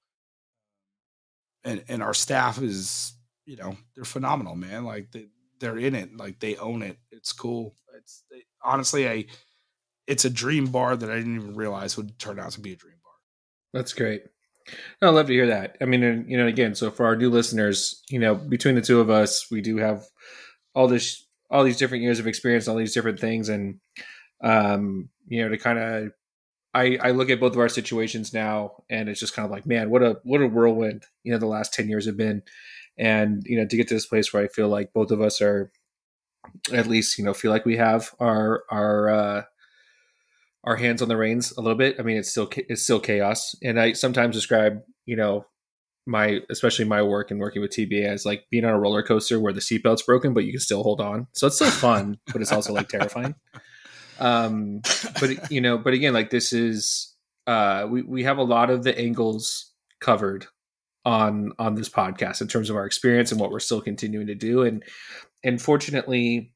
And 1.65 1.83
and 1.89 2.03
our 2.03 2.15
staff 2.15 2.61
is 2.61 3.15
you 3.47 3.57
know 3.57 3.77
they're 3.95 4.05
phenomenal 4.05 4.55
man 4.55 4.85
like 4.85 5.11
they, 5.11 5.27
they're 5.59 5.79
in 5.79 5.95
it 5.95 6.17
like 6.17 6.39
they 6.39 6.57
own 6.57 6.83
it. 6.83 6.99
It's 7.11 7.33
cool. 7.33 7.75
It's 7.97 8.25
they, 8.31 8.43
honestly 8.63 9.07
a 9.07 9.27
it's 10.07 10.25
a 10.25 10.31
dream 10.31 10.67
bar 10.67 10.97
that 10.97 11.11
i 11.11 11.15
didn't 11.15 11.37
even 11.37 11.55
realize 11.55 11.97
would 11.97 12.19
turn 12.19 12.39
out 12.39 12.51
to 12.53 12.61
be 12.61 12.73
a 12.73 12.77
dream 12.77 12.97
bar. 13.03 13.13
That's 13.73 13.93
great. 13.93 14.25
I 15.01 15.09
love 15.09 15.27
to 15.27 15.33
hear 15.33 15.47
that. 15.49 15.77
I 15.81 15.85
mean, 15.85 16.03
and, 16.03 16.31
you 16.31 16.37
know, 16.37 16.47
again, 16.47 16.75
so 16.75 16.91
for 16.91 17.07
our 17.07 17.17
new 17.17 17.31
listeners, 17.31 18.03
you 18.09 18.19
know, 18.19 18.35
between 18.35 18.75
the 18.75 18.81
two 18.81 19.01
of 19.01 19.11
us, 19.11 19.51
we 19.51 19.61
do 19.61 19.77
have 19.79 20.07
all 20.75 20.89
this 20.89 21.27
all 21.51 21.65
these 21.65 21.77
different 21.77 22.03
years 22.03 22.19
of 22.19 22.27
experience, 22.27 22.67
all 22.67 22.77
these 22.77 22.95
different 22.95 23.21
things, 23.21 23.49
and 23.49 23.79
um, 24.43 25.09
you 25.29 25.43
know, 25.43 25.49
to 25.49 25.59
kind 25.59 25.79
of 25.79 26.13
I, 26.75 26.99
I 27.03 27.11
look 27.11 27.31
at 27.31 27.41
both 27.41 27.53
of 27.53 27.59
our 27.59 27.69
situations 27.69 28.33
now 28.33 28.83
and 28.89 29.09
it's 29.09 29.21
just 29.21 29.35
kind 29.35 29.45
of 29.45 29.53
like, 29.53 29.67
man, 29.67 29.91
what 29.91 30.03
a 30.03 30.19
what 30.25 30.41
a 30.41 30.47
whirlwind, 30.47 31.05
you 31.23 31.33
know, 31.33 31.39
the 31.39 31.47
last 31.47 31.75
10 31.75 31.89
years 31.89 32.07
have 32.07 32.17
been. 32.17 32.43
And, 32.99 33.43
you 33.45 33.59
know, 33.59 33.67
to 33.67 33.77
get 33.77 33.89
to 33.89 33.95
this 33.95 34.07
place 34.07 34.33
where 34.33 34.43
I 34.43 34.49
feel 34.49 34.69
like 34.69 34.93
both 34.93 35.11
of 35.11 35.21
us 35.21 35.41
are 35.41 35.71
at 36.73 36.87
least, 36.87 37.19
you 37.19 37.25
know, 37.25 37.35
feel 37.35 37.51
like 37.51 37.65
we 37.65 37.77
have 37.77 38.15
our 38.21 38.65
our 38.71 39.11
uh 39.11 39.43
our 40.65 40.77
hands 40.77 41.03
on 41.03 41.09
the 41.09 41.17
reins 41.17 41.53
a 41.57 41.61
little 41.61 41.77
bit. 41.77 41.97
I 41.99 42.03
mean, 42.03 42.17
it's 42.17 42.31
still 42.31 42.49
it's 42.57 42.83
still 42.83 43.01
chaos. 43.01 43.55
And 43.63 43.79
I 43.79 43.93
sometimes 43.93 44.35
describe, 44.35 44.83
you 45.05 45.17
know, 45.17 45.45
my 46.07 46.41
especially 46.51 46.85
my 46.85 47.03
work 47.03 47.31
and 47.31 47.39
working 47.39 47.63
with 47.63 47.71
TBA 47.71 48.07
as 48.07 48.27
like 48.27 48.47
being 48.51 48.65
on 48.65 48.73
a 48.73 48.79
roller 48.79 49.03
coaster 49.03 49.39
where 49.39 49.53
the 49.53 49.61
seatbelt's 49.61 50.03
broken, 50.03 50.35
but 50.35 50.45
you 50.45 50.53
can 50.53 50.61
still 50.61 50.83
hold 50.83 51.01
on. 51.01 51.29
So 51.33 51.47
it's 51.47 51.57
still 51.57 51.71
fun, 51.71 52.19
but 52.33 52.43
it's 52.43 52.53
also 52.53 52.73
like 52.73 52.89
terrifying. 52.89 53.35
Um, 54.19 54.83
but 55.19 55.51
you 55.51 55.61
know, 55.61 55.79
but 55.79 55.95
again, 55.95 56.13
like 56.13 56.31
this 56.31 56.53
is 56.53 57.13
uh, 57.49 57.87
we 57.91 58.03
we 58.03 58.23
have 58.23 58.39
a 58.39 58.45
lot 58.45 58.71
of 58.71 58.85
the 58.85 58.97
angles 58.97 59.73
covered 60.01 60.47
on 61.05 61.53
on 61.59 61.75
this 61.75 61.89
podcast 61.89 62.41
in 62.41 62.47
terms 62.47 62.71
of 62.71 62.77
our 62.77 62.87
experience 62.87 63.33
and 63.33 63.41
what 63.41 63.51
we're 63.51 63.59
still 63.59 63.81
continuing 63.81 64.29
to 64.29 64.37
do, 64.37 64.63
and 64.63 64.85
and 65.43 65.61
fortunately, 65.61 66.53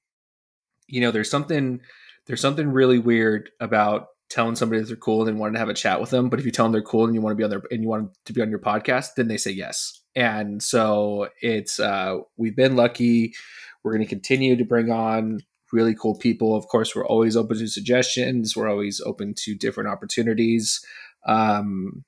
you 0.86 1.00
know, 1.00 1.10
there's 1.10 1.30
something 1.30 1.80
there's 2.26 2.40
something 2.40 2.68
really 2.68 2.98
weird 2.98 3.50
about 3.58 4.08
telling 4.28 4.56
somebody 4.56 4.80
that 4.80 4.88
they're 4.88 4.96
cool 4.96 5.28
and 5.28 5.38
wanting 5.38 5.54
to 5.54 5.60
have 5.60 5.68
a 5.68 5.74
chat 5.74 6.00
with 6.00 6.10
them. 6.10 6.28
But 6.28 6.38
if 6.38 6.44
you 6.44 6.50
tell 6.50 6.64
them 6.64 6.72
they're 6.72 6.82
cool 6.82 7.04
and 7.04 7.14
you 7.14 7.20
want 7.20 7.32
to 7.32 7.36
be 7.36 7.44
on 7.44 7.50
their 7.50 7.62
and 7.70 7.82
you 7.82 7.88
want 7.88 8.10
to 8.24 8.32
be 8.32 8.42
on 8.42 8.50
your 8.50 8.58
podcast, 8.58 9.14
then 9.16 9.28
they 9.28 9.36
say 9.36 9.50
yes. 9.50 10.00
And 10.14 10.62
so 10.62 11.28
it's 11.40 11.78
uh, 11.78 12.18
we've 12.36 12.56
been 12.56 12.76
lucky. 12.76 13.34
We're 13.82 13.92
going 13.92 14.04
to 14.04 14.08
continue 14.08 14.56
to 14.56 14.64
bring 14.64 14.90
on 14.90 15.40
really 15.72 15.94
cool 15.94 16.16
people. 16.16 16.56
Of 16.56 16.68
course, 16.68 16.94
we're 16.94 17.06
always 17.06 17.36
open 17.36 17.58
to 17.58 17.68
suggestions. 17.68 18.56
We're 18.56 18.70
always 18.70 19.00
open 19.00 19.34
to 19.38 19.54
different 19.54 19.90
opportunities. 19.90 20.84
Um, 21.26 22.04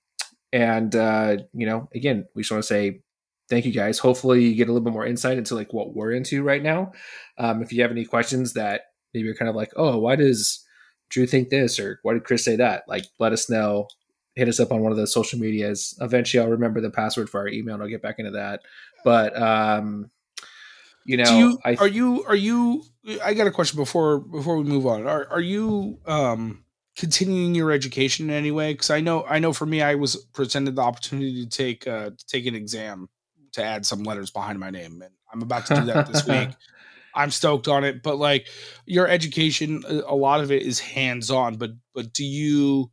and 0.52 0.94
uh, 0.96 1.38
you 1.52 1.66
know, 1.66 1.88
again, 1.94 2.26
we 2.34 2.42
just 2.42 2.50
want 2.50 2.62
to 2.62 2.66
say 2.66 3.00
thank 3.48 3.64
you 3.64 3.72
guys. 3.72 3.98
Hopefully, 3.98 4.44
you 4.44 4.54
get 4.54 4.68
a 4.68 4.72
little 4.72 4.84
bit 4.84 4.92
more 4.92 5.06
insight 5.06 5.38
into 5.38 5.54
like 5.54 5.72
what 5.72 5.94
we're 5.94 6.12
into 6.12 6.42
right 6.42 6.62
now. 6.62 6.92
Um, 7.38 7.62
if 7.62 7.72
you 7.72 7.82
have 7.82 7.90
any 7.90 8.04
questions 8.04 8.54
that 8.54 8.82
maybe 9.12 9.26
you're 9.26 9.34
kind 9.34 9.48
of 9.48 9.56
like, 9.56 9.72
oh, 9.76 9.98
why 9.98 10.16
does 10.16 10.64
Drew 11.08 11.26
think 11.26 11.48
this 11.48 11.78
or 11.78 12.00
why 12.02 12.14
did 12.14 12.24
Chris 12.24 12.44
say 12.44 12.56
that? 12.56 12.84
Like, 12.86 13.04
let 13.18 13.32
us 13.32 13.48
know. 13.48 13.88
Hit 14.34 14.48
us 14.48 14.60
up 14.60 14.70
on 14.70 14.82
one 14.82 14.92
of 14.92 14.98
the 14.98 15.06
social 15.06 15.38
medias. 15.38 15.96
Eventually, 16.00 16.42
I'll 16.42 16.50
remember 16.50 16.80
the 16.80 16.90
password 16.90 17.28
for 17.28 17.40
our 17.40 17.48
email 17.48 17.74
and 17.74 17.82
I'll 17.82 17.88
get 17.88 18.02
back 18.02 18.18
into 18.18 18.32
that. 18.32 18.60
But 19.04 19.36
um, 19.40 20.10
you 21.04 21.16
know, 21.16 21.38
you, 21.38 21.58
th- 21.64 21.80
are 21.80 21.88
you 21.88 22.22
are 22.24 22.36
you? 22.36 22.84
I 23.24 23.34
got 23.34 23.46
a 23.46 23.50
question 23.50 23.78
before 23.78 24.20
before 24.20 24.58
we 24.58 24.64
move 24.64 24.86
on. 24.86 25.06
Are 25.06 25.26
are 25.30 25.40
you 25.40 25.98
um 26.06 26.64
continuing 26.96 27.54
your 27.54 27.72
education 27.72 28.28
in 28.28 28.36
any 28.36 28.50
way? 28.50 28.74
Because 28.74 28.90
I 28.90 29.00
know 29.00 29.24
I 29.26 29.38
know 29.38 29.52
for 29.52 29.66
me, 29.66 29.80
I 29.80 29.94
was 29.94 30.16
presented 30.16 30.76
the 30.76 30.82
opportunity 30.82 31.44
to 31.44 31.48
take 31.48 31.86
uh 31.86 32.10
to 32.10 32.26
take 32.26 32.46
an 32.46 32.54
exam 32.54 33.08
to 33.52 33.64
add 33.64 33.86
some 33.86 34.02
letters 34.02 34.30
behind 34.30 34.60
my 34.60 34.70
name, 34.70 35.00
and 35.00 35.12
I'm 35.32 35.42
about 35.42 35.66
to 35.66 35.76
do 35.76 35.84
that 35.86 36.06
this 36.06 36.26
week. 36.26 36.50
I'm 37.18 37.32
stoked 37.32 37.68
on 37.68 37.84
it. 37.84 38.02
But 38.02 38.16
like 38.18 38.46
your 38.86 39.08
education, 39.08 39.84
a 40.06 40.14
lot 40.14 40.40
of 40.40 40.52
it 40.52 40.62
is 40.62 40.78
hands 40.80 41.30
on. 41.30 41.56
But 41.56 41.72
but 41.94 42.12
do 42.14 42.24
you, 42.24 42.90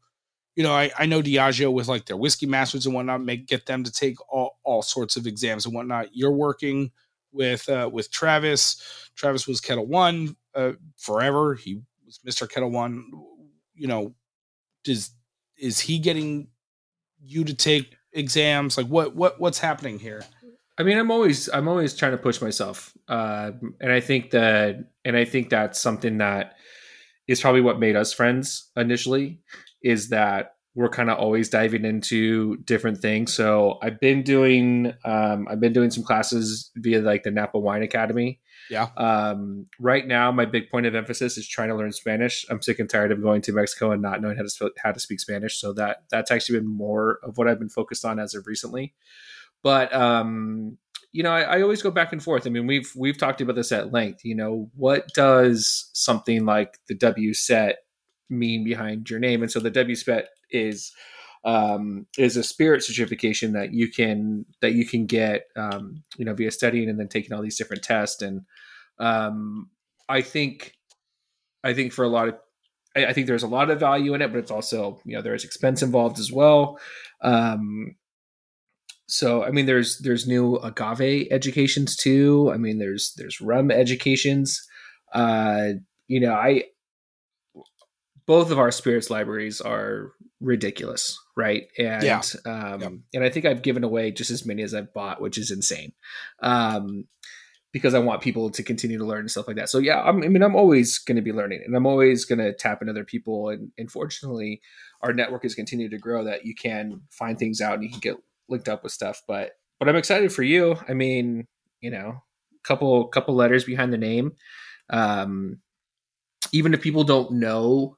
you 0.56 0.64
know, 0.64 0.74
I, 0.74 0.92
I 0.98 1.06
know 1.06 1.22
Diageo 1.22 1.72
with 1.72 1.88
like 1.88 2.06
their 2.08 2.18
whiskey 2.18 2.48
masters 2.48 2.86
and 2.88 2.96
whatnot, 2.96 3.24
make 3.24 3.48
get 3.48 3.68
them 3.68 3.84
to 3.84 3.92
take 3.92 4.16
all, 4.34 4.58
all 4.64 4.82
sorts 4.82 5.16
of 5.16 5.28
exams 5.28 5.66
and 5.66 5.76
whatnot. 5.76 6.10
You're 6.14 6.32
working 6.34 6.92
with 7.32 7.70
uh, 7.70 7.90
with 7.94 8.12
Travis. 8.12 8.82
Travis 9.16 9.48
was 9.48 9.62
Ketel 9.62 9.86
One 9.86 10.36
uh, 10.56 10.74
forever. 10.98 11.56
He 11.56 11.82
was 12.06 12.20
Mr. 12.28 12.50
Ketel 12.50 12.72
One. 12.72 13.06
You 13.76 13.88
know, 13.88 14.16
does 14.84 15.12
is 15.58 15.80
he 15.80 16.00
getting 16.00 16.48
you 17.22 17.44
to 17.44 17.54
take 17.54 17.96
exams? 18.14 18.78
Like 18.78 18.88
what 18.88 19.16
what 19.16 19.40
what's 19.40 19.60
happening 19.60 20.00
here? 20.00 20.26
I 20.78 20.84
mean, 20.84 20.98
I'm 20.98 21.12
always 21.12 21.50
I'm 21.50 21.68
always 21.68 21.96
trying 21.96 22.12
to 22.12 22.18
push 22.18 22.42
myself, 22.42 22.96
uh, 23.08 23.52
and 23.80 23.92
I 23.92 24.02
think 24.02 24.32
that 24.32 24.90
and 25.06 25.16
I 25.16 25.26
think 25.26 25.50
that's 25.50 25.80
something 25.80 26.18
that 26.18 26.56
is 27.28 27.42
probably 27.42 27.62
what 27.62 27.80
made 27.80 27.96
us 27.96 28.12
friends 28.12 28.72
initially. 28.76 29.40
Is 29.82 30.10
that 30.10 30.56
we're 30.76 30.90
kind 30.90 31.10
of 31.10 31.18
always 31.18 31.48
diving 31.48 31.86
into 31.86 32.58
different 32.58 32.98
things. 32.98 33.34
So 33.34 33.80
I've 33.82 34.00
been 34.02 34.24
doing 34.24 34.94
um, 35.06 35.48
I've 35.50 35.62
been 35.62 35.74
doing 35.74 35.90
some 35.90 36.04
classes 36.04 36.72
via 36.76 37.02
like 37.02 37.24
the 37.24 37.32
Napa 37.32 37.58
Wine 37.58 37.82
Academy. 37.82 38.42
Yeah. 38.70 38.90
Um, 38.98 39.68
right 39.80 40.06
now, 40.06 40.32
my 40.32 40.46
big 40.46 40.70
point 40.70 40.88
of 40.88 40.96
emphasis 40.96 41.38
is 41.38 41.48
trying 41.48 41.70
to 41.70 41.76
learn 41.76 41.94
Spanish. 41.94 42.46
I'm 42.50 42.62
sick 42.62 42.80
and 42.80 42.90
tired 42.90 43.12
of 43.12 43.22
going 43.22 43.42
to 43.44 43.54
Mexico 43.54 43.92
and 43.92 44.02
not 44.02 44.22
knowing 44.22 44.36
how 44.36 44.44
to 44.44 44.50
sp- 44.52 44.76
how 44.84 44.92
to 44.92 45.00
speak 45.00 45.22
Spanish. 45.22 45.60
So 45.60 45.72
that 45.74 46.04
that's 46.10 46.32
actually 46.32 46.60
been 46.60 46.68
more 46.68 47.20
of 47.24 47.38
what 47.38 47.48
I've 47.48 47.60
been 47.60 47.70
focused 47.70 48.04
on 48.04 48.20
as 48.20 48.34
of 48.34 48.46
recently. 48.46 48.94
But 49.66 49.92
um, 49.96 50.78
you 51.12 51.24
know, 51.24 51.32
I, 51.32 51.42
I 51.42 51.62
always 51.64 51.82
go 51.82 51.90
back 51.90 52.14
and 52.14 52.22
forth. 52.22 52.46
I 52.46 52.52
mean, 52.52 52.68
we've 52.68 52.92
we've 52.96 53.18
talked 53.18 53.42
about 53.42 53.56
this 53.56 53.72
at 53.72 53.92
length. 53.92 54.24
You 54.24 54.36
know, 54.36 54.70
what 54.76 55.08
does 55.16 55.90
something 55.92 56.46
like 56.46 56.78
the 56.88 56.94
WSET 56.94 57.74
mean 58.30 58.64
behind 58.64 59.10
your 59.10 59.20
name? 59.20 59.42
And 59.42 59.52
so 59.52 59.60
the 59.60 59.72
W 59.72 59.96
WSET 59.96 60.26
is 60.52 60.94
um, 61.46 62.06
is 62.16 62.38
a 62.38 62.44
spirit 62.44 62.84
certification 62.84 63.54
that 63.54 63.74
you 63.74 63.90
can 63.90 64.46
that 64.62 64.74
you 64.74 64.86
can 64.86 65.08
get 65.08 65.48
um, 65.56 66.04
you 66.16 66.26
know 66.26 66.36
via 66.36 66.52
studying 66.52 66.88
and 66.88 67.00
then 67.00 67.08
taking 67.08 67.34
all 67.34 67.42
these 67.42 67.58
different 67.58 67.82
tests 67.82 68.22
and 68.22 68.42
um, 69.00 69.72
I 70.08 70.22
think 70.22 70.74
I 71.64 71.74
think 71.74 71.92
for 71.92 72.06
a 72.06 72.08
lot 72.08 72.28
of 72.28 72.36
I, 72.96 73.14
think 73.14 73.26
there's 73.26 73.44
a 73.44 73.48
lot 73.48 73.72
of 73.72 73.80
value 73.80 74.14
in 74.14 74.22
it, 74.22 74.32
but 74.32 74.38
it's 74.38 74.52
also 74.52 75.02
you 75.06 75.16
know 75.16 75.24
there's 75.24 75.44
expense 75.44 75.82
involved 75.82 76.20
as 76.20 76.32
well. 76.32 76.80
Um, 77.22 77.96
so 79.08 79.44
I 79.44 79.52
mean 79.52 79.66
there's 79.66 80.00
there's 80.00 80.28
new 80.28 80.58
agave 80.58 81.28
educations 81.32 81.96
too. 81.96 82.52
I 82.54 82.58
mean 82.58 82.80
there's 82.80 83.14
there's 83.18 83.42
rum 83.42 83.72
educations. 83.72 84.66
Uh, 85.14 85.74
you 86.08 86.20
know 86.20 86.34
I 86.34 86.66
both 88.26 88.52
of 88.52 88.60
our 88.60 88.72
spirits 88.72 89.10
libraries 89.10 89.62
are 89.62 90.12
ridiculous, 90.42 91.20
right? 91.38 91.68
And 91.78 92.04
yeah. 92.04 92.22
um, 92.46 92.82
yep. 92.82 92.92
and 93.14 93.24
I 93.24 93.30
think 93.30 93.46
I've 93.46 93.62
given 93.62 93.84
away 93.84 94.12
just 94.12 94.32
as 94.32 94.46
many 94.46 94.64
as 94.64 94.74
I've 94.74 94.94
bought, 94.94 95.22
which 95.22 95.38
is 95.38 95.52
insane. 95.52 95.94
Um, 96.42 97.06
because 97.72 97.94
I 97.94 98.00
want 98.00 98.22
people 98.22 98.50
to 98.52 98.64
continue 98.64 98.98
to 98.98 99.04
learn 99.04 99.20
and 99.20 99.32
stuff 99.32 99.48
like 99.48 99.58
that. 99.58 99.68
So 99.70 99.80
yeah, 99.80 100.02
I'm, 100.02 100.24
i 100.24 100.30
mean, 100.30 100.42
I'm 100.42 100.56
always 100.56 100.98
going 100.98 101.18
to 101.18 101.22
be 101.22 101.34
learning, 101.34 101.62
and 101.66 101.76
I'm 101.76 101.86
always 101.86 102.24
going 102.24 102.40
to 102.40 102.54
tap 102.54 102.82
into 102.82 102.92
other 102.92 103.04
people. 103.04 103.50
And, 103.50 103.70
and 103.78 103.92
fortunately, 103.92 104.62
our 105.02 105.12
network 105.12 105.44
has 105.44 105.56
continued 105.56 105.92
to 105.92 105.98
grow 105.98 106.24
that 106.24 106.46
you 106.46 106.56
can 106.56 107.02
find 107.12 107.38
things 107.38 107.60
out 107.60 107.74
and 107.74 107.84
you 107.84 107.90
can 107.90 108.00
get 108.00 108.16
linked 108.50 108.70
up 108.70 108.84
with 108.84 108.92
stuff. 108.92 109.22
But 109.28 109.52
but 109.80 109.90
I'm 109.90 109.96
excited 109.96 110.32
for 110.32 110.44
you. 110.44 110.78
I 110.88 110.94
mean, 110.94 111.48
you 111.82 111.92
know, 111.92 112.24
couple 112.64 113.08
couple 113.08 113.36
letters 113.36 113.64
behind 113.64 113.94
the 113.94 113.98
name. 113.98 114.34
Um, 114.90 115.60
even 116.52 116.74
if 116.74 116.82
people 116.82 117.04
don't 117.04 117.34
know 117.34 117.98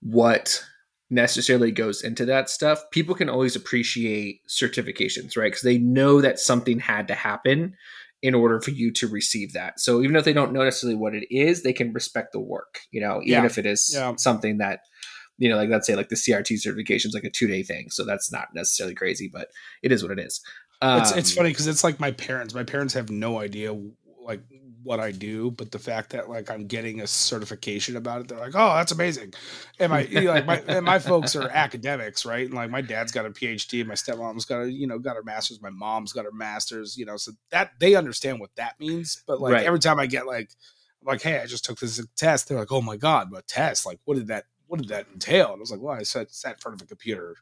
what 0.00 0.62
necessarily 1.10 1.70
goes 1.70 2.02
into 2.02 2.24
that 2.26 2.50
stuff, 2.50 2.82
people 2.90 3.14
can 3.14 3.28
always 3.28 3.56
appreciate 3.56 4.40
certifications, 4.48 5.36
right? 5.36 5.52
Because 5.52 5.62
they 5.62 5.78
know 5.78 6.20
that 6.20 6.38
something 6.38 6.78
had 6.80 7.08
to 7.08 7.14
happen 7.14 7.74
in 8.22 8.34
order 8.34 8.60
for 8.60 8.70
you 8.70 8.90
to 8.90 9.06
receive 9.06 9.52
that. 9.52 9.78
So 9.78 10.02
even 10.02 10.16
if 10.16 10.24
they 10.24 10.32
don't 10.32 10.52
know 10.52 10.64
necessarily 10.64 10.96
what 10.96 11.14
it 11.14 11.26
is, 11.30 11.62
they 11.62 11.74
can 11.74 11.92
respect 11.92 12.32
the 12.32 12.40
work, 12.40 12.80
you 12.90 13.00
know, 13.00 13.20
even 13.22 13.42
yeah. 13.42 13.44
if 13.44 13.58
it 13.58 13.66
is 13.66 13.90
yeah. 13.92 14.14
something 14.16 14.58
that, 14.58 14.80
you 15.38 15.48
know, 15.48 15.56
like 15.56 15.68
let's 15.68 15.86
say 15.86 15.96
like 15.96 16.08
the 16.08 16.16
CRT 16.16 16.58
certification 16.60 17.08
is 17.08 17.14
like 17.14 17.24
a 17.24 17.30
two 17.30 17.46
day 17.46 17.62
thing. 17.62 17.90
So 17.90 18.04
that's 18.04 18.30
not 18.30 18.48
necessarily 18.54 18.94
crazy, 18.94 19.28
but 19.32 19.48
it 19.82 19.92
is 19.92 20.02
what 20.02 20.12
it 20.12 20.18
is. 20.18 20.40
Um, 20.82 21.00
it's, 21.00 21.12
it's 21.12 21.32
um, 21.32 21.36
funny 21.36 21.50
because 21.50 21.66
it's 21.66 21.84
like 21.84 22.00
my 22.00 22.12
parents. 22.12 22.54
My 22.54 22.64
parents 22.64 22.94
have 22.94 23.10
no 23.10 23.40
idea 23.40 23.76
like 24.22 24.42
what 24.84 25.00
I 25.00 25.10
do, 25.10 25.50
but 25.50 25.72
the 25.72 25.78
fact 25.78 26.10
that 26.10 26.28
like 26.28 26.50
I'm 26.50 26.66
getting 26.66 27.00
a 27.00 27.06
certification 27.06 27.96
about 27.96 28.20
it, 28.20 28.28
they're 28.28 28.38
like, 28.38 28.54
"Oh, 28.54 28.74
that's 28.74 28.92
amazing." 28.92 29.32
And 29.80 29.90
my 29.90 30.02
like 30.02 30.46
my 30.46 30.62
and 30.68 30.84
my 30.84 30.98
folks 30.98 31.34
are 31.34 31.48
academics, 31.48 32.24
right? 32.24 32.44
And 32.44 32.54
like 32.54 32.70
my 32.70 32.82
dad's 32.82 33.10
got 33.10 33.26
a 33.26 33.30
PhD, 33.30 33.84
my 33.84 33.94
stepmom's 33.94 34.44
got 34.44 34.62
a 34.62 34.70
you 34.70 34.86
know 34.86 34.98
got 34.98 35.16
her 35.16 35.22
master's, 35.22 35.60
my 35.62 35.70
mom's 35.70 36.12
got 36.12 36.26
her 36.26 36.32
master's, 36.32 36.96
you 36.96 37.06
know, 37.06 37.16
so 37.16 37.32
that 37.50 37.70
they 37.80 37.94
understand 37.94 38.40
what 38.40 38.54
that 38.56 38.78
means. 38.78 39.22
But 39.26 39.40
like 39.40 39.54
right. 39.54 39.66
every 39.66 39.80
time 39.80 39.98
I 39.98 40.06
get 40.06 40.26
like, 40.26 40.50
like, 41.02 41.22
"Hey, 41.22 41.40
I 41.40 41.46
just 41.46 41.64
took 41.64 41.80
this 41.80 42.04
test," 42.16 42.48
they're 42.48 42.58
like, 42.58 42.72
"Oh 42.72 42.82
my 42.82 42.96
god, 42.96 43.28
but 43.32 43.46
test? 43.48 43.86
Like, 43.86 44.00
what 44.04 44.16
did 44.16 44.28
that? 44.28 44.44
What 44.66 44.80
did 44.80 44.88
that 44.88 45.06
entail?" 45.12 45.52
And 45.52 45.56
I 45.56 45.60
was 45.60 45.70
like, 45.70 45.80
"Well, 45.80 45.94
I 45.94 46.02
sat 46.02 46.32
sat 46.32 46.54
in 46.54 46.58
front 46.58 46.80
of 46.80 46.84
a 46.84 46.88
computer." 46.88 47.36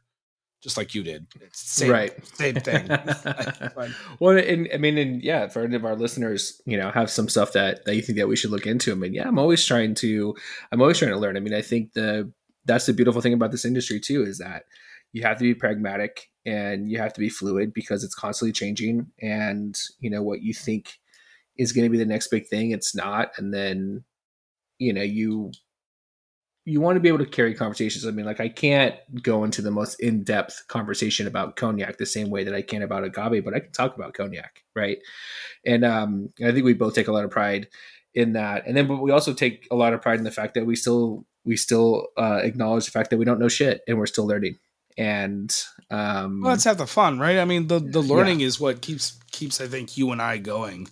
just 0.63 0.77
like 0.77 0.95
you 0.95 1.03
did. 1.03 1.27
It's 1.41 1.59
same, 1.59 1.91
right. 1.91 2.25
Same 2.37 2.55
thing. 2.55 2.87
well, 4.19 4.37
and 4.37 4.69
I 4.73 4.77
mean, 4.77 4.97
and 4.97 5.21
yeah, 5.21 5.47
for 5.49 5.61
any 5.61 5.75
of 5.75 5.83
our 5.83 5.95
listeners, 5.95 6.61
you 6.65 6.77
know, 6.77 6.89
have 6.89 7.11
some 7.11 7.27
stuff 7.27 7.51
that, 7.51 7.83
that 7.83 7.95
you 7.95 8.01
think 8.01 8.17
that 8.17 8.29
we 8.29 8.37
should 8.37 8.49
look 8.49 8.65
into. 8.65 8.93
I 8.93 8.95
mean, 8.95 9.13
yeah, 9.13 9.27
I'm 9.27 9.37
always 9.37 9.65
trying 9.65 9.93
to, 9.95 10.33
I'm 10.71 10.81
always 10.81 10.97
trying 10.97 11.11
to 11.11 11.17
learn. 11.17 11.35
I 11.35 11.41
mean, 11.41 11.53
I 11.53 11.61
think 11.61 11.91
the, 11.93 12.31
that's 12.63 12.85
the 12.85 12.93
beautiful 12.93 13.21
thing 13.21 13.33
about 13.33 13.51
this 13.51 13.65
industry 13.65 13.99
too, 13.99 14.23
is 14.23 14.37
that 14.37 14.63
you 15.11 15.21
have 15.23 15.37
to 15.37 15.43
be 15.43 15.53
pragmatic 15.53 16.29
and 16.45 16.89
you 16.89 16.97
have 16.97 17.13
to 17.13 17.19
be 17.19 17.29
fluid 17.29 17.73
because 17.73 18.05
it's 18.05 18.15
constantly 18.15 18.53
changing. 18.53 19.07
And, 19.21 19.77
you 19.99 20.09
know, 20.09 20.23
what 20.23 20.41
you 20.41 20.53
think 20.53 20.97
is 21.57 21.73
going 21.73 21.83
to 21.83 21.91
be 21.91 21.97
the 21.97 22.05
next 22.05 22.29
big 22.29 22.47
thing, 22.47 22.71
it's 22.71 22.95
not. 22.95 23.31
And 23.37 23.53
then, 23.53 24.05
you 24.79 24.93
know, 24.93 25.03
you 25.03 25.51
you 26.65 26.79
want 26.79 26.95
to 26.95 26.99
be 27.01 27.09
able 27.09 27.19
to 27.19 27.25
carry 27.25 27.53
conversations. 27.53 28.05
I 28.05 28.11
mean, 28.11 28.25
like 28.25 28.39
I 28.39 28.47
can't 28.47 28.95
go 29.21 29.43
into 29.43 29.61
the 29.61 29.71
most 29.71 29.99
in 29.99 30.23
depth 30.23 30.63
conversation 30.67 31.27
about 31.27 31.55
cognac 31.55 31.97
the 31.97 32.05
same 32.05 32.29
way 32.29 32.45
that 32.45 32.55
I 32.55 32.61
can 32.61 32.81
about 32.81 33.03
agave, 33.03 33.43
but 33.43 33.53
I 33.53 33.59
can 33.59 33.71
talk 33.71 33.95
about 33.95 34.13
cognac, 34.13 34.63
right? 34.75 34.97
And 35.65 35.83
um, 35.83 36.29
I 36.43 36.51
think 36.51 36.63
we 36.63 36.73
both 36.73 36.95
take 36.95 37.09
a 37.09 37.11
lot 37.11 37.25
of 37.25 37.31
pride 37.31 37.67
in 38.13 38.33
that. 38.33 38.65
And 38.65 38.77
then, 38.77 38.87
but 38.87 39.01
we 39.01 39.11
also 39.11 39.33
take 39.33 39.67
a 39.71 39.75
lot 39.75 39.93
of 39.93 40.01
pride 40.01 40.19
in 40.19 40.23
the 40.23 40.31
fact 40.31 40.53
that 40.53 40.65
we 40.65 40.75
still 40.75 41.25
we 41.45 41.57
still 41.57 42.07
uh, 42.17 42.39
acknowledge 42.41 42.85
the 42.85 42.91
fact 42.91 43.09
that 43.09 43.17
we 43.17 43.25
don't 43.25 43.39
know 43.39 43.49
shit 43.49 43.81
and 43.87 43.97
we're 43.97 44.05
still 44.05 44.25
learning. 44.25 44.57
And 44.97 45.53
um, 45.89 46.41
well, 46.41 46.51
let's 46.51 46.63
have 46.63 46.77
the 46.77 46.87
fun, 46.87 47.19
right? 47.19 47.39
I 47.39 47.45
mean, 47.45 47.67
the 47.67 47.79
the 47.79 48.01
learning 48.01 48.39
yeah. 48.39 48.47
is 48.47 48.59
what 48.59 48.81
keeps 48.81 49.19
keeps 49.31 49.59
I 49.59 49.67
think 49.67 49.97
you 49.97 50.11
and 50.11 50.21
I 50.21 50.37
going. 50.37 50.87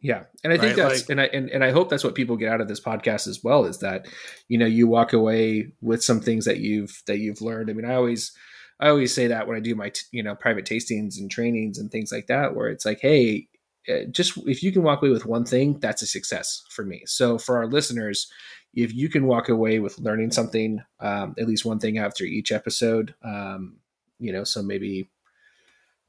Yeah. 0.00 0.24
And 0.44 0.52
I 0.52 0.58
think 0.58 0.76
right? 0.76 0.88
that's 0.88 1.00
like, 1.02 1.10
and 1.10 1.20
I 1.20 1.24
and, 1.24 1.50
and 1.50 1.64
I 1.64 1.70
hope 1.70 1.88
that's 1.88 2.04
what 2.04 2.14
people 2.14 2.36
get 2.36 2.52
out 2.52 2.60
of 2.60 2.68
this 2.68 2.80
podcast 2.80 3.26
as 3.26 3.42
well 3.42 3.64
is 3.64 3.78
that, 3.78 4.06
you 4.48 4.58
know, 4.58 4.66
you 4.66 4.86
walk 4.86 5.12
away 5.12 5.72
with 5.80 6.04
some 6.04 6.20
things 6.20 6.44
that 6.44 6.58
you've 6.58 7.02
that 7.06 7.18
you've 7.18 7.40
learned. 7.40 7.70
I 7.70 7.72
mean, 7.72 7.86
I 7.86 7.94
always 7.94 8.32
I 8.78 8.88
always 8.88 9.14
say 9.14 9.26
that 9.28 9.48
when 9.48 9.56
I 9.56 9.60
do 9.60 9.74
my 9.74 9.92
you 10.12 10.22
know 10.22 10.34
private 10.34 10.66
tastings 10.66 11.18
and 11.18 11.30
trainings 11.30 11.78
and 11.78 11.90
things 11.90 12.12
like 12.12 12.26
that 12.26 12.54
where 12.54 12.68
it's 12.68 12.84
like, 12.84 13.00
hey, 13.00 13.48
eh, 13.88 14.04
just 14.10 14.36
if 14.46 14.62
you 14.62 14.70
can 14.70 14.82
walk 14.82 15.02
away 15.02 15.10
with 15.10 15.26
one 15.26 15.44
thing, 15.44 15.78
that's 15.80 16.02
a 16.02 16.06
success 16.06 16.62
for 16.70 16.84
me. 16.84 17.02
So 17.06 17.38
for 17.38 17.56
our 17.56 17.66
listeners, 17.66 18.30
if 18.74 18.94
you 18.94 19.08
can 19.08 19.26
walk 19.26 19.48
away 19.48 19.78
with 19.78 19.98
learning 19.98 20.30
something, 20.30 20.82
um, 21.00 21.34
at 21.38 21.48
least 21.48 21.64
one 21.64 21.78
thing 21.78 21.96
after 21.98 22.24
each 22.24 22.52
episode, 22.52 23.14
um, 23.24 23.78
you 24.18 24.32
know, 24.32 24.44
so 24.44 24.62
maybe 24.62 25.08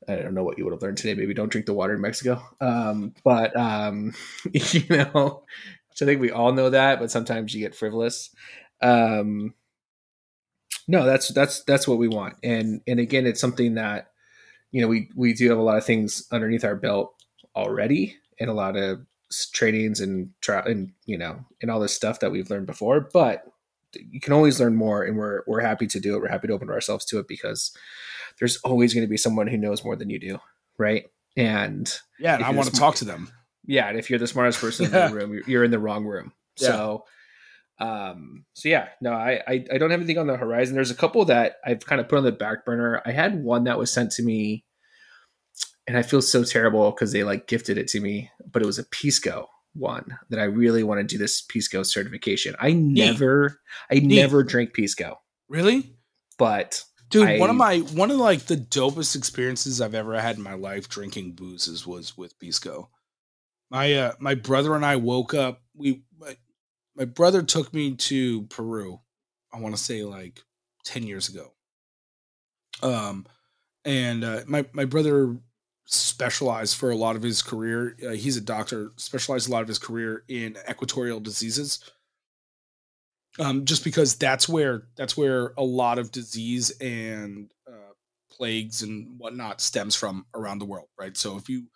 I 0.08 0.16
don't 0.16 0.34
know 0.34 0.44
what 0.44 0.58
you 0.58 0.64
would 0.64 0.74
have 0.74 0.82
learned 0.82 0.98
today. 0.98 1.14
Maybe 1.14 1.34
don't 1.34 1.52
drink 1.52 1.66
the 1.66 1.74
water 1.74 1.94
in 1.94 2.02
Mexico. 2.02 2.42
Um, 2.62 3.14
but 3.24 3.56
um, 3.58 4.14
you 4.52 4.84
know, 4.90 5.44
I 6.02 6.06
think 6.06 6.22
we 6.22 6.32
all 6.32 6.54
know 6.54 6.70
that, 6.70 7.00
but 7.00 7.12
sometimes 7.12 7.54
you 7.54 7.62
get 7.62 7.76
frivolous. 7.76 8.30
Um, 8.82 9.54
no, 10.88 11.06
that's 11.06 11.30
that's 11.30 11.64
that's 11.64 11.88
what 11.88 11.98
we 11.98 12.08
want. 12.08 12.36
And 12.44 12.82
and 12.88 13.00
again, 13.00 13.26
it's 13.26 13.42
something 13.42 13.76
that 13.76 14.12
you 14.72 14.82
know 14.82 14.88
we 14.88 15.10
we 15.16 15.34
do 15.34 15.50
have 15.50 15.58
a 15.58 15.64
lot 15.64 15.78
of 15.78 15.86
things 15.86 16.28
underneath 16.32 16.64
our 16.64 16.76
belt 16.76 17.14
already, 17.56 18.16
and 18.40 18.50
a 18.50 18.54
lot 18.54 18.78
of 18.78 19.00
trainings 19.52 20.00
and 20.00 20.30
tra- 20.42 20.66
and 20.66 20.92
you 21.06 21.18
know 21.18 21.40
and 21.62 21.70
all 21.70 21.80
this 21.80 21.94
stuff 21.94 22.20
that 22.22 22.32
we've 22.32 22.50
learned 22.50 22.68
before. 22.68 23.10
But 23.12 23.44
you 23.94 24.20
can 24.20 24.34
always 24.34 24.60
learn 24.60 24.76
more, 24.76 25.04
and 25.04 25.18
we're 25.18 25.42
we're 25.48 25.62
happy 25.62 25.88
to 25.88 26.00
do 26.00 26.16
it. 26.16 26.22
We're 26.22 26.30
happy 26.30 26.48
to 26.48 26.54
open 26.54 26.70
ourselves 26.70 27.06
to 27.06 27.20
it 27.20 27.28
because 27.28 27.76
there's 28.40 28.58
always 28.58 28.94
going 28.94 29.06
to 29.06 29.10
be 29.10 29.18
someone 29.18 29.48
who 29.48 29.58
knows 29.58 29.84
more 29.84 29.96
than 29.96 30.10
you 30.10 30.20
do, 30.20 30.40
right? 30.78 31.06
And 31.36 31.92
yeah, 32.20 32.36
and 32.36 32.44
I 32.44 32.52
want 32.52 32.70
to 32.70 32.80
talk 32.80 32.96
to 32.96 33.06
them. 33.06 33.32
Yeah, 33.66 33.90
and 33.90 33.98
if 33.98 34.10
you're 34.10 34.20
the 34.20 34.28
smartest 34.28 34.60
person 34.60 34.92
yeah. 34.92 35.06
in 35.06 35.12
the 35.12 35.18
room, 35.18 35.34
you're, 35.34 35.44
you're, 35.48 35.64
in 35.64 35.72
the 35.72 35.80
wrong 35.80 36.06
room. 36.06 36.32
Yeah. 36.60 36.68
So, 36.68 37.04
um, 37.80 38.46
so 38.54 38.70
yeah, 38.70 38.90
no, 39.02 39.12
I, 39.12 39.42
I 39.48 39.66
I 39.74 39.78
don't 39.78 39.92
have 39.92 40.00
anything 40.00 40.18
on 40.18 40.28
the 40.28 40.38
horizon. 40.38 40.76
There's 40.76 40.92
a 40.92 40.96
couple 40.96 41.26
that 41.26 41.58
I've 41.66 41.86
kind 41.86 42.02
of 42.02 42.10
put 42.10 42.18
on 42.18 42.24
the 42.24 42.32
back 42.32 42.66
burner. 42.66 43.02
I 43.06 43.12
had 43.12 43.44
one 43.44 43.66
that 43.66 43.78
was 43.78 43.92
sent 43.92 44.12
to 44.14 44.24
me, 44.24 44.66
and 45.88 45.98
I 45.98 46.02
feel 46.02 46.22
so 46.22 46.44
terrible 46.44 46.92
because 46.92 47.12
they 47.12 47.24
like 47.24 47.48
gifted 47.48 47.78
it 47.78 47.88
to 47.90 48.00
me, 48.00 48.32
but 48.52 48.62
it 48.62 48.66
was 48.66 48.80
a 48.80 48.86
Pisco 48.86 49.48
one 49.78 50.18
that 50.30 50.40
I 50.40 50.46
really 50.46 50.84
want 50.84 51.00
to 51.00 51.04
do 51.04 51.18
this 51.18 51.42
Pisco 51.42 51.84
certification. 51.84 52.56
I 52.60 52.74
never, 52.74 53.60
Neat. 53.90 54.04
I 54.04 54.06
Neat. 54.06 54.16
never 54.16 54.44
drink 54.44 54.74
Pisco. 54.74 55.20
Really? 55.50 55.94
But 56.38 56.84
Dude, 57.10 57.28
I, 57.28 57.40
one 57.40 57.50
of 57.50 57.56
my 57.56 57.80
one 57.80 58.12
of 58.12 58.18
like 58.18 58.46
the 58.46 58.58
dopest 58.58 59.16
experiences 59.16 59.80
I've 59.80 59.96
ever 59.96 60.20
had 60.20 60.38
in 60.38 60.44
my 60.44 60.56
life 60.56 60.90
drinking 60.90 61.34
boozes 61.34 61.88
was 61.88 62.18
with 62.18 62.38
Pisco. 62.40 62.90
My 63.70 63.94
uh 63.94 64.12
my 64.20 64.36
brother 64.36 64.76
and 64.76 64.86
I 64.86 64.98
woke 64.98 65.34
up. 65.34 65.62
We 65.74 66.04
my, 66.20 66.36
my 66.96 67.06
brother 67.06 67.44
took 67.44 67.74
me 67.74 67.96
to 67.96 68.44
Peru. 68.44 69.00
I 69.54 69.60
want 69.60 69.76
to 69.76 69.82
say 69.82 70.04
like 70.04 70.44
10 70.86 71.04
years 71.04 71.30
ago. 71.30 71.54
Um 72.84 73.26
and 73.86 74.24
uh, 74.24 74.42
my 74.46 74.66
my 74.74 74.86
brother 74.86 75.38
specialized 75.88 76.78
for 76.78 76.92
a 76.92 76.98
lot 76.98 77.16
of 77.18 77.24
his 77.24 77.42
career. 77.42 77.98
Uh, 78.06 78.12
he's 78.12 78.38
a 78.38 78.42
doctor, 78.42 78.92
specialized 78.98 79.50
a 79.50 79.52
lot 79.54 79.64
of 79.64 79.70
his 79.70 79.80
career 79.80 80.24
in 80.30 80.58
equatorial 80.70 81.20
diseases. 81.22 81.80
um, 83.40 83.66
just 83.66 83.84
because 83.84 84.16
that's 84.16 84.50
where 84.50 84.84
that's 84.96 85.16
where 85.16 85.54
a 85.58 85.64
lot 85.64 86.00
of 86.00 86.12
disease 86.12 86.72
and 86.82 87.52
uh, 87.68 87.94
plagues 88.32 88.82
and 88.82 89.20
whatnot 89.20 89.62
stems 89.62 89.96
from 89.96 90.26
around 90.34 90.60
the 90.60 90.66
world, 90.66 90.88
right? 91.00 91.16
So 91.16 91.38
if 91.38 91.48
you 91.50 91.68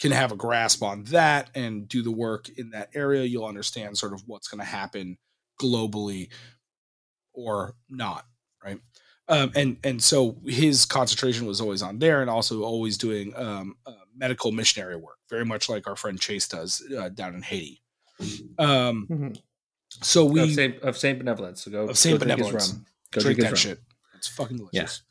can 0.00 0.12
have 0.12 0.32
a 0.32 0.36
grasp 0.36 0.82
on 0.82 1.04
that 1.04 1.50
and 1.54 1.86
do 1.86 2.02
the 2.02 2.10
work 2.10 2.48
in 2.56 2.70
that 2.70 2.88
area, 2.94 3.24
you'll 3.24 3.44
understand 3.44 3.98
sort 3.98 4.14
of 4.14 4.22
what's 4.26 4.48
going 4.48 4.60
to 4.60 4.64
happen 4.64 5.18
globally 5.60 6.28
or 7.34 7.74
not, 7.90 8.26
right? 8.64 8.80
Um, 9.30 9.52
and 9.54 9.76
and 9.84 10.02
so 10.02 10.36
his 10.44 10.84
concentration 10.84 11.46
was 11.46 11.60
always 11.60 11.82
on 11.82 11.98
there, 12.00 12.20
and 12.20 12.28
also 12.28 12.62
always 12.62 12.98
doing 12.98 13.32
um, 13.36 13.76
uh, 13.86 13.92
medical 14.16 14.50
missionary 14.52 14.96
work, 14.96 15.18
very 15.30 15.44
much 15.44 15.68
like 15.68 15.86
our 15.86 15.96
friend 15.96 16.20
Chase 16.20 16.48
does 16.48 16.82
uh, 16.98 17.08
down 17.10 17.34
in 17.34 17.42
Haiti. 17.42 17.80
Um, 18.58 19.06
Mm-hmm. 19.10 19.28
so 20.02 20.24
we 20.24 20.40
of 20.42 20.52
Saint 20.52 20.82
of 20.82 20.98
Saint 20.98 21.18
Benevolence. 21.18 21.62
So 21.62 21.70
go 21.70 21.88
of 21.88 21.96
Saint 21.98 22.18
go 22.18 22.24
drink 22.26 22.38
Benevolence. 22.40 22.72
rum. 22.72 22.86
Go 23.12 23.20
drink 23.20 23.38
drink 23.38 23.50
that 23.50 23.52
rum. 23.52 23.56
shit. 23.56 23.78
It's 24.16 24.28
fucking 24.28 24.56
delicious. 24.58 25.02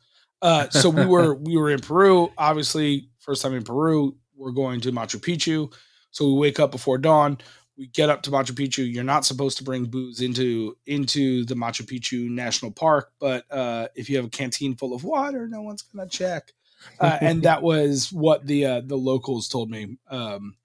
Yeah. 0.42 0.48
Uh, 0.48 0.70
so 0.70 0.90
we 0.90 1.06
were 1.14 1.36
we 1.36 1.58
were 1.58 1.72
in 1.72 1.80
Peru. 1.80 2.32
Obviously, 2.38 3.10
first 3.20 3.42
time 3.42 3.54
in 3.54 3.64
Peru. 3.64 4.16
We're 4.36 4.52
going 4.52 4.80
to 4.82 4.92
Machu 4.92 5.20
Picchu. 5.20 5.74
So 6.12 6.26
we 6.28 6.40
wake 6.40 6.60
up 6.60 6.72
before 6.72 6.98
dawn. 6.98 7.38
We 7.80 7.88
get 7.88 8.10
up 8.10 8.24
to 8.24 8.30
Machu 8.30 8.52
Picchu. 8.52 8.94
You're 8.94 9.06
not 9.06 9.24
supposed 9.26 9.58
to 9.60 9.64
bring 9.64 9.86
booze 9.86 10.20
into 10.20 10.76
into 10.86 11.46
the 11.46 11.56
Machu 11.56 11.84
Picchu 11.84 12.30
National 12.30 12.72
Park, 12.72 13.14
but 13.22 13.46
uh, 13.50 13.88
if 13.96 14.10
you 14.10 14.18
have 14.18 14.26
a 14.26 14.30
canteen 14.30 14.76
full 14.76 14.94
of 14.94 15.06
water, 15.06 15.48
no 15.48 15.62
one's 15.62 15.84
gonna 15.84 16.10
check. 16.10 16.52
Uh, 17.00 17.18
and 17.22 17.44
that 17.44 17.64
was 17.64 18.12
what 18.12 18.46
the 18.46 18.66
uh, 18.66 18.82
the 18.82 18.98
locals 18.98 19.48
told 19.48 19.72
me 19.72 19.98
um, 20.10 20.58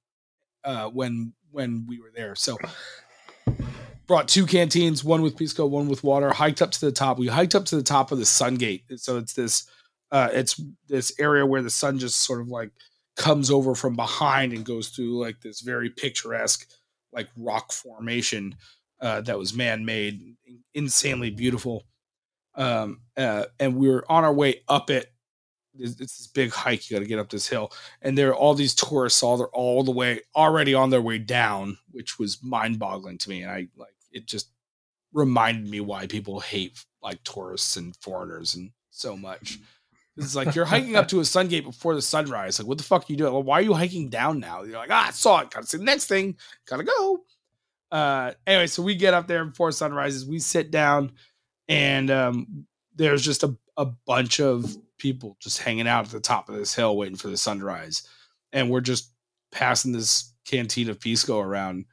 uh, 0.64 0.88
when 0.88 1.32
when 1.52 1.86
we 1.86 2.00
were 2.00 2.10
there. 2.12 2.34
So 2.34 2.58
brought 4.08 4.26
two 4.26 4.44
canteens, 4.44 5.04
one 5.04 5.22
with 5.22 5.36
pisco, 5.36 5.66
one 5.66 5.86
with 5.86 6.02
water. 6.02 6.32
Hiked 6.32 6.62
up 6.62 6.72
to 6.72 6.80
the 6.80 6.90
top. 6.90 7.16
We 7.16 7.28
hiked 7.28 7.54
up 7.54 7.64
to 7.66 7.76
the 7.76 7.84
top 7.84 8.10
of 8.10 8.18
the 8.18 8.26
Sun 8.26 8.56
Gate. 8.56 8.82
So 8.96 9.18
it's 9.18 9.34
this 9.34 9.70
uh, 10.10 10.30
it's 10.32 10.60
this 10.88 11.12
area 11.20 11.46
where 11.46 11.62
the 11.62 11.70
sun 11.70 12.00
just 12.00 12.22
sort 12.22 12.40
of 12.40 12.48
like 12.48 12.72
comes 13.14 13.52
over 13.52 13.76
from 13.76 13.94
behind 13.94 14.52
and 14.52 14.64
goes 14.64 14.88
through 14.88 15.22
like 15.22 15.40
this 15.40 15.60
very 15.60 15.90
picturesque 15.90 16.68
like 17.14 17.28
rock 17.36 17.72
formation 17.72 18.56
uh, 19.00 19.20
that 19.22 19.38
was 19.38 19.54
man-made, 19.54 20.36
insanely 20.74 21.30
beautiful. 21.30 21.84
Um, 22.54 23.00
uh, 23.16 23.44
and 23.58 23.76
we 23.76 23.88
were 23.88 24.04
on 24.08 24.24
our 24.24 24.34
way 24.34 24.62
up 24.68 24.90
it. 24.90 25.12
It's, 25.76 25.96
this 25.96 26.26
big 26.28 26.52
hike. 26.52 26.88
You 26.88 26.96
got 26.96 27.00
to 27.00 27.08
get 27.08 27.18
up 27.18 27.30
this 27.30 27.48
hill, 27.48 27.72
and 28.02 28.16
there 28.16 28.30
are 28.30 28.34
all 28.34 28.54
these 28.54 28.74
tourists 28.74 29.22
all 29.22 29.36
they're 29.36 29.48
all 29.48 29.82
the 29.82 29.90
way 29.90 30.20
already 30.36 30.72
on 30.72 30.90
their 30.90 31.02
way 31.02 31.18
down, 31.18 31.78
which 31.90 32.18
was 32.18 32.42
mind-boggling 32.42 33.18
to 33.18 33.28
me. 33.28 33.42
And 33.42 33.50
I 33.50 33.66
like 33.76 33.94
it 34.12 34.26
just 34.26 34.50
reminded 35.12 35.68
me 35.68 35.80
why 35.80 36.06
people 36.06 36.40
hate 36.40 36.84
like 37.02 37.22
tourists 37.24 37.76
and 37.76 37.96
foreigners 37.96 38.54
and 38.54 38.70
so 38.90 39.16
much. 39.16 39.58
It's 40.16 40.36
like 40.36 40.54
you're 40.54 40.64
hiking 40.64 40.96
up 40.96 41.08
to 41.08 41.20
a 41.20 41.24
sun 41.24 41.48
gate 41.48 41.64
before 41.64 41.94
the 41.94 42.02
sunrise. 42.02 42.58
Like, 42.58 42.68
what 42.68 42.78
the 42.78 42.84
fuck 42.84 43.02
are 43.02 43.06
you 43.12 43.16
doing? 43.16 43.32
Well, 43.32 43.42
why 43.42 43.58
are 43.58 43.62
you 43.62 43.74
hiking 43.74 44.08
down 44.08 44.38
now? 44.40 44.62
You're 44.62 44.78
like, 44.78 44.90
ah, 44.90 45.08
I 45.08 45.10
saw 45.10 45.40
it. 45.40 45.50
Gotta 45.50 45.66
see 45.66 45.78
the 45.78 45.84
next 45.84 46.06
thing. 46.06 46.36
Gotta 46.66 46.84
go. 46.84 47.24
Uh, 47.90 48.32
anyway, 48.46 48.66
so 48.66 48.82
we 48.82 48.94
get 48.94 49.14
up 49.14 49.26
there 49.26 49.44
before 49.44 49.72
sunrises. 49.72 50.26
We 50.26 50.38
sit 50.38 50.70
down, 50.70 51.12
and 51.68 52.10
um, 52.10 52.66
there's 52.94 53.24
just 53.24 53.42
a, 53.42 53.56
a 53.76 53.86
bunch 53.86 54.40
of 54.40 54.76
people 54.98 55.36
just 55.40 55.60
hanging 55.60 55.88
out 55.88 56.06
at 56.06 56.10
the 56.10 56.20
top 56.20 56.48
of 56.48 56.54
this 56.54 56.74
hill 56.74 56.96
waiting 56.96 57.16
for 57.16 57.28
the 57.28 57.36
sunrise. 57.36 58.08
And 58.52 58.70
we're 58.70 58.80
just 58.80 59.10
passing 59.52 59.92
this 59.92 60.32
canteen 60.46 60.88
of 60.88 61.00
pisco 61.00 61.40
around. 61.40 61.86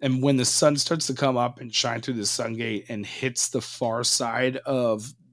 And 0.00 0.22
when 0.22 0.36
the 0.36 0.44
sun 0.44 0.76
starts 0.76 1.06
to 1.06 1.14
come 1.14 1.36
up 1.36 1.60
and 1.60 1.74
shine 1.74 2.00
through 2.00 2.14
the 2.14 2.26
sun 2.26 2.54
gate 2.54 2.86
and 2.88 3.06
hits 3.06 3.48
the 3.48 3.60
far 3.60 4.04
side 4.04 4.58
of 4.58 5.02
the 5.02 5.23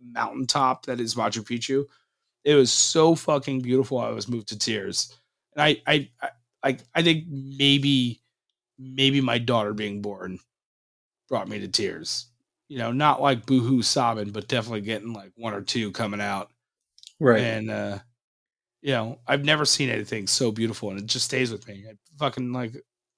mountaintop 0.00 0.86
that 0.86 1.00
is 1.00 1.14
Machu 1.14 1.42
Picchu. 1.42 1.84
It 2.44 2.54
was 2.54 2.70
so 2.70 3.14
fucking 3.14 3.60
beautiful. 3.60 3.98
I 3.98 4.10
was 4.10 4.28
moved 4.28 4.48
to 4.48 4.58
tears. 4.58 5.16
And 5.54 5.62
I 5.62 5.82
I 5.86 6.10
I 6.62 6.78
I 6.94 7.02
think 7.02 7.24
maybe 7.28 8.22
maybe 8.78 9.20
my 9.20 9.38
daughter 9.38 9.74
being 9.74 10.02
born 10.02 10.38
brought 11.28 11.48
me 11.48 11.60
to 11.60 11.68
tears. 11.68 12.26
You 12.68 12.78
know, 12.78 12.92
not 12.92 13.22
like 13.22 13.46
boohoo 13.46 13.82
sobbing, 13.82 14.30
but 14.30 14.48
definitely 14.48 14.80
getting 14.82 15.12
like 15.12 15.32
one 15.36 15.54
or 15.54 15.62
two 15.62 15.92
coming 15.92 16.20
out. 16.20 16.50
Right. 17.20 17.40
And 17.40 17.70
uh 17.70 17.98
you 18.82 18.92
know, 18.92 19.18
I've 19.26 19.44
never 19.44 19.64
seen 19.64 19.90
anything 19.90 20.26
so 20.26 20.52
beautiful 20.52 20.90
and 20.90 21.00
it 21.00 21.06
just 21.06 21.24
stays 21.24 21.50
with 21.50 21.66
me. 21.66 21.84
I 21.90 21.94
fucking 22.18 22.52
like 22.52 22.74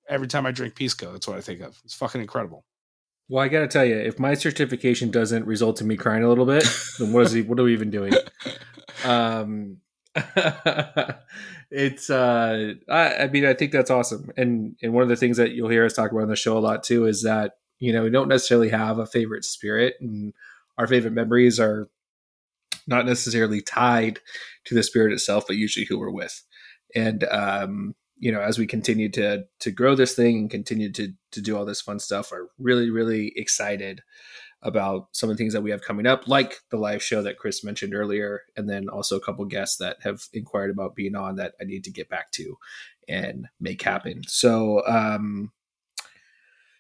every 0.09 0.26
time 0.29 0.47
I 0.47 0.53
drink 0.53 0.74
Pisco, 0.76 1.12
that's 1.12 1.29
what 1.29 1.37
I 1.37 1.41
think 1.43 1.61
of. 1.61 1.79
It's 1.85 1.95
fucking 1.95 2.20
incredible. 2.20 2.64
Well, 3.29 3.45
I 3.45 3.49
got 3.49 3.61
to 3.61 3.68
tell 3.68 3.85
you, 3.85 3.97
if 3.97 4.18
my 4.18 4.35
certification 4.35 5.11
doesn't 5.11 5.47
result 5.47 5.81
in 5.81 5.87
me 5.87 5.97
crying 5.97 6.24
a 6.24 6.29
little 6.29 6.47
bit, 6.47 6.64
then 6.99 7.12
what 7.12 7.26
is 7.26 7.33
he? 7.33 7.43
What 7.43 7.61
are 7.61 7.64
we 7.64 7.72
even 7.72 7.91
doing? 7.91 8.12
Um, 9.05 9.76
it's. 11.70 12.11
Uh, 12.11 12.72
I, 12.89 13.14
I 13.14 13.29
mean, 13.29 13.45
I 13.45 13.55
think 13.55 13.70
that's 13.70 13.91
awesome, 13.91 14.31
and 14.37 14.74
and 14.83 14.93
one 14.93 15.05
of 15.05 15.09
the 15.09 15.14
things 15.16 15.37
that 15.37 15.53
you'll 15.53 15.68
hear 15.68 15.85
us 15.85 15.93
talk 15.93 16.11
about 16.11 16.22
on 16.22 16.29
the 16.29 16.35
show 16.35 16.59
a 16.59 16.61
lot 16.61 16.83
too 16.83 17.07
is 17.07 17.22
that 17.22 17.59
you 17.79 17.93
know 17.93 18.03
we 18.03 18.11
don't 18.11 18.26
necessarily 18.26 18.70
have 18.70 18.99
a 18.99 19.07
favorite 19.07 19.45
spirit, 19.45 19.95
and 20.01 20.33
our 20.79 20.89
favorite 20.89 21.12
memories 21.12 21.61
are 21.61 21.89
not 22.89 23.07
necessarily 23.07 23.61
tied 23.61 24.18
to 24.64 24.74
the 24.74 24.83
spirit 24.83 25.12
itself, 25.12 25.47
but 25.47 25.57
usually 25.57 25.87
who 25.87 25.99
we're 25.99 26.11
with, 26.11 26.43
and 26.95 27.22
um, 27.31 27.95
you 28.19 28.33
know, 28.33 28.41
as 28.41 28.59
we 28.59 28.66
continue 28.66 29.09
to 29.11 29.45
to 29.61 29.71
grow 29.71 29.95
this 29.95 30.14
thing 30.14 30.39
and 30.39 30.51
continue 30.51 30.93
to 30.93 31.12
to 31.33 31.41
do 31.41 31.57
all 31.57 31.64
this 31.64 31.81
fun 31.81 31.99
stuff, 31.99 32.33
are 32.33 32.49
really 32.59 32.91
really 32.91 33.33
excited 33.37 34.03
about 34.62 35.07
some 35.12 35.31
of 35.31 35.37
the 35.37 35.41
things 35.41 35.53
that 35.53 35.62
we 35.62 35.71
have 35.71 35.83
coming 35.83 36.07
up, 36.07 36.27
like 36.27 36.61
the 36.71 36.77
live 36.77 37.03
show 37.03 37.23
that 37.23 37.39
Chris 37.39 37.62
mentioned 37.62 37.95
earlier, 37.95 38.43
and 38.57 38.69
then 38.69 38.89
also 38.89 39.16
a 39.16 39.21
couple 39.21 39.45
guests 39.45 39.77
that 39.77 39.99
have 40.03 40.23
inquired 40.33 40.71
about 40.71 40.97
being 40.97 41.14
on 41.14 41.37
that 41.37 41.55
I 41.61 41.64
need 41.64 41.85
to 41.85 41.93
get 41.93 42.09
back 42.09 42.33
to 42.33 42.57
and 43.09 43.47
make 43.61 43.83
happen. 43.83 44.23
So, 44.27 44.85
um, 44.87 45.53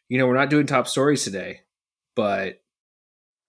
you 0.08 0.18
know, 0.18 0.26
we're 0.26 0.34
not 0.34 0.50
doing 0.50 0.66
top 0.66 0.88
stories 0.88 1.22
today, 1.22 1.60
but 2.16 2.60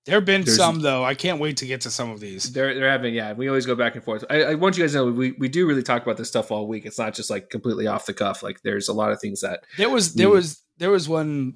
There 0.06 0.16
have 0.16 0.26
been 0.26 0.42
There's- 0.42 0.58
some 0.58 0.80
though. 0.80 1.04
I 1.04 1.14
can't 1.14 1.40
wait 1.40 1.58
to 1.58 1.66
get 1.66 1.82
to 1.82 1.92
some 1.92 2.10
of 2.10 2.20
these. 2.20 2.52
They're 2.54 2.74
they're 2.74 2.90
having 2.90 3.14
yeah. 3.14 3.34
We 3.34 3.48
always 3.48 3.66
go 3.66 3.76
back 3.76 3.96
and 3.96 4.04
forth. 4.04 4.24
I, 4.30 4.44
I 4.44 4.54
want 4.56 4.78
you 4.78 4.84
guys 4.84 4.94
to 4.94 5.00
know 5.00 5.06
we, 5.12 5.34
we 5.34 5.50
do 5.50 5.68
really 5.68 5.84
talk 5.84 6.02
about 6.04 6.18
this 6.18 6.28
stuff 6.30 6.52
all 6.52 6.68
week. 6.68 6.86
It's 6.86 6.98
not 6.98 7.14
just 7.14 7.30
like 7.30 7.50
completely 7.50 7.86
off 7.88 8.06
the 8.06 8.14
cuff. 8.14 8.42
Like 8.42 8.62
there's 8.64 8.88
a 8.88 8.94
lot 8.94 9.12
of 9.12 9.20
things 9.20 9.42
that 9.42 9.64
There 9.78 9.90
was 9.90 10.14
there 10.16 10.28
Mm. 10.28 10.32
was 10.34 10.64
there 10.78 10.90
was 10.92 11.08
one 11.10 11.56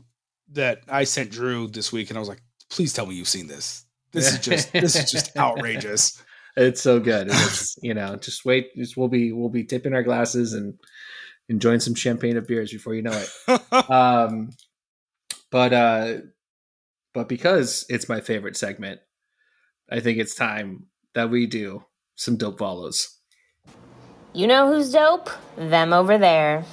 that 0.52 0.82
I 0.88 1.06
sent 1.06 1.32
Drew 1.32 1.68
this 1.68 1.92
week, 1.92 2.10
and 2.10 2.18
I 2.18 2.20
was 2.20 2.30
like, 2.30 2.42
"Please 2.70 2.94
tell 2.94 3.06
me 3.06 3.16
you've 3.16 3.28
seen 3.30 3.48
this. 3.48 3.86
This 4.12 4.32
is 4.34 4.40
just 4.40 4.72
this 4.74 4.96
is 4.96 5.10
just 5.12 5.36
outrageous." 5.38 6.22
it's 6.56 6.82
so 6.82 7.00
good. 7.00 7.28
It's 7.32 7.78
you 7.82 7.94
know 7.96 8.18
just 8.18 8.46
wait. 8.46 8.76
Just, 8.76 8.96
we'll 8.98 9.08
be 9.08 9.32
we'll 9.32 9.50
be 9.50 9.64
tipping 9.64 9.94
our 9.96 10.04
glasses 10.04 10.54
and 10.54 10.76
enjoying 11.50 11.80
some 11.80 11.96
champagne 11.96 12.38
of 12.38 12.46
beers 12.46 12.72
before 12.72 12.94
you 12.94 13.02
know 13.02 13.24
it. 13.48 13.62
Um, 13.90 14.50
but 15.50 15.74
uh, 15.74 16.18
but 17.14 17.30
because 17.30 17.86
it's 17.90 18.10
my 18.10 18.22
favorite 18.22 18.58
segment, 18.58 19.00
I 19.92 20.00
think 20.00 20.20
it's 20.20 20.36
time 20.36 20.88
that 21.14 21.30
we 21.30 21.46
do 21.46 21.84
some 22.16 22.38
dope 22.38 22.60
follows. 22.60 23.20
You 24.34 24.48
know 24.48 24.68
who's 24.68 24.92
dope? 24.92 25.30
Them 25.58 25.94
over 25.94 26.18
there. 26.18 26.66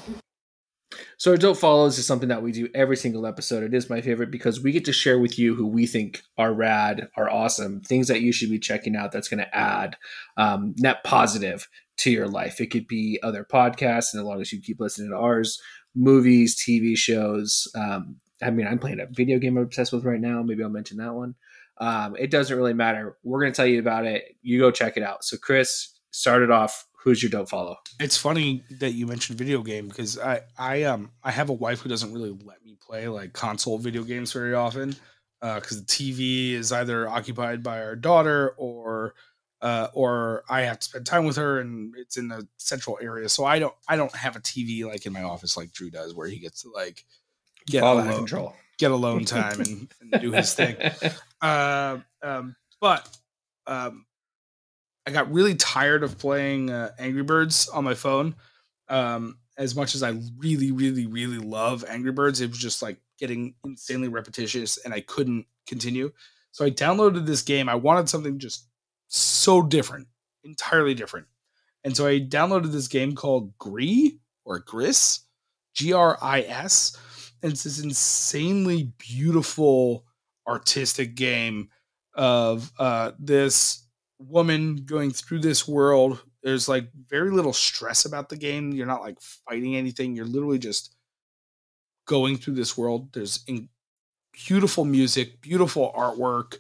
So, 1.19 1.33
our 1.33 1.37
Dope 1.37 1.59
Follows 1.59 1.99
is 1.99 2.07
something 2.07 2.31
that 2.31 2.43
we 2.43 2.51
do 2.51 2.69
every 2.75 2.97
single 2.97 3.27
episode. 3.27 3.63
It 3.63 3.75
is 3.75 3.91
my 3.91 4.01
favorite 4.01 4.31
because 4.31 4.63
we 4.63 4.73
get 4.73 4.87
to 4.87 4.93
share 4.93 5.19
with 5.19 5.39
you 5.39 5.55
who 5.55 5.67
we 5.67 5.87
think 5.87 6.23
are 6.39 6.55
rad, 6.55 7.09
are 7.17 7.31
awesome, 7.31 7.83
things 7.83 8.09
that 8.09 8.23
you 8.23 8.33
should 8.33 8.49
be 8.49 8.59
checking 8.59 8.97
out 8.97 9.13
that's 9.13 9.29
going 9.29 9.45
to 9.45 9.55
add 9.55 9.97
um, 10.39 10.75
net 10.79 11.05
positive 11.05 11.69
to 11.99 12.11
your 12.11 12.27
life. 12.27 12.61
It 12.61 12.71
could 12.71 12.87
be 12.87 13.21
other 13.23 13.45
podcasts, 13.45 14.15
and 14.15 14.21
as 14.21 14.25
long 14.25 14.41
as 14.41 14.51
you 14.51 14.63
keep 14.63 14.81
listening 14.81 15.11
to 15.11 15.17
ours, 15.17 15.61
movies, 15.95 16.57
TV 16.57 16.97
shows. 16.97 17.71
Um, 17.75 18.17
I 18.43 18.51
mean, 18.51 18.67
I'm 18.67 18.79
playing 18.79 19.01
a 19.01 19.07
video 19.07 19.39
game 19.39 19.57
I'm 19.57 19.65
obsessed 19.65 19.93
with 19.93 20.05
right 20.05 20.21
now. 20.21 20.43
Maybe 20.43 20.63
I'll 20.63 20.71
mention 20.71 20.99
that 20.99 21.15
one. 21.15 21.35
Um, 21.79 22.17
it 22.19 22.31
doesn't 22.31 22.57
really 22.57 22.75
matter. 22.75 23.17
We're 23.23 23.41
going 23.41 23.53
to 23.53 23.57
tell 23.57 23.67
you 23.67 23.81
about 23.81 24.05
it. 24.07 24.37
You 24.43 24.59
go 24.59 24.71
check 24.71 24.97
it 24.97 25.03
out. 25.03 25.25
So, 25.25 25.37
Chris, 25.37 25.99
start 26.11 26.43
it 26.43 26.51
off. 26.51 26.87
Who's 27.03 27.23
your 27.23 27.31
dope 27.31 27.49
follow? 27.49 27.77
it's 27.99 28.17
funny 28.17 28.63
that 28.79 28.93
you 28.93 29.07
mentioned 29.07 29.39
video 29.39 29.63
game 29.63 29.89
because 29.89 30.19
I 30.19 30.43
I 30.59 30.83
um 30.83 31.11
I 31.23 31.31
have 31.31 31.49
a 31.49 31.55
wife 31.55 31.81
who 31.81 31.89
doesn't 31.89 32.13
really 32.13 32.37
let 32.45 32.63
me 32.63 32.77
play 32.79 33.09
like 33.09 33.33
console 33.33 33.79
video 33.79 34.03
games 34.03 34.33
very 34.33 34.55
often 34.55 34.95
because 35.41 35.81
the 35.81 35.87
TV 35.87 36.53
is 36.53 36.73
either 36.73 37.09
occupied 37.09 37.63
by 37.63 37.83
our 37.83 37.97
daughter 37.97 38.55
or 38.59 39.15
uh, 39.63 39.89
or 39.93 40.43
I 40.49 40.63
have 40.63 40.79
to 40.79 40.85
spend 40.85 41.07
time 41.07 41.25
with 41.25 41.37
her 41.37 41.61
and 41.61 41.95
it's 41.97 42.17
in 42.17 42.29
the 42.29 42.47
central 42.57 42.99
area. 43.01 43.29
So 43.29 43.45
I 43.45 43.59
don't 43.59 43.75
I 43.89 43.97
don't 43.97 44.15
have 44.15 44.37
a 44.37 44.41
TV 44.41 44.85
like 44.85 45.07
in 45.07 45.13
my 45.13 45.23
office 45.23 45.57
like 45.57 45.73
Drew 45.73 45.91
does 45.91 46.15
where 46.15 46.29
he 46.29 46.39
gets 46.39 46.63
to 46.63 46.71
like 46.71 47.05
get 47.71 47.83
All 47.83 47.97
out 47.97 48.01
of 48.01 48.07
alone, 48.07 48.19
control. 48.19 48.55
get 48.79 48.91
alone 48.91 49.25
time 49.25 49.61
and, 49.61 49.89
and 50.13 50.21
do 50.23 50.33
his 50.33 50.55
thing. 50.55 50.77
Uh, 51.43 51.99
um, 52.23 52.55
but 52.83 53.09
um, 53.67 54.05
I 55.07 55.11
got 55.11 55.33
really 55.33 55.55
tired 55.55 56.05
of 56.05 56.19
playing 56.19 56.69
uh, 56.69 56.91
Angry 56.99 57.23
Birds 57.23 57.67
on 57.69 57.83
my 57.83 57.95
phone. 57.95 58.35
Um, 58.91 59.39
as 59.57 59.75
much 59.75 59.95
as 59.95 60.03
I 60.03 60.19
really, 60.37 60.71
really, 60.71 61.07
really 61.07 61.39
love 61.39 61.83
Angry 61.89 62.13
Birds, 62.13 62.43
it 62.43 62.51
was 62.51 62.59
just 62.59 62.83
like 62.83 62.99
getting 63.19 63.55
insanely 63.65 64.09
repetitious 64.09 64.77
and 64.85 64.93
I 64.93 65.01
couldn't 65.01 65.47
continue. 65.67 66.13
So 66.53 66.65
I 66.65 66.71
downloaded 66.71 67.25
this 67.25 67.41
game. 67.41 67.71
I 67.71 67.75
wanted 67.75 68.09
something 68.11 68.39
just 68.39 68.67
so 69.09 69.63
different, 69.63 70.09
entirely 70.45 70.93
different. 70.93 71.27
And 71.85 71.97
so 71.97 72.07
I 72.07 72.21
downloaded 72.21 72.73
this 72.73 72.89
game 72.89 73.15
called 73.15 73.57
Gree 73.57 74.19
or 74.45 74.59
Gris, 74.59 75.21
G 75.75 75.93
R 75.95 76.19
I 76.21 76.43
S. 76.43 76.97
It's 77.43 77.65
this 77.65 77.81
insanely 77.83 78.93
beautiful 78.99 80.05
artistic 80.47 81.15
game 81.15 81.71
of 82.15 82.73
uh, 82.79 83.13
this 83.19 83.87
woman 84.19 84.77
going 84.85 85.11
through 85.11 85.41
this 85.41 85.67
world. 85.67 86.23
There's 86.43 86.69
like 86.69 86.91
very 87.09 87.31
little 87.31 87.53
stress 87.53 88.05
about 88.05 88.29
the 88.29 88.37
game. 88.37 88.73
You're 88.73 88.87
not 88.87 89.03
like 89.03 89.21
fighting 89.21 89.77
anything. 89.77 90.15
You're 90.15 90.27
literally 90.27 90.59
just 90.59 90.95
going 92.07 92.37
through 92.37 92.55
this 92.55 92.77
world. 92.77 93.13
There's 93.13 93.45
in- 93.47 93.69
beautiful 94.33 94.85
music, 94.85 95.41
beautiful 95.41 95.93
artwork, 95.97 96.59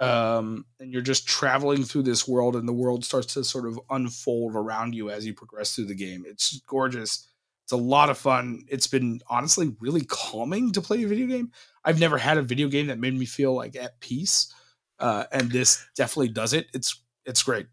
um, 0.00 0.66
and 0.80 0.92
you're 0.92 1.02
just 1.02 1.26
traveling 1.26 1.82
through 1.84 2.02
this 2.02 2.28
world, 2.28 2.56
and 2.56 2.68
the 2.68 2.72
world 2.72 3.04
starts 3.04 3.34
to 3.34 3.44
sort 3.44 3.66
of 3.66 3.80
unfold 3.90 4.54
around 4.54 4.94
you 4.94 5.10
as 5.10 5.26
you 5.26 5.34
progress 5.34 5.74
through 5.74 5.86
the 5.86 5.94
game. 5.94 6.24
It's 6.26 6.60
gorgeous. 6.66 7.28
It's 7.66 7.72
a 7.72 7.76
lot 7.76 8.10
of 8.10 8.16
fun. 8.16 8.64
It's 8.68 8.86
been 8.86 9.20
honestly 9.28 9.74
really 9.80 10.04
calming 10.04 10.70
to 10.70 10.80
play 10.80 11.02
a 11.02 11.08
video 11.08 11.26
game. 11.26 11.50
I've 11.84 11.98
never 11.98 12.16
had 12.16 12.38
a 12.38 12.42
video 12.42 12.68
game 12.68 12.86
that 12.86 13.00
made 13.00 13.14
me 13.14 13.26
feel 13.26 13.54
like 13.54 13.74
at 13.74 13.98
peace, 13.98 14.54
uh, 15.00 15.24
and 15.32 15.50
this 15.50 15.84
definitely 15.96 16.28
does 16.28 16.52
it. 16.52 16.68
It's 16.72 17.02
it's 17.24 17.42
great. 17.42 17.66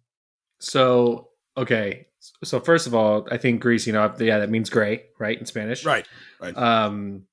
So 0.59 1.29
okay, 1.55 2.07
so 2.43 2.59
first 2.59 2.87
of 2.87 2.95
all, 2.95 3.27
I 3.29 3.37
think 3.37 3.61
Gris, 3.61 3.85
you 3.85 3.93
know, 3.93 4.11
yeah, 4.17 4.39
that 4.39 4.49
means 4.49 4.71
gray, 4.71 5.03
right, 5.19 5.39
in 5.39 5.45
Spanish, 5.45 5.85
Right, 5.85 6.07
right. 6.41 6.57
Um, 6.57 7.27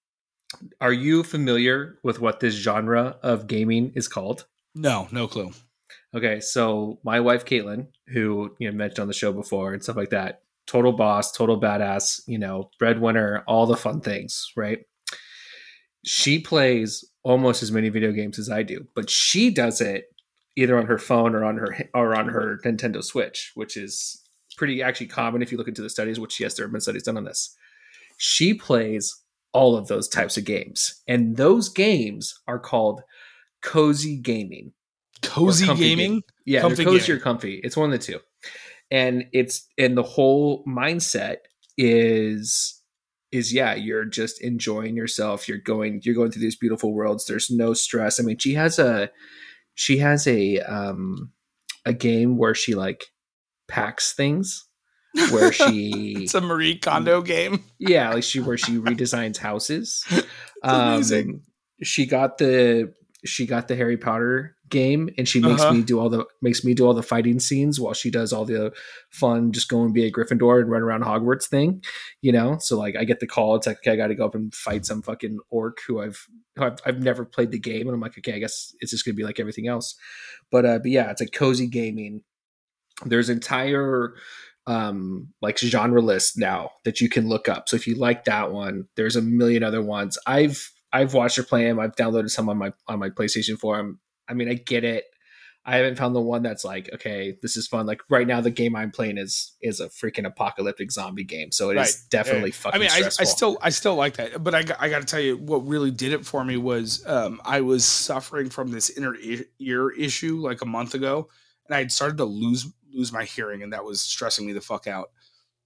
are 0.83 0.93
you 0.93 1.23
familiar 1.23 1.99
with 2.03 2.21
what 2.21 2.41
this 2.41 2.55
genre 2.55 3.17
of 3.23 3.47
gaming 3.47 3.93
is 3.95 4.07
called? 4.07 4.45
No, 4.75 5.09
no 5.11 5.27
clue. 5.29 5.53
Okay, 6.15 6.41
so 6.41 6.99
my 7.05 7.21
wife 7.21 7.47
Caitlin, 7.47 7.87
who 8.09 8.55
you 8.59 8.71
know 8.71 8.77
mentioned 8.77 8.99
on 8.99 9.09
the 9.09 9.15
show 9.15 9.33
before 9.33 9.73
and 9.73 9.83
stuff 9.83 9.97
like 9.97 10.11
that, 10.11 10.43
total 10.67 10.93
boss, 10.93 11.33
total 11.33 11.61
badass, 11.61 12.21
you 12.27 12.39
know, 12.39 12.71
breadwinner, 12.79 13.43
all 13.47 13.67
the 13.67 13.77
fun 13.77 14.01
things, 14.01 14.51
right? 14.57 14.81
She 16.05 16.39
plays 16.41 17.05
almost 17.23 17.63
as 17.63 17.73
many 17.73 17.89
video 17.89 18.13
games 18.13 18.39
as 18.39 18.51
I 18.51 18.63
do, 18.63 18.87
but 18.95 19.11
she 19.11 19.51
does 19.51 19.81
it 19.81 20.05
either 20.57 20.79
on 20.79 20.87
her 20.87 20.99
phone 20.99 21.35
or 21.35 21.45
on 21.45 21.57
her 21.57 21.77
or 21.95 22.15
on 22.17 22.29
her 22.29 22.59
Nintendo 22.65 23.03
Switch, 23.03 23.53
which 23.55 23.77
is 23.77 24.23
pretty 24.57 24.83
actually 24.83 25.07
common 25.07 25.43
if 25.43 25.53
you 25.53 25.59
look 25.59 25.69
into 25.69 25.83
the 25.83 25.91
studies. 25.91 26.19
Which 26.19 26.41
yes, 26.41 26.55
there 26.55 26.67
have 26.67 26.73
been 26.73 26.81
studies 26.81 27.03
done 27.03 27.17
on 27.17 27.25
this. 27.25 27.55
She 28.17 28.55
plays 28.55 29.15
all 29.53 29.77
of 29.77 29.89
those 29.89 30.09
types 30.09 30.37
of 30.37 30.45
games, 30.45 31.03
and 31.07 31.37
those 31.37 31.69
games 31.69 32.39
are 32.47 32.59
called 32.59 33.03
cozy 33.63 34.17
gaming. 34.17 34.73
Cozy 35.23 35.67
gaming. 35.67 35.79
gaming. 35.79 36.23
Yeah, 36.47 36.63
Comfy 36.63 36.85
cozy 36.85 37.07
gaming. 37.07 37.21
or 37.21 37.23
comfy. 37.23 37.61
It's 37.63 37.77
one 37.77 37.93
of 37.93 37.99
the 37.99 38.05
two. 38.05 38.21
And 38.91 39.25
it's 39.33 39.69
and 39.79 39.97
the 39.97 40.03
whole 40.03 40.65
mindset 40.67 41.37
is 41.77 42.81
is 43.33 43.53
yeah, 43.53 43.75
you're 43.75 44.05
just 44.05 44.43
enjoying 44.43 44.97
yourself. 44.97 45.49
You're 45.49 45.59
going 45.59 46.01
you're 46.05 46.15
going 46.15 46.31
through 46.31 46.43
these 46.43 46.57
beautiful 46.57 46.93
worlds. 46.93 47.27
There's 47.27 47.51
no 47.51 47.75
stress. 47.75 48.19
I 48.19 48.23
mean, 48.23 48.39
she 48.39 48.55
has 48.55 48.79
a 48.79 49.11
she 49.75 49.99
has 49.99 50.27
a 50.27 50.59
um 50.61 51.33
a 51.87 51.93
game 51.93 52.37
where 52.37 52.55
she 52.55 52.75
like 52.75 53.07
packs 53.69 54.13
things 54.13 54.67
where 55.31 55.53
she 55.53 56.17
It's 56.23 56.35
a 56.35 56.41
Marie 56.41 56.79
Kondo 56.79 57.23
game. 57.23 57.65
yeah, 57.79 58.13
like 58.13 58.25
she 58.25 58.41
where 58.41 58.59
she 58.59 58.73
redesigns 58.79 59.39
houses. 59.39 60.05
amazing. 60.63 61.29
Um, 61.31 61.43
she 61.83 62.07
got 62.07 62.39
the 62.39 62.93
she 63.25 63.47
got 63.47 63.69
the 63.69 63.77
Harry 63.77 63.97
Potter 63.97 64.57
game, 64.71 65.11
and 65.19 65.29
she 65.29 65.41
makes 65.41 65.61
Uh-huh. 65.63 65.75
me 65.75 65.83
do 65.83 65.99
all 66.01 66.09
the 66.09 66.25
makes 66.41 66.65
me 66.65 66.73
do 66.75 66.87
all 66.87 66.95
the 66.95 67.03
fighting 67.03 67.39
scenes 67.41 67.79
while 67.79 67.93
she 67.95 68.11
does 68.11 68.33
all 68.33 68.45
the 68.45 68.73
fun, 69.11 69.53
just 69.53 69.69
go 69.69 69.83
and 69.85 69.93
be 69.93 70.05
a 70.07 70.11
Gryffindor 70.13 70.61
and 70.61 70.71
run 70.71 70.83
around 70.83 71.03
Hogwarts 71.03 71.47
thing. 71.49 71.83
You 72.23 72.33
know, 72.33 72.57
so 72.59 72.79
like 72.79 72.97
I 72.97 73.05
get 73.05 73.21
the 73.21 73.27
call. 73.27 73.57
It's 73.57 73.67
like 73.67 73.79
okay, 73.79 73.93
I 73.93 73.97
got 73.97 74.09
to 74.09 74.15
go 74.15 74.25
up 74.27 74.35
and 74.35 74.55
fight 74.55 74.87
some 74.87 75.03
fucking 75.03 75.39
orc 75.51 75.79
who 75.87 76.01
I've 76.01 76.27
who 76.57 76.65
I've, 76.65 76.79
I've 76.87 77.01
never 77.03 77.25
played 77.25 77.51
the 77.51 77.59
game, 77.59 77.87
and 77.87 77.95
I'm 77.95 78.01
like, 78.01 78.17
okay, 78.19 78.35
I 78.35 78.39
guess 78.39 78.75
it's 78.81 78.91
just 78.93 79.05
gonna 79.05 79.15
be 79.15 79.25
like 79.25 79.41
everything 79.41 79.69
else. 79.69 79.95
But 80.51 80.65
uh, 80.65 80.79
but 80.79 80.91
yeah, 80.91 81.11
it's 81.11 81.21
like 81.21 81.33
cozy 81.33 81.67
gaming. 81.67 82.23
There's 83.05 83.29
entire 83.31 84.15
um 84.67 85.29
like 85.41 85.59
genre 85.59 86.03
list 86.03 86.37
now 86.39 86.71
that 86.85 87.01
you 87.01 87.09
can 87.09 87.29
look 87.29 87.49
up. 87.49 87.69
So 87.69 87.77
if 87.77 87.87
you 87.87 87.95
like 87.95 88.25
that 88.25 88.53
one, 88.53 88.87
there's 88.97 89.17
a 89.17 89.23
million 89.23 89.63
other 89.63 89.83
ones. 89.83 90.19
I've 90.27 90.71
I've 90.93 91.15
watched 91.15 91.37
her 91.37 91.43
play 91.43 91.65
them. 91.65 91.81
I've 91.81 91.97
downloaded 91.97 92.31
some 92.31 92.49
on 92.49 92.59
my 92.59 92.73
on 92.87 92.99
my 92.99 93.09
PlayStation 93.11 93.59
4. 93.59 93.95
I 94.31 94.35
mean, 94.35 94.49
I 94.49 94.55
get 94.55 94.85
it. 94.85 95.05
I 95.63 95.77
haven't 95.77 95.97
found 95.97 96.17
the 96.17 96.21
one 96.23 96.43
that's 96.43 96.65
like, 96.65 96.89
okay, 96.95 97.37
this 97.43 97.55
is 97.59 97.67
fun. 97.67 97.85
Like 97.85 98.01
right 98.09 98.27
now, 98.27 98.41
the 98.41 98.51
game 98.51 98.75
I'm 98.75 98.91
playing 98.91 99.19
is 99.19 99.53
is 99.61 99.79
a 99.81 99.89
freaking 99.89 100.25
apocalyptic 100.25 100.91
zombie 100.91 101.23
game, 101.25 101.53
so 101.53 101.69
it 101.69 101.75
is 101.77 101.79
Right. 101.79 101.95
definitely 102.11 102.51
Yeah. 102.51 102.57
fucking. 102.57 102.81
I 102.81 102.83
mean, 102.83 102.91
I, 102.91 103.07
I 103.07 103.25
still, 103.25 103.59
I 103.61 103.69
still 103.69 103.95
like 103.95 104.17
that, 104.17 104.43
but 104.43 104.55
I, 104.55 104.63
got- 104.63 104.79
I 104.81 104.89
got 104.89 105.01
to 105.01 105.07
tell 105.07 105.21
you, 105.21 105.37
what 105.37 105.59
really 105.67 105.91
did 105.91 106.13
it 106.15 106.25
for 106.25 106.43
me 106.45 106.57
was 106.57 107.07
um, 107.07 107.43
I 107.45 107.61
was 107.61 107.85
suffering 107.85 108.49
from 108.49 108.71
this 108.71 108.89
inner 108.89 109.15
ear, 109.17 109.45
ear 109.59 109.91
issue 109.91 110.37
like 110.39 110.63
a 110.63 110.67
month 110.67 110.95
ago, 110.95 111.29
and 111.67 111.75
I 111.75 111.79
had 111.81 111.93
started 111.93 112.17
to 112.19 112.25
lose 112.25 112.67
lose 112.93 113.13
my 113.13 113.25
hearing, 113.25 113.63
and 113.63 113.73
that 113.75 113.85
was 113.85 114.01
stressing 114.01 114.47
me 114.47 114.55
the 114.55 114.61
fuck 114.63 114.87
out. 114.87 115.11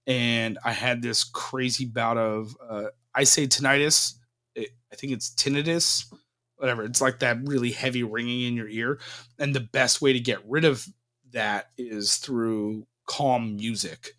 And 0.07 0.59
I 0.63 0.71
had 0.73 1.01
this 1.01 1.23
crazy 1.23 1.85
bout 1.85 2.17
of, 2.17 2.55
uh, 2.69 2.87
I 3.15 3.23
say 3.23 3.47
tinnitus, 3.47 4.15
it, 4.53 4.69
I 4.91 4.95
think 4.97 5.13
it's 5.13 5.29
tinnitus, 5.33 6.05
whatever. 6.57 6.83
It's 6.83 7.01
like 7.01 7.19
that 7.19 7.37
really 7.43 7.71
heavy 7.71 8.03
ringing 8.03 8.41
in 8.41 8.55
your 8.55 8.69
ear, 8.69 8.99
and 9.39 9.53
the 9.55 9.59
best 9.59 10.01
way 10.01 10.13
to 10.13 10.19
get 10.19 10.39
rid 10.47 10.65
of 10.65 10.85
that 11.31 11.69
is 11.77 12.17
through 12.17 12.87
calm 13.07 13.55
music. 13.55 14.11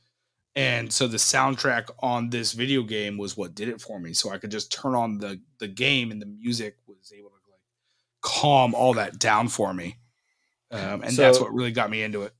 And 0.55 0.91
so 0.93 1.07
the 1.07 1.19
soundtrack 1.19 1.91
on 2.01 2.31
this 2.31 2.53
video 2.53 2.83
game 2.83 3.19
was 3.19 3.37
what 3.37 3.55
did 3.55 3.69
it 3.69 3.81
for 3.81 4.01
me. 4.01 4.15
So 4.15 4.31
I 4.31 4.39
could 4.39 4.51
just 4.51 4.73
turn 4.73 4.95
on 4.95 5.19
the 5.19 5.41
the 5.59 5.69
game 5.69 6.11
and 6.11 6.21
the 6.21 6.27
music 6.27 6.77
was 6.87 7.13
able 7.17 7.29
to 7.29 7.35
like 7.51 7.61
calm 8.23 8.75
all 8.75 8.95
that 8.95 9.19
down 9.19 9.49
for 9.49 9.75
me. 9.75 9.99
Um, 10.71 11.03
and 11.03 11.13
that's 11.13 11.41
what 11.41 11.53
really 11.53 11.73
got 11.73 11.91
me 11.91 12.03
into 12.03 12.23
it. 12.23 12.33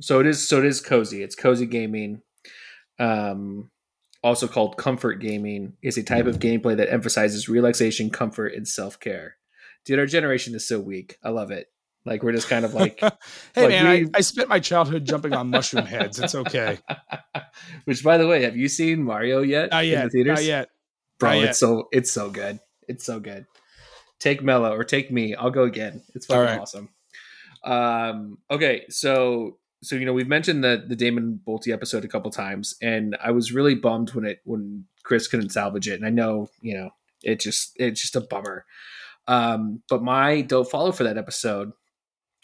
so 0.00 0.20
it 0.20 0.26
is 0.26 0.46
so 0.48 0.58
it 0.58 0.64
is 0.64 0.80
cozy 0.80 1.22
it's 1.22 1.34
cozy 1.34 1.66
gaming 1.66 2.22
um 2.98 3.70
also 4.22 4.46
called 4.46 4.76
comfort 4.76 5.14
gaming 5.16 5.74
is 5.82 5.98
a 5.98 6.02
type 6.02 6.26
of 6.26 6.38
gameplay 6.38 6.76
that 6.76 6.92
emphasizes 6.92 7.48
relaxation 7.48 8.08
comfort 8.08 8.54
and 8.54 8.68
self-care 8.68 9.36
dude 9.84 9.98
our 9.98 10.06
generation 10.06 10.54
is 10.54 10.66
so 10.66 10.78
weak 10.80 11.16
i 11.22 11.28
love 11.28 11.50
it 11.50 11.66
like 12.04 12.22
we're 12.22 12.32
just 12.32 12.48
kind 12.48 12.64
of 12.64 12.74
like 12.74 12.98
hey 13.54 13.62
like 13.62 13.68
man, 13.70 13.86
I, 13.86 13.94
we- 14.00 14.10
I 14.14 14.20
spent 14.20 14.48
my 14.48 14.58
childhood 14.60 15.04
jumping 15.04 15.32
on 15.34 15.50
mushroom 15.50 15.86
heads. 15.86 16.18
It's 16.18 16.34
okay. 16.34 16.78
which 17.84 18.02
by 18.02 18.18
the 18.18 18.26
way 18.26 18.42
have 18.42 18.56
you 18.56 18.68
seen 18.68 19.02
mario 19.02 19.42
yet 19.42 19.70
Not 19.70 19.84
in 19.84 20.00
the 20.04 20.10
theaters 20.10 20.38
Not 20.40 20.44
yet. 20.44 20.68
bro 21.18 21.30
Not 21.30 21.38
yet. 21.38 21.48
it's 21.50 21.58
so 21.60 21.88
it's 21.92 22.10
so 22.10 22.30
good 22.30 22.58
it's 22.88 23.04
so 23.04 23.20
good 23.20 23.46
take 24.18 24.42
mello 24.42 24.74
or 24.74 24.84
take 24.84 25.10
me 25.12 25.34
i'll 25.34 25.50
go 25.50 25.62
again 25.64 26.02
it's 26.14 26.26
fucking 26.26 26.42
right. 26.42 26.60
awesome 26.60 26.88
um 27.64 28.38
okay 28.50 28.84
so 28.88 29.58
so 29.82 29.94
you 29.96 30.04
know 30.04 30.12
we've 30.12 30.28
mentioned 30.28 30.62
the 30.64 30.84
the 30.88 30.96
damon 30.96 31.40
boelte 31.46 31.72
episode 31.72 32.04
a 32.04 32.08
couple 32.08 32.30
times 32.30 32.74
and 32.82 33.16
i 33.22 33.30
was 33.30 33.52
really 33.52 33.74
bummed 33.74 34.10
when 34.14 34.24
it 34.24 34.40
when 34.44 34.84
chris 35.04 35.28
couldn't 35.28 35.50
salvage 35.50 35.88
it 35.88 35.94
and 35.94 36.06
i 36.06 36.10
know 36.10 36.48
you 36.60 36.74
know 36.76 36.90
it 37.22 37.38
just 37.40 37.72
it's 37.76 38.00
just 38.00 38.16
a 38.16 38.20
bummer 38.20 38.64
um 39.28 39.82
but 39.88 40.02
my 40.02 40.40
dope 40.40 40.70
follow 40.70 40.92
for 40.92 41.04
that 41.04 41.16
episode 41.16 41.72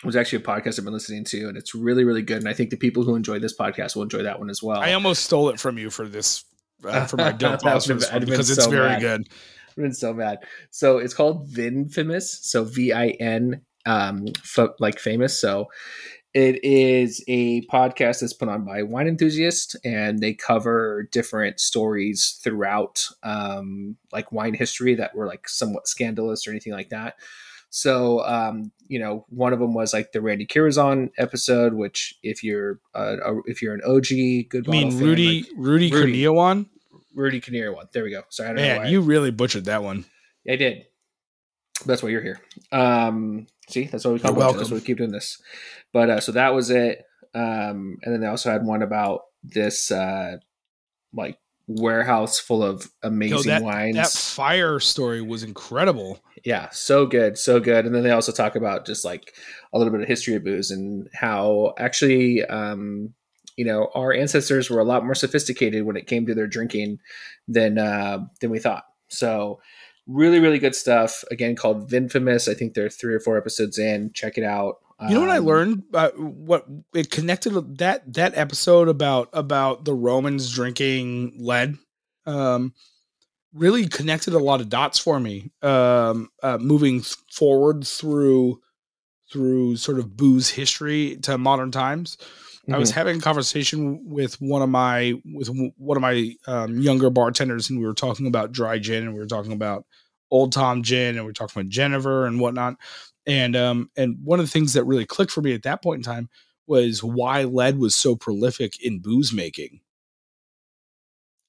was 0.04 0.14
actually 0.14 0.38
a 0.38 0.46
podcast 0.46 0.78
i've 0.78 0.84
been 0.84 0.94
listening 0.94 1.24
to 1.24 1.48
and 1.48 1.56
it's 1.56 1.74
really 1.74 2.04
really 2.04 2.22
good 2.22 2.38
and 2.38 2.48
i 2.48 2.52
think 2.52 2.70
the 2.70 2.76
people 2.76 3.02
who 3.02 3.16
enjoy 3.16 3.38
this 3.38 3.56
podcast 3.56 3.96
will 3.96 4.04
enjoy 4.04 4.22
that 4.22 4.38
one 4.38 4.48
as 4.48 4.62
well 4.62 4.78
I 4.80 4.92
almost 4.92 5.24
stole 5.24 5.48
it 5.48 5.58
from 5.58 5.76
you 5.76 5.90
for 5.90 6.06
this 6.06 6.44
uh, 6.84 7.06
for 7.06 7.16
my 7.16 7.32
dope 7.32 7.62
follow 7.62 7.80
for 7.80 7.94
this 7.94 8.12
one 8.12 8.24
because 8.24 8.50
it's 8.50 8.64
so 8.64 8.70
very 8.70 8.88
mad. 8.90 9.00
good. 9.00 9.28
I've 9.70 9.76
been 9.76 9.94
so 9.94 10.12
mad. 10.12 10.38
So 10.70 10.98
it's 10.98 11.14
called 11.14 11.48
Vinfamous. 11.50 12.22
So 12.42 12.64
V 12.64 12.92
I 12.92 13.08
N, 13.20 13.62
um, 13.86 14.26
f- 14.38 14.70
like 14.78 14.98
famous. 14.98 15.40
So 15.40 15.66
it 16.34 16.62
is 16.64 17.24
a 17.26 17.62
podcast 17.66 18.20
that's 18.20 18.32
put 18.32 18.48
on 18.48 18.64
by 18.64 18.82
wine 18.82 19.08
enthusiasts, 19.08 19.74
and 19.84 20.20
they 20.20 20.34
cover 20.34 21.08
different 21.10 21.60
stories 21.60 22.38
throughout, 22.42 23.06
um, 23.22 23.96
like 24.12 24.30
wine 24.30 24.54
history 24.54 24.94
that 24.96 25.14
were 25.14 25.26
like 25.26 25.48
somewhat 25.48 25.88
scandalous 25.88 26.46
or 26.46 26.50
anything 26.50 26.72
like 26.72 26.90
that. 26.90 27.14
So, 27.70 28.24
um, 28.24 28.72
you 28.86 28.98
know, 28.98 29.26
one 29.28 29.52
of 29.52 29.58
them 29.58 29.74
was 29.74 29.92
like 29.92 30.12
the 30.12 30.20
Randy 30.20 30.46
Kirazon 30.46 31.10
episode, 31.18 31.74
which 31.74 32.14
if 32.22 32.42
you're 32.42 32.80
uh, 32.94 33.16
if 33.46 33.60
you're 33.60 33.74
an 33.74 33.82
OG, 33.84 34.48
good 34.48 34.68
I 34.68 34.70
mean 34.70 34.90
fan, 34.90 35.00
Rudy 35.00 35.42
like 35.42 35.50
Rudy. 35.56 35.90
Corneo 35.90 36.34
one? 36.34 36.66
Rudy 37.14 37.40
Kurniawan 37.40 37.74
one. 37.74 37.88
There 37.92 38.04
we 38.04 38.10
go. 38.10 38.22
Sorry, 38.30 38.50
I 38.50 38.52
don't 38.52 38.64
know 38.64 38.76
why 38.76 38.82
Man, 38.84 38.92
you 38.92 39.00
really 39.00 39.30
butchered 39.30 39.64
that 39.66 39.82
one. 39.82 40.04
I 40.48 40.56
did. 40.56 40.86
That's 41.84 42.02
why 42.02 42.10
you're 42.10 42.22
here. 42.22 42.40
Um, 42.72 43.46
see, 43.68 43.84
that's 43.84 44.04
why 44.04 44.12
we 44.12 44.18
come. 44.18 44.34
That's 44.34 44.44
welcome. 44.44 44.70
why 44.70 44.74
we 44.74 44.80
keep 44.80 44.98
doing 44.98 45.12
this. 45.12 45.40
But 45.92 46.10
uh, 46.10 46.20
so 46.20 46.32
that 46.32 46.54
was 46.54 46.70
it. 46.70 47.04
Um, 47.34 47.98
and 48.02 48.14
then 48.14 48.20
they 48.20 48.26
also 48.26 48.50
had 48.50 48.64
one 48.64 48.82
about 48.82 49.22
this, 49.42 49.90
uh, 49.90 50.38
like 51.12 51.38
warehouse 51.68 52.38
full 52.38 52.62
of 52.62 52.90
amazing 53.02 53.36
Yo, 53.36 53.42
that, 53.42 53.62
wines. 53.62 53.96
that 53.96 54.10
fire 54.10 54.80
story 54.80 55.20
was 55.20 55.42
incredible. 55.42 56.18
yeah, 56.44 56.68
so 56.70 57.06
good, 57.06 57.36
so 57.38 57.60
good. 57.60 57.84
And 57.84 57.94
then 57.94 58.02
they 58.02 58.10
also 58.10 58.32
talk 58.32 58.56
about 58.56 58.86
just 58.86 59.04
like 59.04 59.34
a 59.72 59.78
little 59.78 59.92
bit 59.92 60.00
of 60.00 60.08
history 60.08 60.34
of 60.34 60.44
booze 60.44 60.70
and 60.70 61.08
how 61.12 61.74
actually, 61.78 62.44
um, 62.46 63.12
you 63.56 63.64
know, 63.64 63.90
our 63.94 64.12
ancestors 64.12 64.70
were 64.70 64.80
a 64.80 64.84
lot 64.84 65.04
more 65.04 65.14
sophisticated 65.14 65.84
when 65.84 65.96
it 65.96 66.06
came 66.06 66.26
to 66.26 66.34
their 66.34 66.46
drinking 66.46 66.98
than 67.46 67.76
uh, 67.76 68.20
than 68.40 68.50
we 68.50 68.58
thought. 68.58 68.84
So, 69.08 69.60
really, 70.08 70.40
really 70.40 70.58
good 70.58 70.74
stuff. 70.74 71.22
Again, 71.30 71.54
called 71.54 71.88
Vinfamous. 71.88 72.48
I 72.48 72.54
think 72.54 72.74
they're 72.74 72.90
three 72.90 73.14
or 73.14 73.20
four 73.20 73.36
episodes 73.36 73.78
in. 73.78 74.10
Check 74.12 74.36
it 74.38 74.44
out. 74.44 74.78
You 75.08 75.14
know 75.14 75.20
what 75.20 75.30
I 75.30 75.38
Um, 75.38 75.44
learned? 75.44 75.82
Uh, 75.94 76.10
what 76.10 76.66
it 76.92 77.12
connected 77.12 77.52
that 77.78 78.12
that 78.14 78.36
episode 78.36 78.88
about 78.88 79.28
about 79.32 79.84
the 79.84 79.94
Romans 79.94 80.52
drinking 80.52 81.36
lead, 81.38 81.76
um, 82.26 82.74
really 83.54 83.86
connected 83.86 84.34
a 84.34 84.40
lot 84.40 84.60
of 84.60 84.68
dots 84.68 84.98
for 84.98 85.20
me. 85.20 85.52
Um, 85.62 86.30
uh, 86.42 86.58
moving 86.58 87.02
forward 87.30 87.86
through 87.86 88.60
through 89.32 89.76
sort 89.76 90.00
of 90.00 90.16
booze 90.16 90.50
history 90.50 91.16
to 91.22 91.38
modern 91.38 91.70
times. 91.70 92.18
I 92.70 92.78
was 92.78 92.90
Mhm. 92.90 92.94
having 92.94 93.16
a 93.18 93.20
conversation 93.20 94.04
with 94.04 94.40
one 94.40 94.60
of 94.62 94.68
my 94.68 95.14
with 95.32 95.48
one 95.78 95.96
of 95.96 96.02
my 96.02 96.34
um, 96.46 96.78
younger 96.78 97.08
bartenders, 97.10 97.70
and 97.70 97.78
we 97.78 97.86
were 97.86 97.94
talking 97.94 98.26
about 98.26 98.52
dry 98.52 98.78
gin, 98.78 99.04
and 99.04 99.14
we 99.14 99.20
were 99.20 99.26
talking 99.26 99.52
about 99.52 99.86
Old 100.30 100.52
Tom 100.52 100.82
gin, 100.82 101.16
and 101.16 101.24
we 101.24 101.30
were 101.30 101.32
talking 101.32 101.60
about 101.62 101.70
genever 101.72 102.26
and 102.26 102.40
whatnot. 102.40 102.76
And 103.26 103.56
um, 103.56 103.90
and 103.96 104.18
one 104.22 104.38
of 104.38 104.46
the 104.46 104.52
things 104.52 104.74
that 104.74 104.84
really 104.84 105.06
clicked 105.06 105.32
for 105.32 105.40
me 105.42 105.54
at 105.54 105.62
that 105.62 105.82
point 105.82 105.98
in 106.00 106.02
time 106.02 106.28
was 106.66 107.02
why 107.02 107.44
lead 107.44 107.78
was 107.78 107.94
so 107.94 108.14
prolific 108.14 108.82
in 108.84 109.00
booze 109.00 109.32
making, 109.32 109.80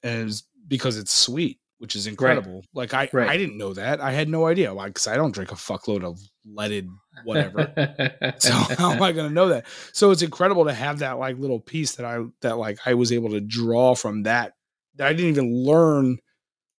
and 0.03 0.22
it 0.22 0.24
was 0.26 0.43
because 0.67 0.97
it's 0.97 1.11
sweet, 1.11 1.59
which 1.80 1.95
is 1.95 2.07
incredible. 2.07 2.63
Like 2.73 2.93
I 2.93 3.09
Right. 3.11 3.30
I 3.30 3.38
didn't 3.38 3.57
know 3.57 3.73
that. 3.73 3.99
I 3.99 4.11
had 4.11 4.30
no 4.30 4.45
idea. 4.45 4.73
Like, 4.73 4.93
'cause 4.93 5.07
I 5.07 5.15
don't 5.15 5.32
drink 5.34 5.51
a 5.51 5.55
fuckload 5.55 6.03
of 6.03 6.19
leaded 6.45 6.88
whatever. 7.23 7.73
so 8.39 8.51
how 8.53 8.91
am 8.91 9.01
I 9.01 9.11
going 9.11 9.27
to 9.27 9.34
know 9.34 9.49
that? 9.49 9.65
So 9.93 10.11
it's 10.11 10.21
incredible 10.21 10.65
to 10.65 10.73
have 10.73 10.99
that 10.99 11.17
like 11.19 11.38
little 11.38 11.59
piece 11.59 11.95
that 11.95 12.05
I 12.05 12.23
that 12.41 12.57
like 12.57 12.77
I 12.86 12.93
was 12.93 13.11
able 13.11 13.32
to 13.32 13.41
draw 13.41 13.95
from 13.95 14.23
that. 14.23 14.53
That 14.95 15.07
I 15.07 15.13
didn't 15.13 15.32
even 15.32 15.53
learn 15.65 16.17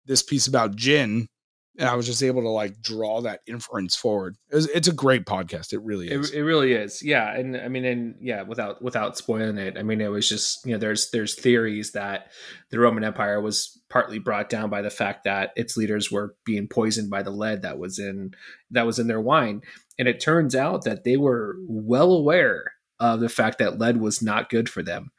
this 0.06 0.22
piece 0.24 0.48
about 0.48 0.76
gin, 0.76 1.28
and 1.80 1.88
I 1.88 1.96
was 1.96 2.06
just 2.06 2.22
able 2.22 2.42
to 2.42 2.50
like 2.50 2.82
draw 2.82 3.22
that 3.22 3.40
inference 3.48 3.96
forward. 3.96 4.36
It 4.52 4.56
was, 4.56 4.68
it's 4.68 4.90
a 4.90 4.94
great 4.94 5.26
podcast. 5.26 5.72
It 5.72 5.82
really 5.82 6.12
is. 6.12 6.30
It, 6.30 6.40
it 6.40 6.44
really 6.44 6.74
is, 6.74 7.02
yeah, 7.02 7.34
and 7.34 7.56
I 7.56 7.70
mean, 7.70 7.86
and 7.86 8.16
yeah, 8.22 8.42
without 8.42 8.82
without 8.82 9.18
spoiling 9.18 9.58
it, 9.58 9.78
I 9.78 9.84
mean, 9.84 10.02
it 10.02 10.10
was 10.10 10.28
just 10.28 10.66
you 10.66 10.74
know, 10.74 10.78
there's 10.78 11.10
there's 11.12 11.40
theories 11.40 11.94
that 11.94 12.28
the 12.70 12.80
Roman 12.80 13.06
Empire 13.06 13.40
was 13.40 13.82
partly 13.90 14.20
brought 14.20 14.50
down 14.50 14.70
by 14.70 14.82
the 14.82 14.90
fact 14.90 15.24
that 15.24 15.52
its 15.56 15.78
leaders 15.78 16.12
were 16.12 16.36
being 16.46 16.68
poisoned 16.68 17.10
by 17.10 17.24
the 17.24 17.32
lead 17.32 17.62
that 17.62 17.80
was 17.80 17.98
in 17.98 18.34
that 18.72 18.86
was 18.86 19.00
in 19.00 19.08
their 19.08 19.22
wine, 19.22 19.62
and 19.98 20.08
it 20.08 20.20
turns 20.20 20.56
out 20.56 20.84
that 20.84 21.06
they 21.06 21.16
were 21.16 21.56
well 21.66 22.12
aware 22.12 22.74
of 23.00 23.22
the 23.22 23.30
fact 23.30 23.58
that 23.60 23.80
lead 23.80 23.98
was 23.98 24.22
not 24.22 24.50
good 24.50 24.68
for 24.68 24.84
them, 24.84 25.12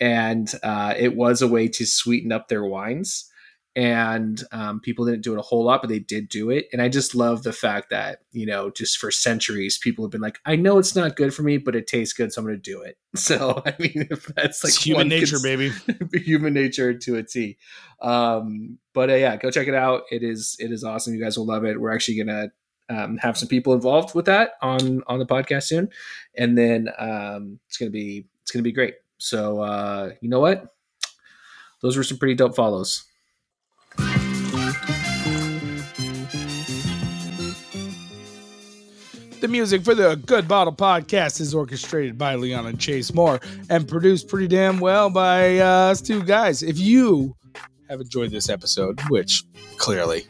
and 0.00 0.50
uh, 0.62 0.94
it 0.96 1.14
was 1.14 1.42
a 1.42 1.48
way 1.48 1.68
to 1.68 1.84
sweeten 1.84 2.32
up 2.32 2.48
their 2.48 2.64
wines 2.64 3.30
and 3.76 4.42
um, 4.52 4.80
people 4.80 5.04
didn't 5.04 5.22
do 5.22 5.34
it 5.34 5.38
a 5.38 5.42
whole 5.42 5.62
lot, 5.62 5.82
but 5.82 5.90
they 5.90 5.98
did 5.98 6.30
do 6.30 6.48
it. 6.48 6.66
And 6.72 6.80
I 6.80 6.88
just 6.88 7.14
love 7.14 7.42
the 7.42 7.52
fact 7.52 7.90
that 7.90 8.20
you 8.32 8.46
know, 8.46 8.70
just 8.70 8.96
for 8.96 9.10
centuries, 9.10 9.76
people 9.76 10.02
have 10.02 10.10
been 10.10 10.22
like, 10.22 10.38
"I 10.46 10.56
know 10.56 10.78
it's 10.78 10.96
not 10.96 11.14
good 11.14 11.34
for 11.34 11.42
me, 11.42 11.58
but 11.58 11.76
it 11.76 11.86
tastes 11.86 12.14
good, 12.14 12.32
so 12.32 12.40
I'm 12.40 12.46
going 12.46 12.60
to 12.60 12.70
do 12.70 12.80
it." 12.80 12.96
So 13.16 13.62
I 13.64 13.74
mean, 13.78 14.08
if 14.10 14.26
that's 14.26 14.62
like 14.62 14.74
human 14.74 15.08
nature, 15.08 15.36
cons- 15.36 15.42
baby. 15.42 15.72
human 16.12 16.52
nature 16.52 16.92
to 16.92 17.16
a 17.16 17.22
T. 17.22 17.56
Um, 18.02 18.78
but 18.92 19.08
uh, 19.08 19.14
yeah, 19.14 19.36
go 19.36 19.50
check 19.50 19.68
it 19.68 19.74
out. 19.74 20.02
It 20.10 20.22
is 20.22 20.56
it 20.58 20.70
is 20.70 20.84
awesome. 20.84 21.14
You 21.14 21.22
guys 21.22 21.38
will 21.38 21.46
love 21.46 21.64
it. 21.64 21.80
We're 21.80 21.94
actually 21.94 22.18
gonna 22.18 22.52
um, 22.90 23.16
have 23.18 23.38
some 23.38 23.48
people 23.48 23.72
involved 23.72 24.14
with 24.14 24.26
that 24.26 24.52
on 24.60 25.02
on 25.06 25.18
the 25.18 25.26
podcast 25.26 25.64
soon, 25.64 25.88
and 26.36 26.58
then 26.58 26.90
um, 26.98 27.58
it's 27.68 27.78
gonna 27.78 27.90
be 27.90 28.26
it's 28.42 28.50
gonna 28.50 28.62
be 28.62 28.72
great. 28.72 28.94
So 29.16 29.60
uh, 29.60 30.10
you 30.20 30.28
know 30.28 30.40
what? 30.40 30.74
Those 31.80 31.96
were 31.96 32.04
some 32.04 32.18
pretty 32.18 32.34
dope 32.34 32.54
follows. 32.54 33.05
The 39.46 39.52
music 39.52 39.84
for 39.84 39.94
the 39.94 40.20
Good 40.26 40.48
Bottle 40.48 40.72
podcast 40.72 41.40
is 41.40 41.54
orchestrated 41.54 42.18
by 42.18 42.34
Leon 42.34 42.66
and 42.66 42.80
Chase 42.80 43.14
Moore 43.14 43.38
and 43.70 43.86
produced 43.86 44.26
pretty 44.26 44.48
damn 44.48 44.80
well 44.80 45.08
by 45.08 45.60
uh, 45.60 45.92
us 45.92 46.00
two 46.00 46.24
guys. 46.24 46.64
If 46.64 46.80
you 46.80 47.36
have 47.88 48.00
enjoyed 48.00 48.32
this 48.32 48.48
episode, 48.48 49.00
which 49.08 49.44
clearly 49.76 50.26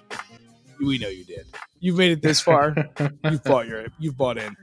we 0.84 0.98
know 0.98 1.08
you 1.08 1.24
did, 1.24 1.46
you've 1.80 1.96
made 1.96 2.10
it 2.10 2.20
this 2.20 2.42
far. 2.42 2.76
you've 3.24 3.42
bought 3.42 3.66
your 3.66 3.86
you've 3.98 4.18
bought 4.18 4.36
in. 4.36 4.54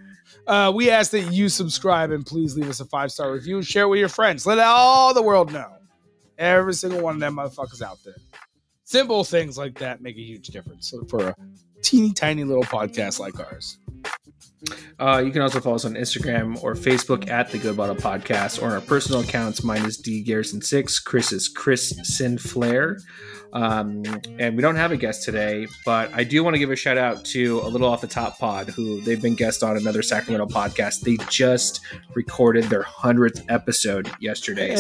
Uh, 0.46 0.72
we 0.76 0.92
ask 0.92 1.10
that 1.10 1.34
you 1.34 1.50
subscribe 1.50 2.12
and 2.12 2.24
please 2.24 2.56
leave 2.56 2.70
us 2.70 2.80
a 2.80 2.86
five 2.86 3.12
star 3.12 3.32
review 3.32 3.58
and 3.58 3.66
share 3.66 3.86
it 3.86 3.88
with 3.88 4.00
your 4.00 4.08
friends. 4.08 4.46
Let 4.46 4.60
all 4.60 5.16
the 5.16 5.24
world 5.24 5.52
know. 5.52 5.78
Every 6.38 6.76
single 6.76 7.02
one 7.02 7.16
of 7.16 7.20
them 7.20 7.38
motherfuckers 7.38 7.82
out 7.82 7.98
there. 8.06 8.18
Simple 8.84 9.24
things 9.24 9.58
like 9.58 9.80
that 9.80 10.04
make 10.04 10.16
a 10.16 10.22
huge 10.22 10.50
difference 10.50 10.94
for 11.10 11.30
a 11.30 11.36
teeny 11.82 12.14
tiny 12.14 12.44
little 12.44 12.66
podcast 12.66 13.20
like 13.20 13.40
ours. 13.40 13.80
Uh, 15.00 15.22
you 15.26 15.32
can 15.32 15.42
also 15.42 15.60
follow 15.60 15.76
us 15.76 15.86
on 15.86 15.96
Instagram 15.96 16.62
or 16.64 16.76
Facebook 16.76 17.30
at 17.30 17.50
the 17.52 17.58
Good 17.58 17.76
Bottle 17.76 17.96
Podcast 17.96 18.62
or 18.62 18.68
on 18.68 18.74
our 18.74 18.82
personal 18.82 19.22
accounts. 19.22 19.64
Mine 19.64 19.86
is 19.86 19.98
D 19.98 20.24
Garrison 20.24 20.62
Six. 20.62 21.00
Chris 21.00 21.32
is 21.32 21.48
Chris 21.48 21.94
Sinflair. 22.02 23.02
Um, 23.54 24.04
and 24.40 24.56
we 24.56 24.62
don't 24.62 24.76
have 24.76 24.92
a 24.92 24.98
guest 24.98 25.24
today, 25.24 25.68
but 25.86 26.12
I 26.14 26.24
do 26.24 26.44
want 26.44 26.56
to 26.56 26.60
give 26.60 26.72
a 26.72 26.76
shout 26.76 26.98
out 26.98 27.24
to 27.26 27.60
a 27.62 27.68
little 27.70 27.88
off 27.88 28.02
the 28.02 28.08
top 28.08 28.40
pod 28.40 28.70
who 28.70 29.00
they've 29.02 29.22
been 29.22 29.36
guest 29.36 29.62
on 29.64 29.78
another 29.78 30.02
Sacramento 30.02 30.48
podcast. 30.48 31.02
They 31.02 31.18
just 31.30 31.82
recorded 32.16 32.66
their 32.66 32.82
hundredth 32.82 33.46
episode 33.50 34.12
yesterday. 34.20 34.76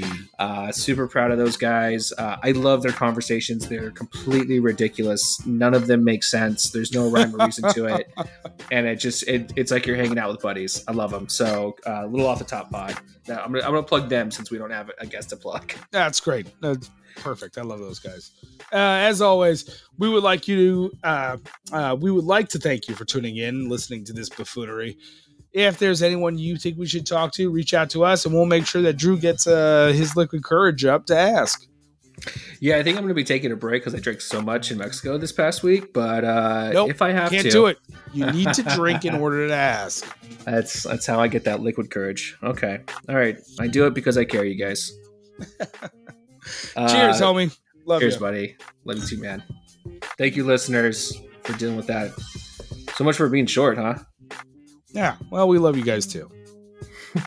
So 0.00 0.08
uh, 0.38 0.72
super 0.72 1.06
proud 1.06 1.32
of 1.32 1.38
those 1.38 1.58
guys. 1.58 2.12
Uh, 2.16 2.38
I 2.42 2.52
love 2.52 2.82
their 2.82 2.92
conversations. 2.92 3.68
They're 3.68 3.90
completely 3.90 4.58
ridiculous. 4.58 5.44
None 5.46 5.74
of 5.74 5.86
them 5.86 6.02
make 6.02 6.24
sense. 6.24 6.70
There's 6.70 6.94
no 6.94 7.10
rhyme 7.10 7.34
or 7.34 7.44
reason 7.44 7.70
to 7.74 7.86
it, 7.86 8.10
and 8.72 8.86
it 8.86 8.96
just 8.96 9.28
it, 9.28 9.52
it's 9.54 9.70
like 9.70 9.86
you're 9.86 9.96
hanging 9.96 10.18
out 10.18 10.30
with 10.30 10.40
buddies. 10.40 10.82
I 10.88 10.92
love 10.92 11.10
them. 11.10 11.28
So 11.28 11.76
uh, 11.86 12.04
a 12.04 12.06
little 12.06 12.26
off 12.26 12.38
the 12.38 12.44
top 12.46 12.70
pod. 12.70 12.96
Now, 13.26 13.42
I'm 13.42 13.52
gonna 13.52 13.64
I'm 13.64 13.72
gonna 13.72 13.82
plug 13.82 14.08
them 14.08 14.30
since 14.30 14.50
we 14.50 14.56
don't 14.56 14.70
have 14.70 14.90
a 14.98 15.06
guest 15.06 15.28
to 15.30 15.36
plug. 15.36 15.74
That's 15.90 16.20
great. 16.20 16.46
That's 16.62 16.90
perfect. 17.18 17.58
I 17.58 17.62
love 17.62 17.80
those 17.80 17.98
guys. 17.98 18.32
Uh, 18.72 18.76
as 18.76 19.20
always, 19.20 19.82
we 19.98 20.08
would 20.08 20.22
like 20.22 20.48
you 20.48 20.56
to 20.56 21.08
uh, 21.08 21.36
uh, 21.72 21.96
we 21.98 22.10
would 22.10 22.24
like 22.24 22.48
to 22.50 22.58
thank 22.58 22.88
you 22.88 22.94
for 22.94 23.04
tuning 23.04 23.36
in, 23.36 23.68
listening 23.68 24.04
to 24.06 24.12
this 24.12 24.28
buffoonery. 24.28 24.96
If 25.52 25.78
there's 25.78 26.02
anyone 26.02 26.38
you 26.38 26.56
think 26.56 26.78
we 26.78 26.86
should 26.86 27.06
talk 27.06 27.32
to, 27.34 27.50
reach 27.50 27.74
out 27.74 27.90
to 27.90 28.04
us, 28.04 28.26
and 28.26 28.34
we'll 28.34 28.46
make 28.46 28.66
sure 28.66 28.82
that 28.82 28.96
Drew 28.96 29.18
gets 29.18 29.46
uh, 29.46 29.92
his 29.94 30.14
liquid 30.14 30.44
courage 30.44 30.84
up 30.84 31.06
to 31.06 31.16
ask. 31.16 31.66
Yeah, 32.60 32.76
I 32.76 32.82
think 32.82 32.96
I'm 32.96 33.04
gonna 33.04 33.14
be 33.14 33.24
taking 33.24 33.52
a 33.52 33.56
break 33.56 33.82
because 33.82 33.94
I 33.94 34.00
drank 34.00 34.20
so 34.20 34.42
much 34.42 34.70
in 34.70 34.78
Mexico 34.78 35.18
this 35.18 35.32
past 35.32 35.62
week. 35.62 35.92
But 35.92 36.24
uh, 36.24 36.70
Nope, 36.72 36.90
if 36.90 37.02
I 37.02 37.12
have 37.12 37.30
Can't 37.30 37.44
to, 37.44 37.50
do 37.50 37.66
it. 37.66 37.78
You 38.12 38.30
need 38.32 38.52
to 38.54 38.62
drink 38.74 39.04
in 39.04 39.14
order 39.14 39.46
to 39.48 39.54
ask. 39.54 40.06
That's 40.44 40.82
that's 40.82 41.06
how 41.06 41.20
I 41.20 41.28
get 41.28 41.44
that 41.44 41.60
liquid 41.60 41.90
courage. 41.90 42.36
Okay, 42.42 42.80
all 43.08 43.16
right. 43.16 43.38
I 43.60 43.68
do 43.68 43.86
it 43.86 43.94
because 43.94 44.18
I 44.18 44.24
care, 44.24 44.44
you 44.44 44.56
guys. 44.56 44.92
Cheers, 46.74 47.20
Uh, 47.20 47.26
homie. 47.26 47.56
Love 47.86 48.00
Cheers, 48.00 48.14
you. 48.14 48.20
buddy. 48.20 48.56
Love 48.84 48.98
you 48.98 49.06
too, 49.06 49.18
man. 49.20 49.42
Thank 50.18 50.36
you, 50.36 50.44
listeners, 50.44 51.18
for 51.44 51.52
dealing 51.54 51.76
with 51.76 51.86
that. 51.86 52.12
So 52.96 53.04
much 53.04 53.16
for 53.16 53.28
being 53.28 53.46
short, 53.46 53.78
huh? 53.78 53.94
Yeah. 54.90 55.16
Well, 55.30 55.48
we 55.48 55.58
love 55.58 55.76
you 55.76 55.84
guys 55.84 56.06
too. 56.06 56.30